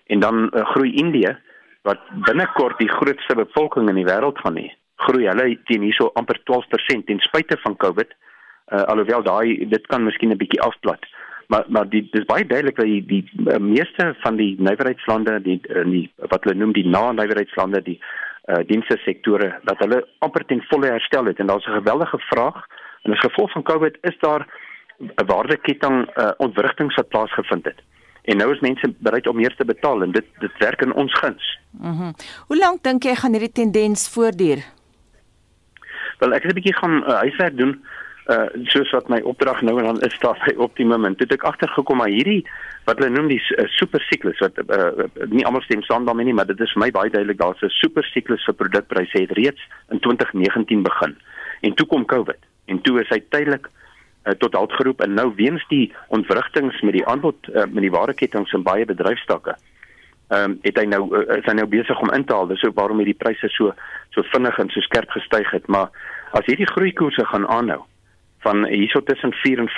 En 0.06 0.20
dan 0.20 0.50
uh, 0.54 0.66
groei 0.74 0.94
Indië 0.94 1.38
wat 1.82 2.02
binnekort 2.26 2.78
die 2.78 2.90
grootste 2.90 3.36
bevolking 3.36 3.90
in 3.90 4.00
die 4.02 4.08
wêreld 4.08 4.40
gaan 4.42 4.58
hê. 4.58 4.70
Groei 5.06 5.28
hulle 5.30 5.48
teen 5.70 5.86
hierso 5.86 6.10
amper 6.20 6.40
12% 6.50 7.06
ten 7.06 7.20
spyte 7.20 7.58
van 7.62 7.78
COVID. 7.78 8.14
Uh, 8.74 8.82
alhoewel 8.92 9.24
daai 9.24 9.68
dit 9.70 9.88
kan 9.88 10.04
miskien 10.04 10.32
'n 10.34 10.38
bietjie 10.38 10.62
afplat. 10.62 11.06
Maar 11.48 11.66
maar 11.68 11.90
die 11.90 12.08
dis 12.12 12.26
baie 12.26 12.46
duidelik 12.46 12.76
dat 12.76 12.86
die 12.86 13.06
die 13.06 13.24
uh, 13.46 13.58
meeste 13.58 14.16
van 14.24 14.36
die 14.36 14.56
nywerheidslande 14.60 15.42
die, 15.42 15.60
uh, 15.70 15.86
die 15.86 16.12
wat 16.18 16.44
hulle 16.44 16.58
noem 16.58 16.74
die 16.74 16.88
na-nywerheidslande 16.88 17.82
die 17.82 18.00
uh, 18.46 18.64
dienste 18.66 18.98
sektore 18.98 19.60
dat 19.64 19.78
hulle 19.84 20.02
amper 20.26 20.46
ten 20.46 20.64
volle 20.70 20.90
herstel 20.90 21.26
het 21.26 21.40
en 21.40 21.48
daar's 21.48 21.68
'n 21.68 21.78
geweldige 21.82 22.20
vraag 22.30 22.66
en 23.04 23.12
as 23.12 23.20
gevolg 23.20 23.52
van 23.52 23.64
COVID 23.64 23.98
is 24.02 24.18
daar 24.20 24.48
'n 24.98 25.26
waardeketting 25.26 26.10
uh, 26.18 26.32
ontwrigting 26.38 26.96
wat 26.96 27.10
plaasgevind 27.10 27.66
het. 27.66 27.80
En 28.26 28.38
nou 28.38 28.52
is 28.54 28.60
mense 28.60 28.94
bereid 28.98 29.28
om 29.28 29.36
meer 29.36 29.56
te 29.56 29.66
betaal 29.66 30.04
en 30.04 30.12
dit 30.12 30.26
dit 30.40 30.58
werk 30.64 30.82
in 30.82 30.94
ons 30.94 31.20
guns. 31.20 31.60
Mhm. 31.72 31.92
Mm 31.92 32.14
Hoe 32.48 32.58
lank 32.58 32.84
dink 32.84 33.04
jy 33.04 33.16
gaan 33.16 33.32
hierdie 33.38 33.52
tendens 33.52 34.10
voortduur? 34.10 34.64
Wel 36.20 36.34
ek 36.34 36.44
het 36.44 36.52
'n 36.52 36.60
bietjie 36.62 36.78
gaan 36.78 37.04
uh, 37.04 37.20
huiswerk 37.26 37.58
doen 37.58 37.80
uh 38.26 38.46
soos 38.74 38.90
wat 38.90 39.10
my 39.14 39.20
opdrag 39.22 39.60
nou 39.62 39.76
en 39.78 39.86
dan 39.86 40.00
is 40.02 40.16
daar 40.20 40.40
by 40.46 40.54
optimum 40.58 41.06
en 41.06 41.14
toe 41.16 41.28
het 41.28 41.36
ek 41.36 41.44
agtergekom 41.46 42.00
maar 42.02 42.10
hierdie 42.10 42.42
wat 42.88 42.98
hulle 42.98 43.12
noem 43.14 43.28
die 43.30 43.42
uh, 43.54 43.68
super 43.78 44.02
siklus 44.10 44.40
wat 44.42 44.58
uh, 44.66 45.06
nie 45.30 45.46
almal 45.46 45.62
stem 45.62 45.84
saam 45.86 46.08
daarmee 46.08 46.26
nie 46.26 46.34
maar 46.34 46.50
dit 46.50 46.64
is 46.66 46.74
vir 46.74 46.82
my 46.82 46.90
baie 46.96 47.12
duidelik 47.14 47.38
daar's 47.38 47.62
'n 47.62 47.70
super 47.70 48.04
siklus 48.10 48.46
vir 48.50 48.58
produkpryse 48.58 49.20
het 49.20 49.36
reeds 49.38 49.62
in 49.94 50.00
2019 50.00 50.82
begin 50.82 51.14
en 51.62 51.76
toe 51.76 51.86
kom 51.86 52.06
covid 52.06 52.42
en 52.66 52.82
toe 52.82 52.98
is 53.02 53.10
hy 53.14 53.22
tydelik 53.30 53.70
uh, 54.26 54.34
tot 54.42 54.54
halt 54.54 54.74
geroep 54.74 55.02
en 55.02 55.14
nou 55.14 55.32
weens 55.36 55.64
die 55.70 55.94
ontwrigtings 56.08 56.82
met 56.82 56.94
die 56.94 57.06
aanbod 57.06 57.48
uh, 57.54 57.64
met 57.70 57.82
die 57.86 57.94
wareketings 57.94 58.54
in 58.54 58.64
baie 58.64 58.86
bedryfstakke 58.86 59.56
ehm 60.28 60.52
um, 60.52 60.60
het 60.62 60.78
hy 60.82 60.86
nou 60.90 61.04
uh, 61.14 61.38
is 61.38 61.46
hy 61.46 61.54
nou 61.54 61.68
besig 61.70 62.00
om 62.02 62.10
in 62.14 62.24
te 62.26 62.34
haal. 62.34 62.48
Dis 62.50 62.64
ook 62.66 62.78
waarom 62.80 62.98
hierdie 62.98 63.18
pryse 63.18 63.50
so 63.54 63.74
so 64.10 64.24
vinnig 64.34 64.58
en 64.58 64.72
so 64.74 64.82
skerp 64.82 65.12
gestyg 65.14 65.52
het. 65.54 65.68
Maar 65.68 65.92
as 66.32 66.48
hierdie 66.50 66.70
groeikoerse 66.72 67.26
gaan 67.26 67.46
aanhou 67.48 67.84
van 68.42 68.66
hierso 68.66 69.04
tussen 69.04 69.34
4 69.34 69.60
en 69.60 69.70
5% 69.70 69.76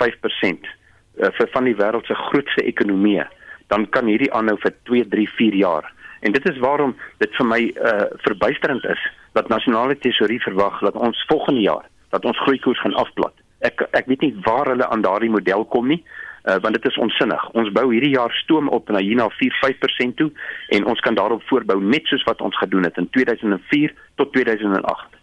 uh, 0.64 1.28
vir 1.36 1.50
van 1.52 1.68
die 1.68 1.76
wêreld 1.76 2.08
se 2.08 2.14
grootste 2.14 2.64
ekonomieë 2.64 3.26
dan 3.68 3.84
kan 3.92 4.08
hierdie 4.08 4.32
aanhou 4.32 4.56
vir 4.62 4.72
2 4.88 5.08
3 5.12 5.28
4 5.36 5.54
jaar. 5.54 5.92
En 6.20 6.32
dit 6.32 6.48
is 6.48 6.58
waarom 6.64 6.96
dit 7.18 7.36
vir 7.36 7.46
my 7.46 7.60
uh, 7.68 8.08
verbuisterend 8.24 8.84
is 8.84 9.04
dat 9.36 9.52
nasionale 9.52 9.98
tesourier 9.98 10.40
verwag 10.40 10.80
dat 10.80 10.96
ons 10.96 11.24
volgende 11.28 11.60
jaar 11.60 11.84
dat 12.08 12.24
ons 12.24 12.40
groeikoers 12.40 12.80
gaan 12.80 12.96
afplat 12.96 13.36
ek 13.60 13.88
ek 13.90 14.06
weet 14.06 14.20
nie 14.20 14.34
waar 14.44 14.70
hulle 14.70 14.86
aan 14.88 15.02
daardie 15.02 15.30
model 15.30 15.64
kom 15.64 15.88
nie 15.88 16.02
uh, 16.48 16.56
want 16.60 16.74
dit 16.74 16.84
is 16.84 16.98
onsinnig. 16.98 17.50
Ons 17.58 17.72
bou 17.72 17.86
hierdie 17.92 18.14
jaar 18.14 18.32
stoom 18.42 18.68
op 18.68 18.88
na 18.88 19.02
hierna 19.04 19.28
4-5% 19.36 20.16
toe 20.20 20.30
en 20.76 20.88
ons 20.92 21.00
kan 21.04 21.14
daarop 21.14 21.44
voortbou 21.50 21.80
net 21.82 22.06
soos 22.10 22.24
wat 22.28 22.40
ons 22.40 22.56
gedoen 22.58 22.88
het 22.88 22.96
in 22.96 23.08
2004 23.10 23.94
tot 24.20 24.32
2008. 24.32 25.16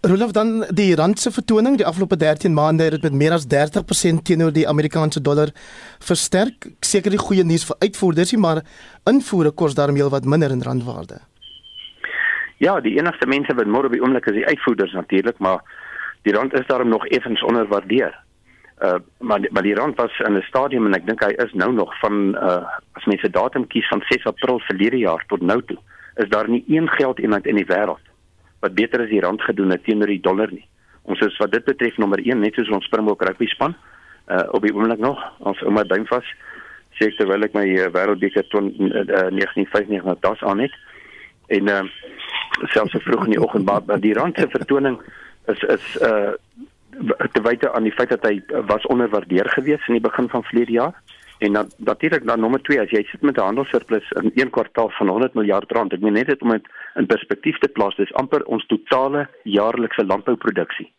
Rolof 0.00 0.30
dan 0.32 0.62
die 0.72 0.94
rand 0.96 1.20
se 1.20 1.30
vertoning 1.34 1.76
die 1.76 1.86
afgelope 1.86 2.16
13 2.16 2.54
maande 2.54 2.86
het 2.86 2.96
dit 2.96 3.02
met 3.08 3.18
meer 3.22 3.34
as 3.36 3.48
30% 3.50 4.22
teenoor 4.24 4.52
die 4.54 4.68
Amerikaanse 4.68 5.20
dollar 5.20 5.50
versterk. 5.98 6.70
Seker 6.80 7.12
die 7.12 7.20
goeie 7.20 7.44
nuus 7.44 7.66
vir 7.68 7.76
uitvoerders, 7.82 8.32
maar 8.36 8.62
invoere 9.10 9.50
kos 9.50 9.74
daarmee 9.74 10.08
wat 10.14 10.24
minder 10.24 10.54
in 10.54 10.62
randwaarde. 10.62 11.20
Ja, 12.58 12.80
die 12.80 12.96
enigste 12.98 13.26
mense 13.26 13.54
wat 13.54 13.68
môre 13.70 13.90
op 13.90 13.94
die 13.94 14.02
oomblik 14.02 14.26
is 14.30 14.38
die 14.40 14.46
uitvoerders 14.46 14.94
natuurlik, 14.96 15.38
maar 15.38 15.60
die 16.28 16.36
rand 16.36 16.52
is 16.52 16.66
daarom 16.66 16.88
nog 16.88 17.06
effens 17.06 17.42
onderwaardeer. 17.42 18.16
Uh 18.82 18.98
maar 19.18 19.40
maar 19.50 19.62
die 19.62 19.74
rand 19.74 19.96
was 19.96 20.18
in 20.18 20.36
'n 20.36 20.42
stadium 20.48 20.86
en 20.86 20.94
ek 20.94 21.06
dink 21.06 21.24
hy 21.24 21.32
is 21.44 21.52
nou 21.52 21.72
nog 21.72 21.98
van 21.98 22.36
uh 22.36 22.62
as 22.92 23.04
mense 23.04 23.30
datum 23.30 23.66
kies 23.66 23.88
van 23.88 24.02
6 24.08 24.24
April 24.24 24.60
verlede 24.60 24.98
jaar 24.98 25.24
tot 25.26 25.40
nou 25.40 25.62
toe, 25.62 25.78
is 26.16 26.28
daar 26.28 26.48
nie 26.48 26.64
een 26.66 26.88
geldeenheid 26.88 27.46
in 27.46 27.56
die 27.56 27.66
wêreld 27.66 28.04
wat 28.60 28.74
beter 28.74 29.00
as 29.00 29.08
die 29.08 29.20
rand 29.20 29.42
gedoen 29.42 29.70
het 29.70 29.84
teenoor 29.84 30.06
die 30.06 30.20
dollar 30.20 30.52
nie. 30.52 30.68
Ons 31.02 31.20
is 31.20 31.36
wat 31.36 31.52
dit 31.52 31.64
betref 31.64 31.96
nommer 31.96 32.18
1 32.18 32.40
net 32.40 32.54
soos 32.54 32.68
ons 32.68 32.84
Springbok 32.84 33.22
rugby 33.22 33.46
span. 33.46 33.74
Uh 34.28 34.44
op 34.50 34.62
die 34.62 34.74
oomblik 34.74 34.98
nog, 34.98 35.22
ons 35.38 35.62
ouma 35.62 35.82
duim 35.82 36.06
vas. 36.06 36.26
Sê 36.98 37.06
ek 37.08 37.16
terwyl 37.16 37.46
ek 37.46 37.54
my 37.54 37.64
uh, 37.64 37.86
wêreldbeker 37.94 38.44
1995 38.50 40.04
uh, 40.04 40.16
das 40.20 40.42
aan 40.42 40.58
het. 40.58 40.74
En 41.46 41.68
uh 41.68 41.82
selfs 42.74 42.92
so 42.92 42.98
vroeg 42.98 43.24
in 43.24 43.30
die 43.36 43.42
oggend 43.42 43.64
maar 43.64 44.00
die 44.00 44.14
rand 44.14 44.38
se 44.38 44.48
vertoning 44.50 44.98
is 45.52 45.62
is 45.76 45.96
uh 46.02 46.32
te 47.32 47.42
wyte 47.42 47.72
aan 47.72 47.86
die 47.86 47.94
feit 47.94 48.10
dat 48.10 48.24
hy 48.26 48.42
was 48.66 48.86
onderwaardeer 48.90 49.48
gewees 49.54 49.86
in 49.86 49.94
die 49.94 50.02
begin 50.02 50.28
van 50.28 50.42
verlede 50.42 50.72
jaar. 50.72 50.96
En 51.38 51.52
dan 51.52 51.70
natuurlik 51.76 52.26
dan 52.26 52.40
nommer 52.40 52.62
2 52.62 52.80
as 52.80 52.90
jy 52.90 53.04
sit 53.06 53.22
met 53.22 53.36
'n 53.36 53.40
handelssurplus 53.40 54.10
in 54.10 54.30
een 54.34 54.50
kwartaal 54.50 54.90
van 54.90 55.08
100 55.08 55.34
miljard 55.34 55.72
rand 55.72 55.92
ek 55.92 56.00
meen 56.00 56.12
net 56.12 56.26
dit 56.26 56.42
om 56.42 56.50
dit 56.50 56.66
in 56.94 57.06
perspektief 57.06 57.58
te 57.58 57.68
plaas 57.68 57.96
dis 57.96 58.12
amper 58.12 58.44
ons 58.44 58.66
totale 58.66 59.28
jaarlikse 59.42 60.04
landbouproduksie 60.04 60.92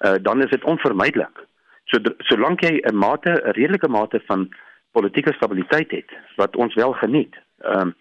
uh, 0.00 0.14
dan 0.22 0.42
is 0.42 0.50
dit 0.50 0.64
onvermydelik 0.64 1.46
so 1.84 1.98
solank 2.18 2.60
jy 2.60 2.80
'n 2.84 2.96
mate 2.96 3.30
'n 3.30 3.50
redelike 3.50 3.88
mate 3.88 4.20
van 4.26 4.48
politieke 4.92 5.32
stabiliteit 5.32 5.90
het 5.90 6.10
wat 6.36 6.56
ons 6.56 6.74
wel 6.74 6.92
geniet 6.92 7.34
um, 7.64 7.94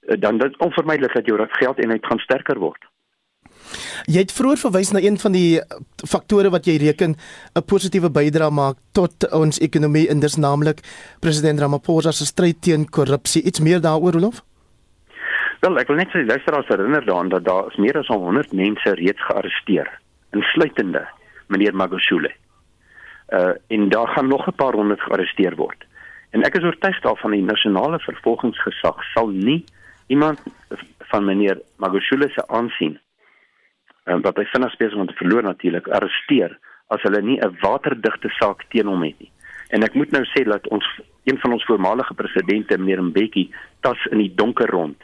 dan 0.00 0.38
dit 0.38 0.56
onvermydelik 0.56 1.14
dat 1.14 1.26
jou 1.26 1.46
geld 1.50 1.78
eenheid 1.78 2.06
gaan 2.06 2.18
sterker 2.18 2.58
word 2.58 2.89
Jy 4.06 4.24
het 4.24 4.32
vroeër 4.32 4.58
verwys 4.58 4.92
na 4.92 5.00
een 5.00 5.18
van 5.18 5.32
die 5.32 5.60
faktore 6.08 6.50
wat 6.50 6.66
jy 6.66 6.76
reken 6.82 7.16
'n 7.54 7.64
positiewe 7.66 8.10
bydrae 8.10 8.50
maak 8.50 8.76
tot 8.92 9.32
ons 9.32 9.58
ekonomie 9.58 10.08
en 10.08 10.20
dis 10.20 10.36
naamlik 10.36 10.80
president 11.20 11.60
Ramaphosa 11.60 12.12
se 12.12 12.26
stryd 12.26 12.62
teen 12.62 12.88
korrupsie. 12.90 13.42
Iets 13.42 13.60
meer 13.60 13.80
daaroor, 13.80 14.12
Rolof? 14.12 14.42
Wel, 15.60 15.78
ek 15.78 15.88
wil 15.88 15.96
net 15.96 16.08
sê 16.08 16.24
luisteraars 16.24 16.68
herinner 16.68 17.04
daaraan 17.04 17.28
dat 17.28 17.44
daar 17.44 17.66
is 17.68 17.76
meer 17.76 17.98
as 17.98 18.06
100 18.06 18.52
mense 18.52 18.94
reeds 18.94 19.24
gearresteer, 19.28 19.88
insluitende 20.32 21.08
meneer 21.48 21.74
Magashule. 21.74 22.32
Uh 23.28 23.52
en 23.68 23.88
daar 23.88 24.08
gaan 24.08 24.28
nog 24.28 24.46
'n 24.46 24.54
paar 24.56 24.72
honderd 24.72 25.00
gearresteer 25.00 25.56
word. 25.56 25.84
En 26.30 26.42
ek 26.42 26.56
is 26.56 26.64
oortuig 26.64 27.00
daarvan 27.00 27.30
die 27.30 27.42
nasionale 27.42 27.98
vervolgingsgesag 27.98 29.04
sal 29.14 29.28
nie 29.28 29.64
iemand 30.06 30.40
van 30.98 31.24
meneer 31.24 31.60
Magashule 31.76 32.28
se 32.28 32.48
aansien 32.48 32.98
um, 34.10 34.22
wat 34.26 34.38
hy 34.40 34.46
vinnig 34.52 34.76
besig 34.80 34.98
om 34.98 35.06
te 35.06 35.18
verloor 35.18 35.46
natuurlik 35.46 35.88
arresteer 35.88 36.56
as 36.90 37.02
hulle 37.06 37.22
nie 37.22 37.38
'n 37.38 37.56
waterdigte 37.62 38.30
saak 38.38 38.64
teen 38.70 38.86
hom 38.86 39.02
het 39.02 39.18
nie. 39.20 39.30
En 39.70 39.82
ek 39.82 39.94
moet 39.94 40.10
nou 40.10 40.24
sê 40.34 40.44
dat 40.44 40.66
ons 40.68 40.86
een 41.24 41.38
van 41.38 41.52
ons 41.52 41.64
voormalige 41.64 42.14
presidente 42.14 42.78
meneer 42.78 43.02
Mbeki 43.02 43.50
tas 43.80 44.06
in 44.10 44.18
die 44.18 44.34
donker 44.34 44.70
rond 44.70 44.98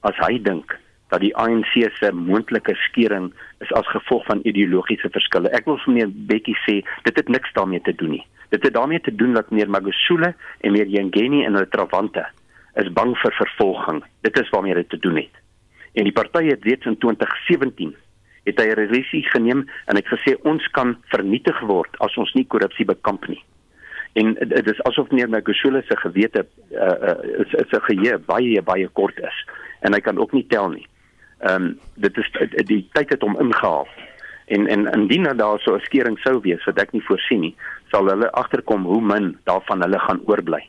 as 0.00 0.16
hy 0.26 0.38
dink 0.42 0.78
dat 1.08 1.20
die 1.20 1.34
ANC 1.36 1.72
se 1.98 2.12
moontlike 2.12 2.74
skering 2.74 3.32
is 3.64 3.72
as 3.72 3.86
gevolg 3.86 4.26
van 4.26 4.40
ideologiese 4.44 5.08
verskille. 5.08 5.50
Ek 5.50 5.64
wil 5.64 5.78
vir 5.84 5.92
meneer 5.92 6.10
Mbeki 6.10 6.54
sê 6.66 6.74
dit 7.04 7.16
het 7.16 7.28
niks 7.28 7.52
daarmee 7.52 7.80
te 7.80 7.94
doen 7.94 8.10
nie. 8.10 8.26
Dit 8.50 8.62
het 8.62 8.74
daarmee 8.74 9.00
te 9.00 9.14
doen 9.14 9.32
dat 9.32 9.50
meneer 9.50 9.70
Magashule 9.70 10.34
en 10.60 10.72
meneer 10.72 10.88
Yengeni 10.88 11.44
en 11.44 11.54
hulle 11.54 11.68
trawante 11.68 12.26
is 12.74 12.92
bang 12.92 13.14
vir 13.18 13.32
vervolging. 13.32 14.02
Dit 14.22 14.38
is 14.40 14.50
waarmee 14.50 14.74
dit 14.74 14.88
te 14.88 14.98
doen 14.98 15.16
het. 15.16 15.34
En 15.94 16.04
die 16.04 16.12
partye 16.12 16.50
het 16.50 16.64
reeds 16.64 16.86
in 16.86 16.98
2017 16.98 17.94
het 18.44 18.60
hy 18.60 18.66
'n 18.66 18.78
resolusie 18.78 19.22
geneem 19.30 19.68
en 19.86 19.96
hy 19.96 20.02
het 20.02 20.12
gesê 20.18 20.36
ons 20.42 20.66
kan 20.70 20.96
vernietig 21.10 21.60
word 21.60 21.98
as 21.98 22.16
ons 22.16 22.32
nie 22.34 22.46
korrupsie 22.46 22.84
bekamp 22.84 23.28
nie. 23.28 23.42
En 24.12 24.34
dit 24.34 24.70
is 24.70 24.82
asof 24.82 25.10
meneer 25.10 25.28
Magashule 25.28 25.82
se 25.82 25.96
gewete 25.96 26.46
uh, 26.70 27.40
is, 27.42 27.52
is 27.52 27.72
'n 27.72 27.86
geheue 27.90 28.18
baie 28.18 28.62
baie 28.62 28.88
kort 28.88 29.18
is 29.18 29.46
en 29.80 29.92
hy 29.92 30.00
kan 30.00 30.18
ook 30.18 30.32
nie 30.32 30.46
tel 30.46 30.68
nie. 30.68 30.86
Ehm 31.38 31.62
um, 31.62 31.78
dit 31.94 32.16
is 32.18 32.30
die 32.66 32.88
tyd 32.92 33.10
het 33.10 33.22
hom 33.22 33.36
ingehaal. 33.40 33.88
En 34.46 34.66
en 34.66 34.86
indien 34.92 35.36
daar 35.36 35.58
so 35.58 35.74
'n 35.74 35.80
skering 35.80 36.18
sou 36.18 36.40
wees 36.40 36.64
wat 36.64 36.78
ek 36.78 36.92
nie 36.92 37.02
voorsien 37.02 37.40
nie, 37.40 37.54
sal 37.90 38.08
hulle 38.08 38.30
agterkom 38.32 38.84
hoe 38.84 39.00
min 39.00 39.38
daarvan 39.44 39.82
hulle 39.82 39.98
gaan 39.98 40.20
oorbly. 40.24 40.68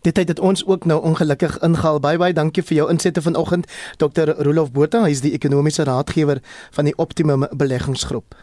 Dit 0.00 0.16
het 0.16 0.26
dit 0.26 0.40
ons 0.40 0.66
ook 0.66 0.84
nou 0.84 1.02
ongelukkig 1.02 1.58
ingehaal. 1.58 2.00
Bye 2.00 2.16
bye. 2.16 2.32
Dankie 2.32 2.62
vir 2.62 2.76
jou 2.76 2.90
insette 2.90 3.22
vanoggend. 3.22 3.66
Dr. 3.96 4.32
Rolof 4.38 4.72
Botha, 4.72 5.02
hy 5.04 5.10
is 5.12 5.20
die 5.20 5.34
ekonomiese 5.36 5.84
raadgewer 5.84 6.40
van 6.72 6.88
die 6.88 6.96
Optimum 6.96 7.44
Beleggingsgroep. 7.52 8.36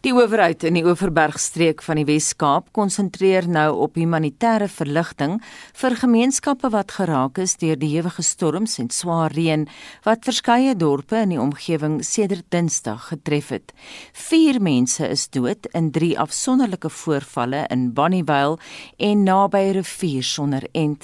Die 0.00 0.14
owerheid 0.14 0.62
in 0.64 0.78
die 0.78 0.84
Oeverbergstreek 0.86 1.82
van 1.84 1.98
die 2.00 2.06
Wes-Kaap 2.08 2.70
konsentreer 2.72 3.44
nou 3.50 3.68
op 3.84 3.98
humanitêre 4.00 4.68
verligting 4.72 5.34
vir 5.76 5.96
gemeenskappe 6.00 6.70
wat 6.72 6.94
geraak 6.96 7.40
is 7.42 7.56
deur 7.60 7.76
die 7.76 7.90
hewige 7.92 8.22
storms 8.24 8.78
en 8.80 8.88
swaar 8.94 9.34
reën 9.36 9.66
wat 10.06 10.24
verskeie 10.24 10.76
dorpe 10.78 11.18
in 11.20 11.34
die 11.34 11.40
omgewing 11.42 11.98
sedert 12.06 12.46
Dinsdag 12.54 13.10
getref 13.10 13.50
het. 13.52 13.74
4 14.14 14.62
mense 14.62 15.04
is 15.04 15.26
dood 15.28 15.68
in 15.74 15.90
3 15.92 16.14
afsonderlike 16.22 16.88
voorvalle 17.02 17.66
in 17.68 17.90
Bonnievale 17.92 18.56
en 18.96 19.26
naby 19.26 19.66
rivier 19.76 20.24
sonder 20.24 20.64
end. 20.72 20.99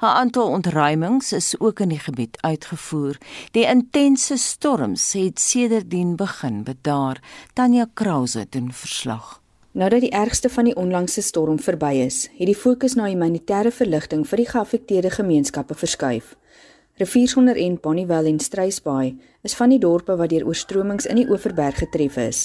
'n 0.00 0.04
Aantal 0.04 0.46
ontruimings 0.48 1.32
is 1.32 1.54
ook 1.58 1.80
in 1.80 1.88
die 1.88 1.98
gebied 1.98 2.38
uitgevoer. 2.40 3.18
Die 3.50 3.66
intense 3.66 4.36
storms 4.36 5.12
het 5.12 5.40
sedertdien 5.40 6.16
begin 6.16 6.62
bedaar. 6.64 7.22
Tanya 7.52 7.86
Krause 7.94 8.46
doen 8.50 8.72
verslag. 8.72 9.42
Nadat 9.72 10.00
die 10.00 10.10
ergste 10.10 10.48
van 10.48 10.64
die 10.64 10.76
onlangse 10.76 11.22
storm 11.22 11.58
verby 11.60 11.92
is, 11.94 12.28
het 12.38 12.46
die 12.46 12.56
fokus 12.56 12.94
na 12.94 13.04
humanitêre 13.06 13.70
verligting 13.70 14.24
vir 14.26 14.36
die 14.36 14.48
geaffekteerde 14.48 15.10
gemeenskappe 15.10 15.74
verskuif. 15.74 16.36
Rivier 16.98 17.28
sonder 17.28 17.56
en 17.56 17.76
Bonnievale 17.80 18.28
en 18.28 18.40
Struisbaai 18.40 19.18
is 19.42 19.54
van 19.54 19.70
die 19.70 19.78
dorpe 19.78 20.16
wat 20.16 20.32
deur 20.32 20.46
oorstromings 20.46 21.06
in 21.06 21.20
die 21.20 21.28
Oeverberg 21.30 21.78
getref 21.78 22.16
is. 22.16 22.40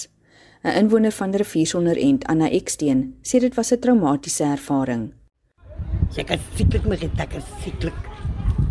'n 0.64 0.78
Inwoner 0.84 1.12
van 1.12 1.32
die 1.32 1.42
Rivier 1.42 1.68
sonder 1.68 1.98
end, 1.98 2.28
Anna 2.28 2.50
Eksteen, 2.50 3.16
sê 3.24 3.40
dit 3.40 3.56
was 3.56 3.72
'n 3.72 3.80
traumatiese 3.80 4.44
ervaring. 4.44 5.14
Ek 6.16 6.30
het 6.30 6.42
sieklik 6.56 6.86
my 6.86 6.98
getak, 6.98 7.32
sieklik. 7.64 7.96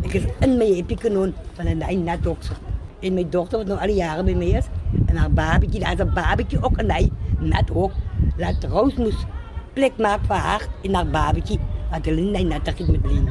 Ek 0.07 0.15
is 0.15 0.29
in 0.47 0.59
my 0.59 0.69
epikanon 0.79 1.35
van 1.57 1.67
'n 1.67 2.05
nat 2.05 2.23
dokter. 2.23 2.57
En 3.01 3.15
my 3.15 3.25
dogter 3.29 3.59
wat 3.59 3.67
nou 3.67 3.79
al 3.81 3.87
die 3.87 3.97
jare 3.97 4.23
by 4.23 4.35
my 4.35 4.57
is, 4.59 4.69
en 5.07 5.17
haar 5.17 5.31
babatjie, 5.31 5.81
daar 5.81 5.93
is 5.93 6.01
'n 6.01 6.15
babatjie 6.15 6.63
ook 6.63 6.77
en 6.79 6.91
hy 6.91 7.11
net 7.41 7.71
ook 7.75 7.93
laat 8.39 8.65
roos 8.65 8.95
moes 8.95 9.27
plek 9.75 9.99
maak 9.99 10.25
vir 10.29 10.37
haar 10.37 10.69
en 10.83 10.95
haar 10.95 11.11
babatjie 11.11 11.59
wat 11.91 12.05
hulle 12.05 12.21
nie 12.21 12.45
natig 12.45 12.79
het 12.79 12.89
met 12.89 13.07
Lien. 13.07 13.29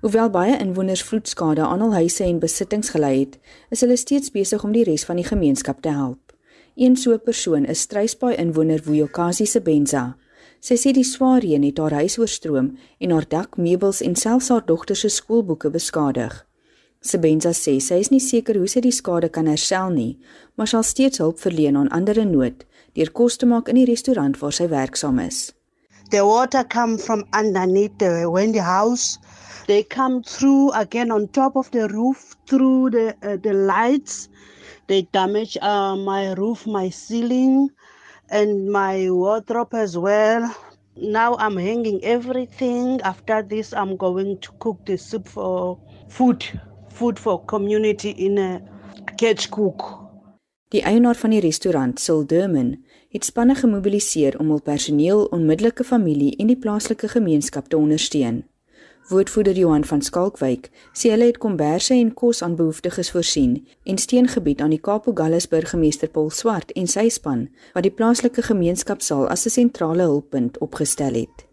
Hoewel 0.00 0.30
baie 0.30 0.58
inwoners 0.58 1.02
vloedskade 1.02 1.62
aan 1.62 1.80
hul 1.80 1.92
huise 1.92 2.24
en 2.24 2.38
besittings 2.38 2.90
gelei 2.90 3.18
het, 3.18 3.38
is 3.70 3.80
hulle 3.80 3.96
steeds 3.96 4.30
besig 4.30 4.64
om 4.64 4.72
die 4.72 4.84
res 4.84 5.04
van 5.04 5.16
die 5.16 5.24
gemeenskap 5.24 5.82
te 5.82 5.88
help. 5.88 6.32
Een 6.74 6.96
so 6.96 7.12
'n 7.12 7.20
persoon 7.24 7.64
is 7.64 7.80
Stryspaai 7.80 8.34
inwoner 8.34 8.82
Vuyokazi 8.82 9.46
Sebenza. 9.46 10.16
Sy 10.62 10.76
sê 10.78 10.92
die 10.94 11.02
swaar 11.02 11.40
reën 11.42 11.64
het 11.66 11.80
haar 11.82 11.96
huis 11.98 12.14
oorstroom 12.22 12.68
en 13.02 13.10
haar 13.10 13.26
dak, 13.26 13.56
meubels 13.58 13.98
en 14.06 14.14
selfs 14.14 14.52
haar 14.54 14.62
dogter 14.66 14.96
se 14.96 15.08
skoolboeke 15.10 15.72
beskadig. 15.74 16.36
Sebenza 17.02 17.50
sê 17.50 17.80
sy 17.82 17.98
is 17.98 18.12
nie 18.14 18.22
seker 18.22 18.60
hoe 18.60 18.68
sy 18.70 18.80
die 18.84 18.94
skade 18.94 19.26
kan 19.34 19.48
herstel 19.50 19.90
nie, 19.90 20.20
maar 20.54 20.70
sal 20.70 20.86
steeds 20.86 21.18
hulp 21.18 21.42
verleen 21.42 21.80
aan 21.80 21.90
ander 21.90 22.20
in 22.22 22.30
nood 22.30 22.62
deur 22.94 23.10
kos 23.10 23.40
te 23.40 23.48
maak 23.48 23.72
in 23.72 23.80
die 23.80 23.88
restaurant 23.88 24.38
waar 24.38 24.54
sy 24.54 24.68
werksaam 24.70 25.18
is. 25.24 25.50
The 26.12 26.22
water 26.28 26.62
come 26.62 26.98
from 26.98 27.24
underneath 27.32 27.98
the 27.98 28.28
windy 28.30 28.60
house. 28.60 29.18
They 29.66 29.82
come 29.82 30.22
through 30.22 30.70
again 30.78 31.10
on 31.10 31.26
top 31.28 31.56
of 31.56 31.70
the 31.72 31.88
roof 31.88 32.36
through 32.46 32.90
the 32.90 33.16
uh, 33.22 33.38
the 33.42 33.54
lights. 33.54 34.28
They 34.86 35.08
damage 35.10 35.56
uh, 35.62 35.96
my 35.96 36.34
roof, 36.34 36.66
my 36.66 36.90
ceiling, 36.90 37.70
and 38.32 38.70
my 38.70 39.10
wardrobe 39.10 39.74
as 39.74 39.96
well. 39.96 40.50
Now 40.96 41.36
I'm 41.36 41.56
hanging 41.56 42.02
everything. 42.02 43.00
After 43.02 43.42
this, 43.42 43.72
I'm 43.72 43.96
going 43.96 44.38
to 44.40 44.52
cook 44.58 44.84
the 44.86 44.96
soup 44.96 45.28
for 45.28 45.78
food, 46.08 46.44
food 46.88 47.18
for 47.18 47.44
community 47.44 48.10
in 48.10 48.38
a 48.38 48.60
catch 49.16 49.48
cook. 49.50 50.00
Die 50.72 50.80
eienaar 50.80 51.18
van 51.20 51.34
die 51.34 51.40
restaurant, 51.44 52.00
Sil 52.00 52.22
Durman, 52.24 52.78
het 53.12 53.26
spanne 53.28 53.54
gemobiliseer 53.54 54.38
om 54.40 54.48
hul 54.54 54.62
personeel, 54.64 55.26
onmiddellike 55.28 55.84
familie 55.84 56.32
en 56.40 56.48
die 56.48 56.56
plaaslike 56.56 57.12
gemeenskap 57.12 57.68
te 57.68 57.76
ondersteun. 57.76 58.46
Woordvoerder 59.08 59.56
Johan 59.58 59.84
van 59.84 60.02
Skalkwyk 60.02 60.70
sê 60.94 61.10
hulle 61.10 61.26
het 61.26 61.38
komberse 61.42 61.94
en 61.94 62.14
kos 62.14 62.42
aan 62.42 62.54
behoeftiges 62.56 63.10
voorsien 63.10 63.56
en 63.82 63.98
steun 63.98 64.28
gebied 64.28 64.62
aan 64.62 64.70
die 64.70 64.80
Kaapse 64.80 65.10
Gallus 65.14 65.48
burgemeester 65.48 66.08
Paul 66.08 66.30
Swart 66.30 66.72
en 66.78 66.86
sy 66.86 67.08
span 67.10 67.48
wat 67.74 67.82
die 67.82 67.94
plaaslike 67.98 68.46
gemeenskapsaal 68.46 69.26
as 69.28 69.46
'n 69.46 69.56
sentrale 69.58 70.06
hulppunt 70.06 70.58
opgestel 70.58 71.14
het. 71.14 71.51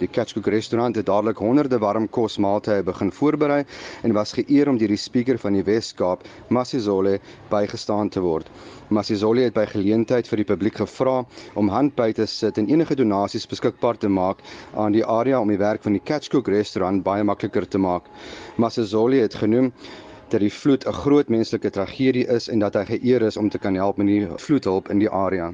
Die 0.00 0.08
Catchcook 0.08 0.46
restaurant 0.48 0.96
het 0.96 1.04
dadelik 1.10 1.36
honderde 1.44 1.76
warm 1.78 2.06
kosmaaltye 2.08 2.78
begin 2.86 3.10
voorberei 3.12 3.58
en 4.02 4.14
was 4.16 4.32
geëer 4.32 4.70
om 4.72 4.78
deur 4.80 4.88
die 4.88 4.96
spreker 4.96 5.36
van 5.38 5.58
die 5.58 5.64
Wes-Kaap, 5.66 6.24
Masizole, 6.48 7.18
bygestaan 7.50 8.08
te 8.08 8.22
word. 8.24 8.48
Masizole 8.88 9.44
het 9.44 9.54
by 9.58 9.66
geleentheid 9.68 10.28
vir 10.30 10.40
die 10.40 10.48
publiek 10.48 10.80
gevra 10.80 11.18
om 11.60 11.68
hand 11.68 11.92
by 12.00 12.08
te 12.16 12.24
sit 12.26 12.56
en 12.56 12.70
enige 12.72 12.96
donasies 12.96 13.44
beskikbaar 13.50 14.00
te 14.00 14.08
maak 14.08 14.40
aan 14.72 14.96
die 14.96 15.04
area 15.04 15.40
om 15.40 15.52
die 15.52 15.60
werk 15.60 15.84
van 15.84 15.98
die 15.98 16.04
Catchcook 16.12 16.48
restaurant 16.48 17.04
baie 17.04 17.26
makliker 17.26 17.68
te 17.68 17.78
maak. 17.78 18.08
Masizole 18.56 19.20
het 19.20 19.36
genoem 19.42 19.68
dat 20.32 20.40
die 20.40 20.52
vloed 20.52 20.86
'n 20.86 20.96
groot 21.02 21.28
menslike 21.28 21.70
tragedie 21.70 22.26
is 22.26 22.48
en 22.48 22.58
dat 22.58 22.74
hy 22.74 22.84
geëer 22.96 23.22
is 23.22 23.36
om 23.36 23.50
te 23.50 23.58
kan 23.58 23.74
help 23.74 23.96
met 23.96 24.06
die 24.06 24.28
vloedhulp 24.36 24.88
in 24.88 24.98
die 24.98 25.10
area. 25.10 25.52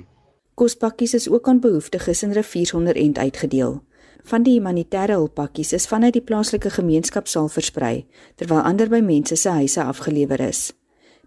Kospakkies 0.55 1.15
is 1.15 1.29
ook 1.29 1.49
aan 1.49 1.61
behoeftiges 1.61 2.23
in 2.23 2.33
rivier 2.33 2.71
onder 2.75 2.97
end 2.97 3.19
uitgedeel. 3.19 3.83
Van 4.25 4.43
die 4.43 4.57
humanitêre 4.57 5.19
hulppakkies 5.19 5.73
is 5.73 5.87
vanuit 5.87 6.17
die 6.17 6.25
plaaslike 6.25 6.71
gemeenskap 6.71 7.29
sal 7.29 7.49
versprei, 7.49 8.07
terwyl 8.37 8.63
ander 8.63 8.89
by 8.89 9.01
mense 9.01 9.37
se 9.37 9.51
huise 9.51 9.83
afgelewer 9.83 10.41
is. 10.41 10.73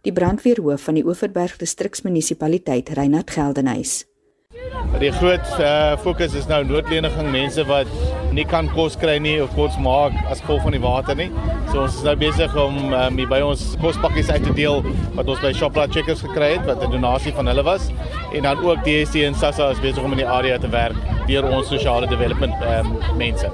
Die 0.02 0.14
brandweerhoof 0.14 0.88
van 0.88 0.96
die 0.96 1.06
Oeverberg 1.06 1.58
distriksmunisipaliteit, 1.60 2.90
Reinhard 2.96 3.32
Geldenhuys. 3.32 4.06
Die 5.00 5.12
groot 5.12 5.46
uh, 5.60 5.96
fokus 6.02 6.34
is 6.36 6.48
nou 6.50 6.64
noodleniging 6.68 7.30
mense 7.32 7.64
wat 7.70 7.88
nie 8.36 8.44
kan 8.46 8.68
kos 8.74 8.98
kry 9.00 9.16
nie 9.22 9.38
of 9.42 9.54
kos 9.56 9.78
maak 9.80 10.16
as 10.28 10.42
gevolg 10.42 10.66
van 10.66 10.76
die 10.76 10.82
water 10.84 11.16
nie. 11.16 11.30
So 11.70 11.84
ons 11.86 11.96
is 12.00 12.04
nou 12.04 12.16
besig 12.20 12.56
om 12.60 12.94
um, 12.98 13.20
hier 13.22 13.30
by 13.30 13.40
ons 13.46 13.64
kospakkies 13.84 14.32
uit 14.34 14.44
te 14.44 14.54
deel 14.58 14.84
wat 15.16 15.30
ons 15.30 15.42
by 15.46 15.54
Shoprite 15.56 15.96
Checkers 15.96 16.24
gekry 16.26 16.52
het 16.58 16.68
wat 16.68 16.84
'n 16.84 16.92
donasie 16.92 17.34
van 17.38 17.48
hulle 17.48 17.64
was 17.64 17.90
en 18.34 18.44
dan 18.44 18.60
ook 18.66 18.84
DST 18.84 19.24
en 19.24 19.36
SASSA 19.36 19.70
is 19.72 19.82
besig 19.82 20.04
om 20.04 20.12
in 20.12 20.24
die 20.26 20.28
area 20.28 20.58
te 20.58 20.70
werk 20.70 20.98
deur 21.28 21.48
ons 21.48 21.68
sosiale 21.68 22.08
development 22.08 22.54
um, 22.66 22.98
mense. 23.18 23.50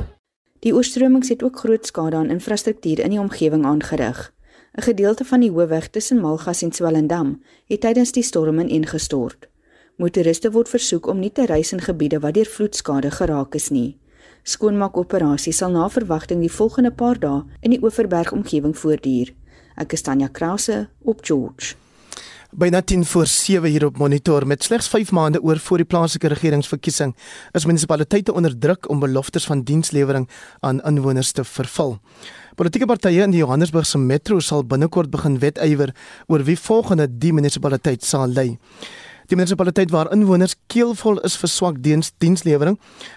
Die 0.66 0.74
oorstromings 0.74 1.30
het 1.30 1.44
ook 1.44 1.60
groot 1.60 1.86
skade 1.86 2.16
aan 2.16 2.30
infrastruktuur 2.30 3.00
in 3.00 3.10
die 3.10 3.20
omgewing 3.20 3.66
aangerig. 3.66 4.32
'n 4.78 4.82
Gedeelte 4.82 5.26
van 5.26 5.40
die 5.40 5.52
hoofweg 5.52 5.88
tussen 5.88 6.22
Malgas 6.22 6.62
en 6.62 6.72
Swellendam 6.72 7.42
het 7.68 7.82
tydens 7.82 8.12
die 8.12 8.24
storm 8.24 8.60
ingestort. 8.60 9.48
Motoriste 9.96 10.50
word 10.52 10.68
versoek 10.68 11.06
om 11.08 11.22
nie 11.24 11.30
te 11.32 11.46
reis 11.48 11.70
in 11.72 11.80
gebiede 11.80 12.18
wat 12.20 12.36
deur 12.36 12.50
vloedskade 12.52 13.14
geraak 13.16 13.54
is 13.56 13.70
nie. 13.72 13.96
Skoonmaakoperasie 14.44 15.54
sal 15.56 15.72
na 15.72 15.86
verwagting 15.88 16.42
die 16.44 16.52
volgende 16.52 16.92
paar 16.92 17.16
dae 17.16 17.46
in 17.64 17.72
die 17.72 17.80
Oeverberg 17.80 18.34
omgewing 18.36 18.76
voortduur. 18.76 19.32
Ek 19.80 19.96
is 19.96 20.04
Tanya 20.04 20.28
Krause 20.28 20.90
op 21.00 21.24
George. 21.24 21.78
Byna 22.52 22.82
10 22.82 23.06
voor 23.08 23.28
7 23.28 23.72
hier 23.72 23.86
op 23.88 23.98
monitor 23.98 24.44
met 24.48 24.64
slegs 24.64 24.88
5 24.92 25.14
maande 25.16 25.42
oor 25.42 25.60
voor 25.64 25.80
die 25.80 25.88
plaaslike 25.88 26.28
regeringsverkiesing 26.28 27.16
is 27.56 27.66
munisipaliteite 27.66 28.36
onder 28.36 28.58
druk 28.60 28.90
om 28.92 29.00
beloftes 29.00 29.48
van 29.48 29.64
dienslewering 29.64 30.28
aan 30.60 30.84
inwoners 30.84 31.32
te 31.32 31.44
vervul. 31.44 31.98
Politieke 32.56 32.88
partye 32.92 33.24
in 33.24 33.32
die 33.32 33.40
Johannesburgse 33.40 33.98
metro 33.98 34.40
sal 34.40 34.68
binnekort 34.68 35.12
begin 35.12 35.40
wetywer 35.40 35.96
oor 36.28 36.44
wie 36.44 36.60
volgende 36.60 37.08
die 37.08 37.34
munisipaliteit 37.34 38.04
sal 38.04 38.28
lei. 38.28 38.58
Die 39.26 39.34
munisipaliteit 39.34 39.90
waar 39.90 40.12
inwoners 40.14 40.54
keelvol 40.70 41.18
is 41.26 41.34
vir 41.42 41.50
swak 41.50 41.80
diens 41.82 42.12
dienslewering, 42.22 42.76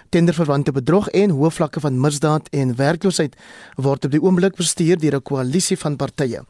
tenderverwante 0.09 0.73
bedrog 0.73 1.05
en 1.13 1.35
hoë 1.37 1.51
vlakke 1.53 1.83
van 1.83 1.99
misdaad 2.01 2.49
en 2.49 2.73
werkloosheid 2.79 3.37
word 3.77 4.07
op 4.07 4.15
die 4.15 4.21
oomblik 4.23 4.57
bestuur 4.57 4.97
deur 4.97 5.19
'n 5.19 5.21
koalisie 5.21 5.77
van 5.77 5.97
partye. 5.97 6.41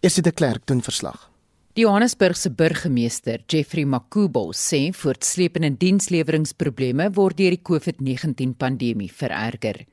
Esie 0.00 0.22
de 0.22 0.32
Klerk 0.32 0.66
doen 0.66 0.80
verslag. 0.80 1.30
Die 1.74 1.82
Johannesburgse 1.82 2.50
burgemeester, 2.50 3.40
Jeffrey 3.46 3.84
Makubo, 3.84 4.52
sê 4.52 4.92
voortsleepende 4.92 5.76
diensleweringsprobleme 5.76 7.10
word 7.12 7.36
deur 7.36 7.50
die 7.50 7.62
COVID-19 7.62 8.56
pandemie 8.56 9.12
vererger. 9.12 9.84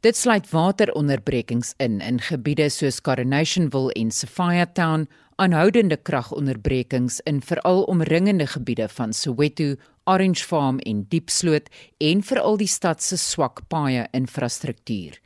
Dit 0.00 0.16
sluit 0.16 0.50
wateronderbrekings 0.50 1.74
in 1.82 2.00
in 2.00 2.20
gebiede 2.20 2.68
soos 2.70 3.00
Coronationville 3.00 3.92
en 3.92 4.10
Sophia 4.10 4.66
Town, 4.66 5.08
aanhoudende 5.36 5.96
kragonderbrekings 5.96 7.20
in 7.28 7.42
veral 7.44 7.82
omringende 7.92 8.46
gebiede 8.46 8.88
van 8.88 9.12
Soweto, 9.12 9.74
Orange 10.04 10.44
Farm 10.44 10.78
en 10.78 11.04
Diepsloot 11.08 11.68
en 11.98 12.22
veral 12.22 12.56
die 12.56 12.70
stad 12.70 13.02
se 13.02 13.18
swak 13.20 13.60
paaie 13.68 14.06
infrastruktuur. 14.16 15.18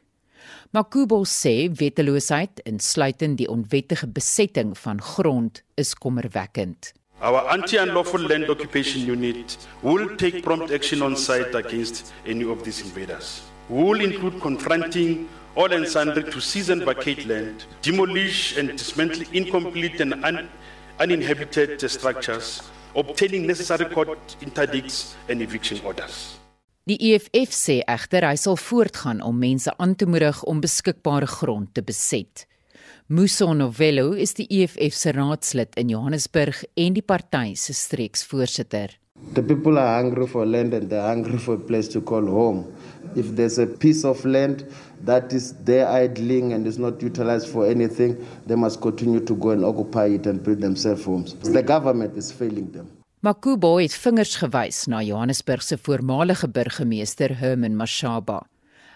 Makubo 0.75 1.23
sê 1.25 1.69
wetteloosheid, 1.79 2.63
insluitend 2.67 3.39
die 3.39 3.47
onwettige 3.51 4.09
besetting 4.11 4.73
van 4.79 5.03
grond, 5.03 5.63
is 5.79 5.95
kommerwekkend. 5.95 6.93
Our 7.21 7.47
anti-unlawful 7.53 8.27
land 8.27 8.49
occupation 8.51 9.07
unit 9.07 9.59
will 9.83 10.17
take 10.17 10.41
prompt 10.43 10.73
action 10.73 11.03
on 11.03 11.17
site 11.17 11.55
against 11.55 12.13
any 12.27 12.45
of 12.45 12.65
these 12.65 12.83
invaders. 12.83 13.43
We 13.69 13.83
will 13.85 14.01
include 14.01 14.41
confronting 14.41 15.29
all 15.57 15.73
and 15.73 15.87
sundry 15.87 16.25
to 16.25 16.41
seize 16.41 16.71
and 16.71 16.83
vacate 16.83 17.27
land, 17.27 17.65
demolish 17.83 18.57
and 18.57 18.71
dismantle 18.77 19.25
incomplete 19.33 20.01
and 20.01 20.15
un 20.25 20.49
uninhabited 21.01 21.81
structures, 21.91 22.63
obtaining 22.95 23.47
necessary 23.47 23.87
court 23.87 24.37
interdicts 24.43 25.17
and 25.29 25.41
eviction 25.41 25.81
orders. 25.85 26.37
Die 26.89 26.97
EFF 27.13 27.53
sê 27.55 27.81
egter 27.87 28.25
hy 28.27 28.37
sal 28.41 28.57
voortgaan 28.59 29.21
om 29.23 29.37
mense 29.39 29.73
aan 29.79 29.93
te 29.95 30.09
moedig 30.09 30.41
om 30.49 30.61
beskikbare 30.61 31.29
grond 31.29 31.75
te 31.75 31.85
beset. 31.87 32.47
Muso 33.07 33.53
Novello 33.55 34.13
is 34.13 34.35
die 34.39 34.47
EFF 34.49 34.95
se 34.95 35.13
raadslid 35.13 35.77
in 35.81 35.91
Johannesburg 35.93 36.65
en 36.79 36.97
die 36.97 37.05
party 37.05 37.55
se 37.59 37.75
streeksvoorsitter. 37.75 38.97
The 39.35 39.43
people 39.43 39.79
are 39.79 40.03
hungry 40.03 40.27
for 40.27 40.47
land 40.47 40.75
and 40.75 40.89
they're 40.89 41.07
hungry 41.07 41.39
for 41.39 41.55
a 41.55 41.59
place 41.59 41.89
to 41.89 42.01
call 42.01 42.27
home. 42.27 42.65
If 43.15 43.37
there's 43.37 43.59
a 43.59 43.67
piece 43.67 44.05
of 44.05 44.25
land 44.25 44.65
that 45.05 45.33
is 45.33 45.55
there 45.65 45.87
idling 45.87 46.53
and 46.53 46.67
is 46.67 46.79
not 46.79 47.03
utilized 47.03 47.49
for 47.49 47.67
anything, 47.67 48.17
they 48.47 48.57
must 48.57 48.81
continue 48.81 49.21
to 49.21 49.35
go 49.35 49.51
and 49.51 49.65
occupy 49.65 50.07
it 50.07 50.27
and 50.27 50.43
build 50.43 50.61
themselves 50.61 51.05
homes. 51.05 51.35
The 51.35 51.63
government 51.63 52.17
is 52.17 52.33
failing 52.33 52.73
them. 52.73 52.87
Makubo 53.21 53.77
het 53.77 53.93
vingers 53.93 54.37
gewys 54.41 54.87
na 54.89 55.03
Johannesburg 55.03 55.63
se 55.63 55.77
voormalige 55.79 56.49
burgemeester 56.49 57.35
Herman 57.37 57.77
Mashaba. 57.77 58.47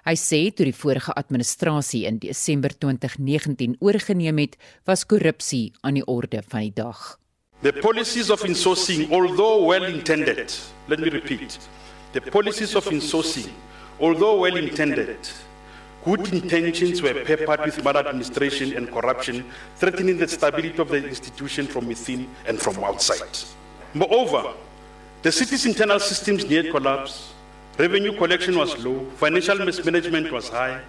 Hy 0.04 0.14
sê 0.20 0.38
toe 0.52 0.64
die 0.64 0.76
vorige 0.76 1.12
administrasie 1.16 2.06
in 2.08 2.18
Desember 2.20 2.72
2019 2.72 3.76
oorgeneem 3.80 4.40
het, 4.42 4.56
was 4.88 5.04
korrupsie 5.08 5.72
aan 5.80 5.96
die 5.96 6.04
orde 6.04 6.42
van 6.48 6.64
die 6.66 6.72
dag. 6.72 7.18
The 7.62 7.72
policies 7.80 8.30
of 8.30 8.44
insourcing, 8.44 9.10
although 9.12 9.64
well 9.64 9.84
intended, 9.84 10.52
let 10.88 11.00
me 11.00 11.08
repeat, 11.08 11.58
the 12.12 12.20
policies 12.20 12.74
of 12.76 12.88
insourcing, 12.92 13.48
although 14.00 14.40
well 14.40 14.56
intended, 14.56 15.32
good 16.04 16.32
intentions 16.32 17.02
were 17.02 17.14
peppered 17.24 17.60
with 17.60 17.82
maladministration 17.84 18.76
and 18.76 18.90
corruption, 18.90 19.44
threatening 19.76 20.18
the 20.18 20.28
stability 20.28 20.78
of 20.78 20.88
the 20.88 21.06
institution 21.06 21.66
from 21.66 21.86
within 21.88 22.28
and 22.46 22.60
from 22.60 22.82
outside. 22.84 23.38
Moreover, 23.94 24.54
the 25.22 25.32
city's 25.32 25.64
internal 25.66 25.98
systems 26.00 26.44
near 26.44 26.70
collapse, 26.70 27.34
Revenue 27.76 28.16
collection 28.16 28.56
was 28.56 28.78
low, 28.84 29.04
financial 29.16 29.58
mismanagement 29.58 30.30
was 30.30 30.48
high. 30.48 30.80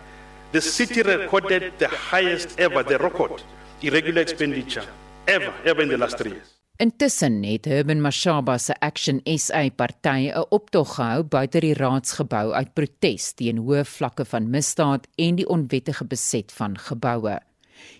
The 0.51 0.61
city 0.61 1.01
recorded 1.01 1.73
the 1.79 1.87
highest 1.87 2.59
ever, 2.59 2.83
the 2.83 2.99
record, 2.99 3.41
irregular 3.81 4.21
expenditure 4.21 4.85
ever, 5.27 5.51
ever 5.65 5.81
in 5.81 5.89
the 5.89 5.97
last 5.97 6.19
three 6.19 6.33
years. 6.33 6.54
Intussen 6.77 7.37
het 7.47 7.65
Herman 7.71 8.01
Mashaba 8.03 8.57
se 8.59 8.73
Action 8.79 9.21
SA 9.23 9.69
party 9.69 10.27
'n 10.27 10.45
optog 10.49 10.95
gehou 10.95 11.23
buite 11.23 11.59
die 11.59 11.73
raadsgebou 11.73 12.51
uit 12.51 12.73
protes 12.73 13.33
teen 13.33 13.57
hoë 13.57 13.85
vlakke 13.85 14.25
van 14.25 14.49
misdaad 14.49 15.07
en 15.15 15.35
die 15.35 15.47
onwettige 15.47 16.05
beset 16.05 16.51
van 16.51 16.77
geboue. 16.77 17.39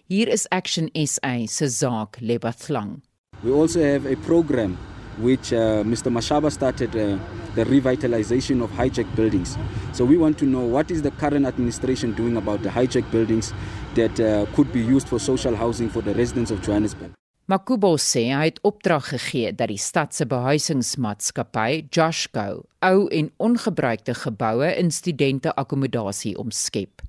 Hier 0.08 0.28
is 0.28 0.50
Action 0.50 0.90
SA 0.94 1.48
se 1.48 1.68
Zaak 1.68 2.18
Lebathlang. 2.20 3.02
We 3.44 3.52
also 3.52 3.80
have 3.80 4.12
a 4.12 4.16
program 4.26 4.78
which 5.22 5.54
uh, 5.54 5.84
Mr. 5.86 6.12
Mashaba 6.12 6.52
started 6.52 6.96
uh, 6.96 7.18
the 7.56 7.64
revitalization 7.64 8.62
of 8.62 8.72
hijacked 8.72 9.16
buildings. 9.16 9.56
So 9.94 10.04
we 10.04 10.18
want 10.18 10.38
to 10.38 10.46
know 10.46 10.68
what 10.72 10.92
is 10.92 11.02
the 11.02 11.12
current 11.12 11.46
administration 11.46 12.14
doing 12.14 12.36
about 12.36 12.62
the 12.62 12.70
hijacked 12.70 13.10
buildings 13.12 13.54
that 13.94 14.20
uh, 14.20 14.46
could 14.54 14.74
be 14.74 14.82
used 14.82 15.08
for 15.08 15.20
social 15.20 15.56
housing 15.56 15.90
for 15.90 16.04
the 16.04 16.14
residents 16.14 16.52
of 16.52 16.62
Johannesburg. 16.62 17.12
Makubo 17.46 17.92
sê 18.02 18.34
hy 18.34 18.48
het 18.48 18.56
opdrag 18.66 19.12
gegee 19.12 19.52
dat 19.54 19.70
die 19.70 19.78
stad 19.78 20.16
se 20.18 20.26
behuisingsmaatskappy 20.26 21.86
Joshco 21.94 22.66
ou 22.82 23.06
en 23.14 23.30
ongebruikte 23.38 24.18
geboue 24.18 24.74
in 24.82 24.90
studente 24.90 25.54
akkommodasie 25.54 26.34
omskep. 26.42 27.06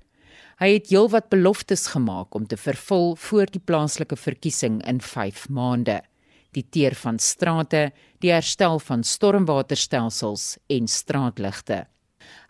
Hy 0.61 0.69
het 0.75 0.93
heelwat 0.93 1.33
beloftes 1.33 1.89
gemaak 1.95 2.37
om 2.37 2.45
te 2.45 2.61
vervul 2.61 3.17
voor 3.17 3.49
die 3.49 3.65
plaaslike 3.65 4.13
verkiesing 4.21 4.85
in 4.85 5.01
5 5.01 5.49
maande. 5.49 6.05
Die 6.53 6.69
teer 6.69 6.93
van 7.01 7.17
strate, 7.17 7.97
die 8.21 8.33
herstel 8.33 8.79
van 8.81 9.05
stormwaterstelsels 9.09 10.59
en 10.69 10.89
straatligte. 10.89 11.87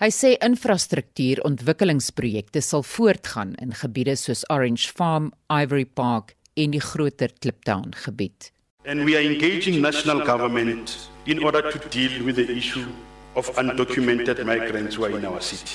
Hy 0.02 0.10
sê 0.10 0.34
infrastruktuurontwikkelingsprojekte 0.42 2.60
sal 2.64 2.82
voortgaan 2.82 3.54
in 3.62 3.72
gebiede 3.78 4.16
soos 4.18 4.42
Orange 4.50 4.90
Farm, 4.90 5.30
Ivory 5.46 5.86
Park 5.86 6.35
en 6.56 6.72
die 6.72 6.80
groter 6.80 7.30
Kliptown 7.38 7.94
gebied. 8.04 8.50
And 8.86 9.04
we 9.04 9.16
are 9.16 9.24
engaging 9.24 9.80
national 9.80 10.24
government 10.24 11.10
in 11.26 11.42
order 11.42 11.62
to 11.62 11.78
deal 11.88 12.24
with 12.24 12.36
the 12.36 12.48
issue 12.50 12.86
of 13.34 13.50
undocumented 13.56 14.44
migrants 14.44 14.96
who 14.96 15.04
are 15.04 15.18
in 15.18 15.24
our 15.24 15.40
city. 15.40 15.74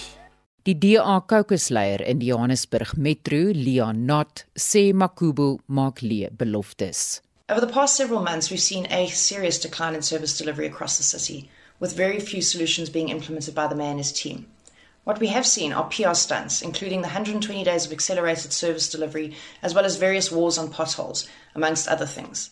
Die 0.64 0.78
DA 0.78 1.22
kokesleier 1.26 2.02
in 2.06 2.20
die 2.20 2.28
Johannesburg 2.28 2.96
Metro, 2.96 3.52
Leon 3.54 4.06
Not, 4.06 4.46
sê 4.56 4.92
Makubu 4.94 5.58
maak 5.68 6.04
leë 6.06 6.30
beloftes. 6.38 7.22
Over 7.50 7.66
the 7.66 7.74
past 7.74 7.98
several 7.98 8.22
months, 8.22 8.52
we've 8.52 8.62
seen 8.62 8.86
a 8.92 9.08
serious 9.08 9.60
decline 9.60 9.96
in 9.96 10.04
service 10.04 10.38
delivery 10.38 10.68
across 10.68 10.98
the 10.98 11.04
city, 11.04 11.50
with 11.80 11.98
very 11.98 12.20
few 12.20 12.42
solutions 12.42 12.90
being 12.90 13.10
implemented 13.10 13.56
by 13.56 13.68
the 13.68 13.76
and 13.84 13.98
his 13.98 14.14
team. 14.14 14.46
What 15.04 15.20
we 15.20 15.28
have 15.28 15.48
seen 15.48 15.74
are 15.74 15.90
PR 15.90 16.14
stunts, 16.14 16.62
including 16.62 17.02
the 17.02 17.08
120 17.08 17.64
days 17.64 17.88
of 17.88 17.92
accelerated 17.92 18.54
service 18.54 18.88
delivery, 18.88 19.34
as 19.64 19.74
well 19.74 19.84
as 19.84 19.96
various 19.96 20.32
wars 20.32 20.60
on 20.60 20.70
potholes, 20.70 21.28
amongst 21.56 21.88
other 21.88 22.06
things. 22.06 22.52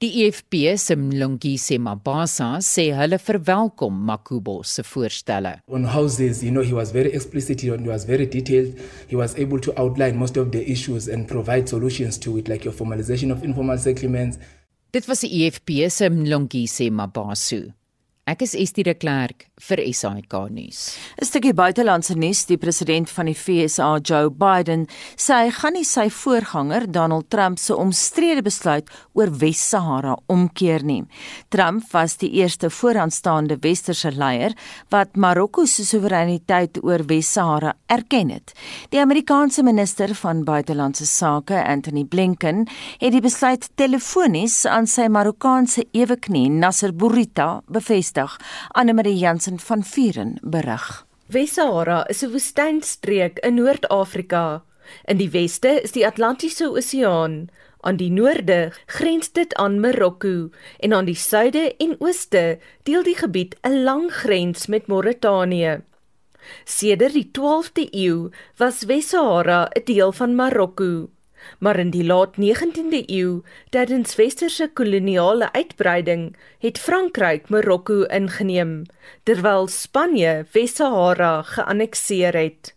Die 0.00 0.26
EFP 0.26 0.76
se 0.78 0.94
Mlungisi 0.94 1.78
Mabasa 1.78 2.60
sê 2.60 2.92
hulle 2.94 3.18
verwelkom 3.18 3.96
Makubo 4.06 4.62
se 4.62 4.82
voorstelle. 4.82 5.62
On 5.66 5.84
houses, 5.84 6.44
you 6.44 6.52
know, 6.52 6.62
he 6.62 6.74
was 6.74 6.92
very 6.92 7.10
explicit 7.10 7.64
and 7.64 7.80
he 7.80 7.88
was 7.88 8.04
very 8.04 8.26
detailed. 8.26 8.78
He 9.08 9.16
was 9.16 9.34
able 9.36 9.58
to 9.58 9.72
outline 9.80 10.16
most 10.16 10.36
of 10.36 10.52
the 10.52 10.70
issues 10.70 11.08
and 11.08 11.26
provide 11.26 11.68
solutions 11.68 12.18
to 12.18 12.36
it 12.36 12.48
like 12.48 12.64
your 12.64 12.74
formalization 12.74 13.32
of 13.32 13.42
informal 13.42 13.78
settlements. 13.78 14.38
Dit 14.92 15.08
was 15.08 15.20
die 15.20 15.46
EFP 15.46 15.88
se 15.90 16.10
Mlungisi 16.10 16.90
Mabasu. 16.90 17.72
Ek 18.28 18.42
is 18.42 18.54
Estie 18.54 18.84
de 18.84 18.94
Klerk 18.94 19.47
vir 19.60 19.80
SAK 19.92 20.34
nuus. 20.50 20.96
'n 21.18 21.24
Stukkie 21.24 21.54
buitelandse 21.54 22.14
nuus: 22.14 22.44
Die 22.46 22.56
president 22.56 23.10
van 23.10 23.26
die 23.26 23.34
FSA, 23.34 23.98
Joe 24.02 24.30
Biden, 24.30 24.86
sê 25.16 25.46
hy 25.46 25.50
gaan 25.50 25.72
nie 25.72 25.84
sy 25.84 26.08
voorganger, 26.10 26.86
Donald 26.86 27.30
Trump 27.30 27.58
se 27.58 27.74
omstrede 27.74 28.42
besluit 28.42 28.88
oor 29.14 29.30
Wes-Sahara 29.30 30.16
omkeer 30.26 30.84
nie. 30.84 31.04
Trump 31.48 31.84
was 31.92 32.16
die 32.16 32.30
eerste 32.30 32.70
vooraanstaande 32.70 33.58
westerse 33.60 34.10
leier 34.10 34.54
wat 34.90 35.16
Marokko 35.16 35.66
se 35.66 35.84
soewereiniteit 35.84 36.78
oor 36.82 37.04
Wes-Sahara 37.06 37.74
erken 37.86 38.30
het. 38.30 38.52
Die 38.90 39.00
Amerikaanse 39.00 39.62
minister 39.62 40.14
van 40.14 40.44
buitelandse 40.44 41.06
sake, 41.06 41.64
Anthony 41.64 42.04
Blinken, 42.04 42.68
het 42.98 43.12
die 43.12 43.20
besluit 43.20 43.68
telefonies 43.74 44.66
aan 44.66 44.86
sy 44.86 45.08
Marokkaanse 45.08 45.86
eweknie, 45.92 46.48
Nasser 46.50 46.92
Bourita, 46.92 47.62
bevestig 47.66 48.18
Vrydag 48.18 48.38
Anne 48.74 48.92
Marie 48.92 49.16
Jansen 49.16 49.47
van 49.56 49.84
Vuren 49.84 50.36
berig. 50.42 51.06
Wes-Sahara 51.26 52.04
is 52.08 52.22
'n 52.22 52.30
woestynstreek 52.30 53.38
in 53.38 53.54
Noord-Afrika. 53.54 54.62
In 55.04 55.16
die 55.16 55.30
weste 55.30 55.80
is 55.82 55.92
die 55.92 56.06
Atlantiese 56.06 56.68
Oseaan, 56.70 57.48
aan 57.80 57.96
die 57.96 58.10
noorde 58.10 58.72
grens 58.86 59.32
dit 59.32 59.54
aan 59.54 59.80
Marokko 59.80 60.50
en 60.78 60.92
aan 60.92 61.04
die 61.04 61.16
suide 61.16 61.74
en 61.78 61.96
ooste 61.98 62.58
deel 62.82 63.02
die 63.02 63.16
gebied 63.16 63.56
'n 63.62 63.82
lang 63.82 64.12
grens 64.12 64.66
met 64.66 64.86
Mauritanië. 64.86 65.80
Sedert 66.64 67.12
die 67.12 67.30
12de 67.32 67.88
eeu 67.90 68.30
was 68.56 68.82
Wes-Sahara 68.82 69.70
'n 69.74 69.84
deel 69.84 70.12
van 70.12 70.34
Marokko 70.34 71.08
maar 71.58 71.78
in 71.78 71.90
die 71.90 72.04
laat 72.04 72.36
19de 72.36 73.02
eeu, 73.06 73.40
tydens 73.70 74.14
westerse 74.16 74.70
koloniale 74.72 75.52
uitbreiding, 75.52 76.36
het 76.58 76.78
Frankryk 76.78 77.48
Marokko 77.48 78.02
ingeneem, 78.02 78.82
terwyl 79.22 79.68
Spanje 79.68 80.46
Wes-Sahara 80.52 81.42
geannekteer 81.42 82.36
het. 82.36 82.74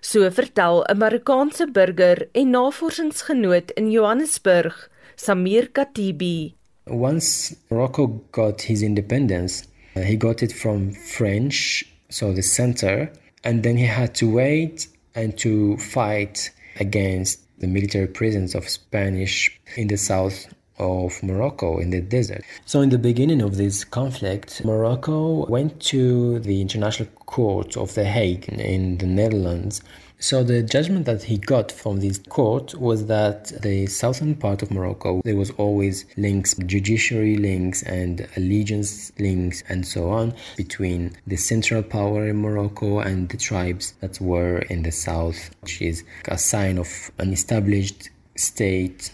So 0.00 0.30
vertel 0.30 0.84
'n 0.84 0.98
Marokkaanse 0.98 1.70
burger 1.70 2.28
en 2.32 2.50
navorsingsgenoot 2.50 3.70
in 3.70 3.90
Johannesburg, 3.90 4.90
Samir 5.16 5.68
Katibi. 5.72 6.54
Once 6.86 7.56
Morocco 7.68 8.22
got 8.30 8.62
his 8.62 8.82
independence, 8.82 9.64
uh, 9.96 10.02
he 10.02 10.16
got 10.16 10.42
it 10.42 10.52
from 10.52 10.92
French, 10.92 11.84
so 12.08 12.32
the 12.32 12.42
center, 12.42 13.10
and 13.42 13.62
then 13.62 13.76
he 13.76 13.86
had 13.86 14.14
to 14.14 14.26
wait 14.26 14.88
and 15.14 15.36
to 15.38 15.76
fight 15.78 16.52
against 16.80 17.43
the 17.64 17.72
military 17.72 18.06
presence 18.06 18.54
of 18.54 18.68
Spanish 18.68 19.58
in 19.76 19.88
the 19.88 19.96
south 19.96 20.52
of 20.78 21.22
Morocco 21.22 21.78
in 21.78 21.90
the 21.90 22.00
desert. 22.00 22.42
So, 22.66 22.80
in 22.82 22.90
the 22.90 22.98
beginning 22.98 23.40
of 23.40 23.56
this 23.56 23.84
conflict, 23.84 24.64
Morocco 24.64 25.46
went 25.46 25.80
to 25.92 26.40
the 26.40 26.60
International 26.60 27.08
Court 27.26 27.76
of 27.76 27.94
The 27.94 28.04
Hague 28.04 28.48
in 28.48 28.98
the 28.98 29.06
Netherlands 29.06 29.80
so 30.24 30.42
the 30.42 30.62
judgment 30.62 31.04
that 31.04 31.22
he 31.22 31.36
got 31.36 31.70
from 31.70 32.00
this 32.00 32.16
court 32.30 32.74
was 32.80 33.04
that 33.08 33.52
the 33.60 33.86
southern 33.86 34.34
part 34.34 34.62
of 34.62 34.70
Morocco 34.70 35.20
there 35.22 35.36
was 35.36 35.50
always 35.58 36.06
links, 36.16 36.54
judiciary 36.54 37.36
links 37.36 37.82
and 37.82 38.26
allegiance 38.34 39.12
links 39.18 39.62
and 39.68 39.86
so 39.86 40.08
on 40.08 40.32
between 40.56 41.14
the 41.26 41.36
central 41.36 41.82
power 41.82 42.26
in 42.26 42.40
Morocco 42.40 43.00
and 43.00 43.28
the 43.28 43.36
tribes 43.36 43.92
that 44.00 44.18
were 44.18 44.60
in 44.70 44.82
the 44.82 44.90
south, 44.90 45.50
which 45.60 45.82
is 45.82 46.02
a 46.28 46.38
sign 46.38 46.78
of 46.78 47.10
an 47.18 47.30
established 47.30 48.08
state 48.34 49.10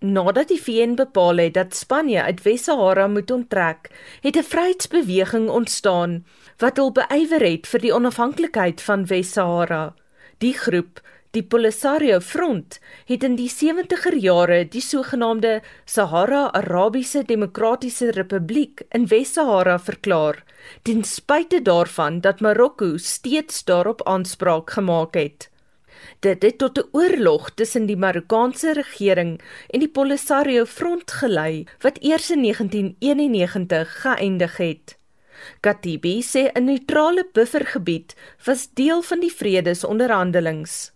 Nadat 0.00 0.48
die 0.48 0.56
VN 0.56 0.94
bepaal 0.96 1.36
het 1.36 1.54
dat 1.54 1.74
Spanje 1.76 2.22
uit 2.22 2.42
Wes-Sahara 2.42 3.06
moet 3.06 3.30
onttrek, 3.30 3.90
het 4.20 4.36
'n 4.36 4.42
vryheidsbeweging 4.42 5.50
ontstaan 5.50 6.24
wat 6.56 6.76
hul 6.76 6.92
beywer 6.92 7.42
het 7.44 7.68
vir 7.68 7.80
die 7.80 7.94
onafhanklikheid 7.94 8.80
van 8.80 9.06
Wes-Sahara. 9.06 9.94
Die 10.40 10.54
groep, 10.56 11.02
die 11.36 11.42
Polisario 11.44 12.16
Front, 12.24 12.78
het 13.04 13.24
in 13.26 13.34
die 13.36 13.50
70er 13.52 14.14
jare 14.16 14.62
die 14.64 14.80
sogenaamde 14.80 15.58
Sahara-Arabiese 15.84 17.26
Demokratiese 17.28 18.08
Republiek 18.16 18.80
in 18.96 19.04
Wes-Sahara 19.10 19.74
verklaar, 19.78 20.38
ten 20.82 21.04
spyte 21.04 21.60
daarvan 21.60 22.22
dat 22.24 22.40
Marokko 22.40 22.96
steeds 22.96 23.66
daarop 23.68 24.00
aanspraak 24.08 24.72
gemaak 24.78 25.18
het. 25.20 25.50
Dit 26.24 26.42
het 26.42 26.58
tot 26.58 26.78
'n 26.78 26.88
oorlog 26.92 27.50
tussen 27.54 27.86
die 27.86 27.96
Marokkaanse 27.96 28.72
regering 28.72 29.42
en 29.68 29.80
die 29.80 29.92
Polisario 29.92 30.64
Front 30.64 31.10
gelei 31.10 31.66
wat 31.80 32.00
eers 32.00 32.30
in 32.30 32.42
1991 32.42 34.00
geëindig 34.00 34.56
het. 34.56 34.99
Katibi 35.62 36.22
sê 36.22 36.50
'n 36.54 36.64
neutrale 36.64 37.24
buffergebied 37.34 38.14
was 38.46 38.68
deel 38.74 39.02
van 39.02 39.20
die 39.20 39.30
vredesonderhandelings. 39.30 40.92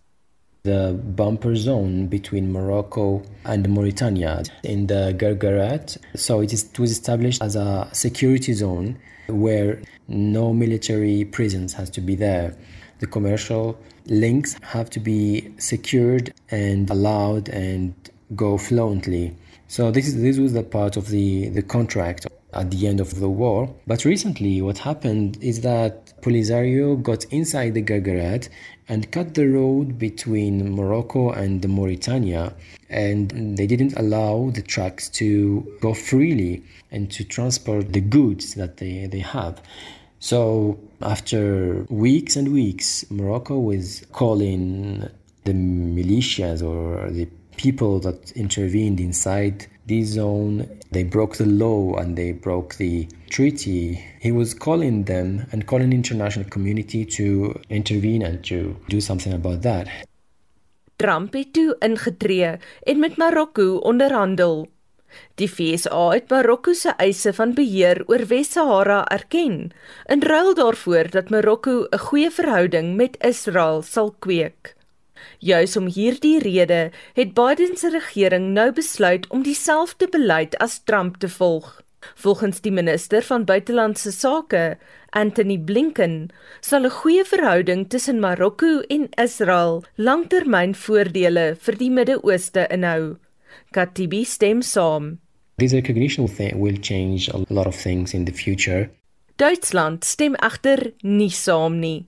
The 0.63 0.93
bumper 0.93 1.55
zone 1.55 2.07
between 2.07 2.51
Morocco 2.51 3.21
and 3.43 3.69
Mauritania 3.69 4.41
in 4.63 4.87
the 4.87 5.13
Gargarat. 5.15 5.97
So 6.15 6.41
it, 6.41 6.51
is, 6.53 6.63
it 6.63 6.79
was 6.79 6.91
established 6.91 7.41
as 7.43 7.55
a 7.55 7.87
security 7.91 8.53
zone 8.53 8.97
where 9.27 9.81
no 10.07 10.53
military 10.53 11.25
presence 11.25 11.73
has 11.73 11.89
to 11.91 12.01
be 12.01 12.15
there. 12.15 12.55
The 12.99 13.07
commercial 13.07 13.77
links 14.07 14.55
have 14.61 14.89
to 14.91 14.99
be 14.99 15.53
secured 15.57 16.33
and 16.49 16.89
allowed 16.89 17.49
and 17.49 17.93
go 18.35 18.57
fluently. 18.57 19.35
So 19.67 19.91
this 19.91 20.07
is 20.07 20.21
this 20.21 20.37
was 20.37 20.53
the 20.53 20.63
part 20.63 20.95
of 20.97 21.09
the, 21.09 21.49
the 21.49 21.61
contract 21.61 22.27
at 22.55 22.71
the 22.71 22.87
end 22.87 22.99
of 22.99 23.19
the 23.19 23.29
war. 23.29 23.73
But 23.85 24.05
recently, 24.05 24.61
what 24.61 24.77
happened 24.79 25.37
is 25.41 25.61
that 25.61 26.13
Polisario 26.21 27.01
got 27.01 27.25
inside 27.25 27.73
the 27.73 27.81
Gargaret 27.81 28.49
and 28.87 29.11
cut 29.11 29.33
the 29.33 29.47
road 29.47 29.99
between 29.99 30.75
Morocco 30.75 31.31
and 31.31 31.67
Mauritania. 31.67 32.53
And 32.89 33.57
they 33.57 33.67
didn't 33.67 33.97
allow 33.97 34.51
the 34.51 34.61
trucks 34.61 35.09
to 35.09 35.77
go 35.81 35.93
freely 35.93 36.63
and 36.91 37.11
to 37.11 37.23
transport 37.23 37.93
the 37.93 38.01
goods 38.01 38.55
that 38.55 38.77
they, 38.77 39.07
they 39.07 39.19
have. 39.19 39.61
So, 40.19 40.79
after 41.01 41.85
weeks 41.89 42.35
and 42.35 42.53
weeks, 42.53 43.05
Morocco 43.11 43.59
was 43.59 44.05
calling 44.11 45.07
the 45.43 45.53
militias 45.53 46.63
or 46.63 47.11
the 47.11 47.27
people 47.57 47.99
that 47.99 48.31
intervened 48.31 48.99
inside 48.99 49.67
this 49.85 50.09
zone. 50.09 50.67
They 50.95 51.03
broke 51.03 51.35
the 51.35 51.45
law 51.45 51.99
and 51.99 52.15
they 52.15 52.31
broke 52.31 52.75
the 52.75 53.07
treaty. 53.27 53.99
He 54.21 54.31
was 54.31 54.53
calling 54.53 55.03
them 55.03 55.43
and 55.51 55.67
calling 55.67 55.89
the 55.89 55.95
international 55.97 56.47
community 56.47 57.03
to 57.19 57.59
intervene 57.69 58.21
and 58.23 58.39
to 58.45 58.79
do 58.87 59.01
something 59.01 59.33
about 59.33 59.61
that. 59.67 59.91
Trump 60.95 61.33
het 61.35 61.51
toe 61.53 61.75
ingetree 61.83 62.55
en 62.87 62.99
met 62.99 63.17
Marokko 63.17 63.75
onderhandel. 63.83 64.69
Die 65.35 65.49
FSA 65.51 66.05
het 66.13 66.31
Marokko 66.31 66.73
se 66.73 66.95
eise 66.95 67.33
van 67.33 67.51
beheer 67.53 67.99
oor 68.07 68.23
Wes-Sahara 68.31 69.03
erken, 69.11 69.73
in 70.07 70.23
ruil 70.23 70.55
daarvoor 70.55 71.11
dat 71.11 71.29
Marokko 71.29 71.87
'n 71.91 71.99
goeie 72.07 72.31
verhouding 72.31 72.95
met 72.95 73.19
Israel 73.19 73.81
sal 73.81 74.15
kweek. 74.19 74.75
Juis 75.39 75.77
om 75.77 75.87
hierdie 75.87 76.39
rede 76.39 76.91
het 77.13 77.33
Biden 77.33 77.77
se 77.77 77.89
regering 77.89 78.53
nou 78.53 78.71
besluit 78.71 79.27
om 79.27 79.43
dieselfde 79.43 80.07
beleid 80.11 80.57
as 80.57 80.79
Trump 80.83 81.17
te 81.17 81.29
volg. 81.29 81.81
Volgens 82.15 82.61
die 82.61 82.71
minister 82.71 83.23
van 83.23 83.45
buitelandse 83.45 84.11
sake, 84.11 84.77
Anthony 85.09 85.57
Blinken, 85.57 86.29
sal 86.61 86.85
'n 86.85 86.89
goeie 86.89 87.25
verhouding 87.25 87.89
tussen 87.89 88.19
Marokko 88.19 88.81
en 88.87 89.09
Israel 89.23 89.83
langtermynvoordele 89.95 91.55
vir 91.55 91.77
die 91.77 91.89
Midde-Ooste 91.89 92.67
inhou. 92.69 93.17
Katibi 93.71 94.23
stem 94.23 94.61
saam. 94.61 95.19
This 95.57 95.73
recognition 95.73 96.27
thing 96.27 96.59
will 96.59 96.77
change 96.81 97.31
a 97.33 97.39
lot 97.49 97.67
of 97.67 97.81
things 97.81 98.13
in 98.13 98.25
the 98.25 98.33
future. 98.33 98.89
Duitsland 99.35 100.03
stem 100.03 100.35
egter 100.35 100.93
nie 101.01 101.29
saam 101.29 101.79
nie. 101.79 102.05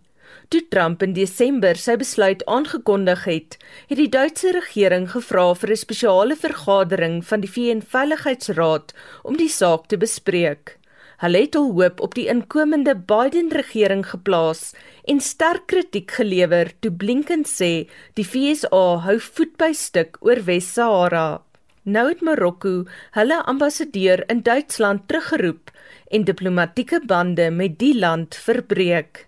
Toe 0.48 0.62
Trump 0.72 1.02
in 1.04 1.12
Desember 1.12 1.76
sy 1.76 1.98
besluit 2.00 2.44
aangekondig 2.48 3.26
het, 3.28 3.56
het 3.90 4.00
die 4.00 4.08
Duitse 4.08 4.54
regering 4.56 5.10
gevra 5.12 5.50
vir 5.60 5.72
'n 5.74 5.80
spesiale 5.84 6.38
vergadering 6.40 7.18
van 7.30 7.44
die 7.44 7.52
VN-veiligheidsraad 7.52 8.94
om 9.24 9.36
die 9.36 9.50
saak 9.50 9.88
te 9.88 9.98
bespreek. 9.98 10.78
Hulle 11.18 11.42
het 11.42 11.54
hul 11.60 11.72
hoop 11.76 12.00
op 12.00 12.16
die 12.16 12.28
inkomende 12.32 12.96
Biden-regering 12.96 14.06
geplaas 14.08 14.74
en 15.04 15.20
sterk 15.20 15.68
kritiek 15.68 16.12
gelewer 16.12 16.72
toe 16.80 16.92
Blinken 16.92 17.44
sê 17.44 17.90
die 18.14 18.28
VSA 18.32 18.86
hou 19.04 19.20
voet 19.20 19.58
by 19.58 19.74
stuk 19.74 20.18
oor 20.22 20.40
Wes-Sahara. 20.46 21.42
Nou 21.84 22.08
het 22.08 22.22
Marokko 22.22 22.86
hulle 23.12 23.44
ambassadeur 23.44 24.24
in 24.30 24.44
Duitsland 24.44 25.08
teruggeroep 25.08 25.72
en 26.08 26.24
diplomatieke 26.24 27.02
bande 27.06 27.52
met 27.52 27.80
die 27.80 27.98
land 28.00 28.36
verbreek. 28.36 29.27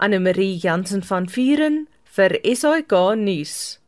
Anne 0.00 0.18
Marie 0.18 0.56
Jansen 0.56 1.02
van 1.04 1.26
Vuren 1.28 1.86
vir 2.16 2.40
SAK 2.42 2.92
nuus. 3.20 3.79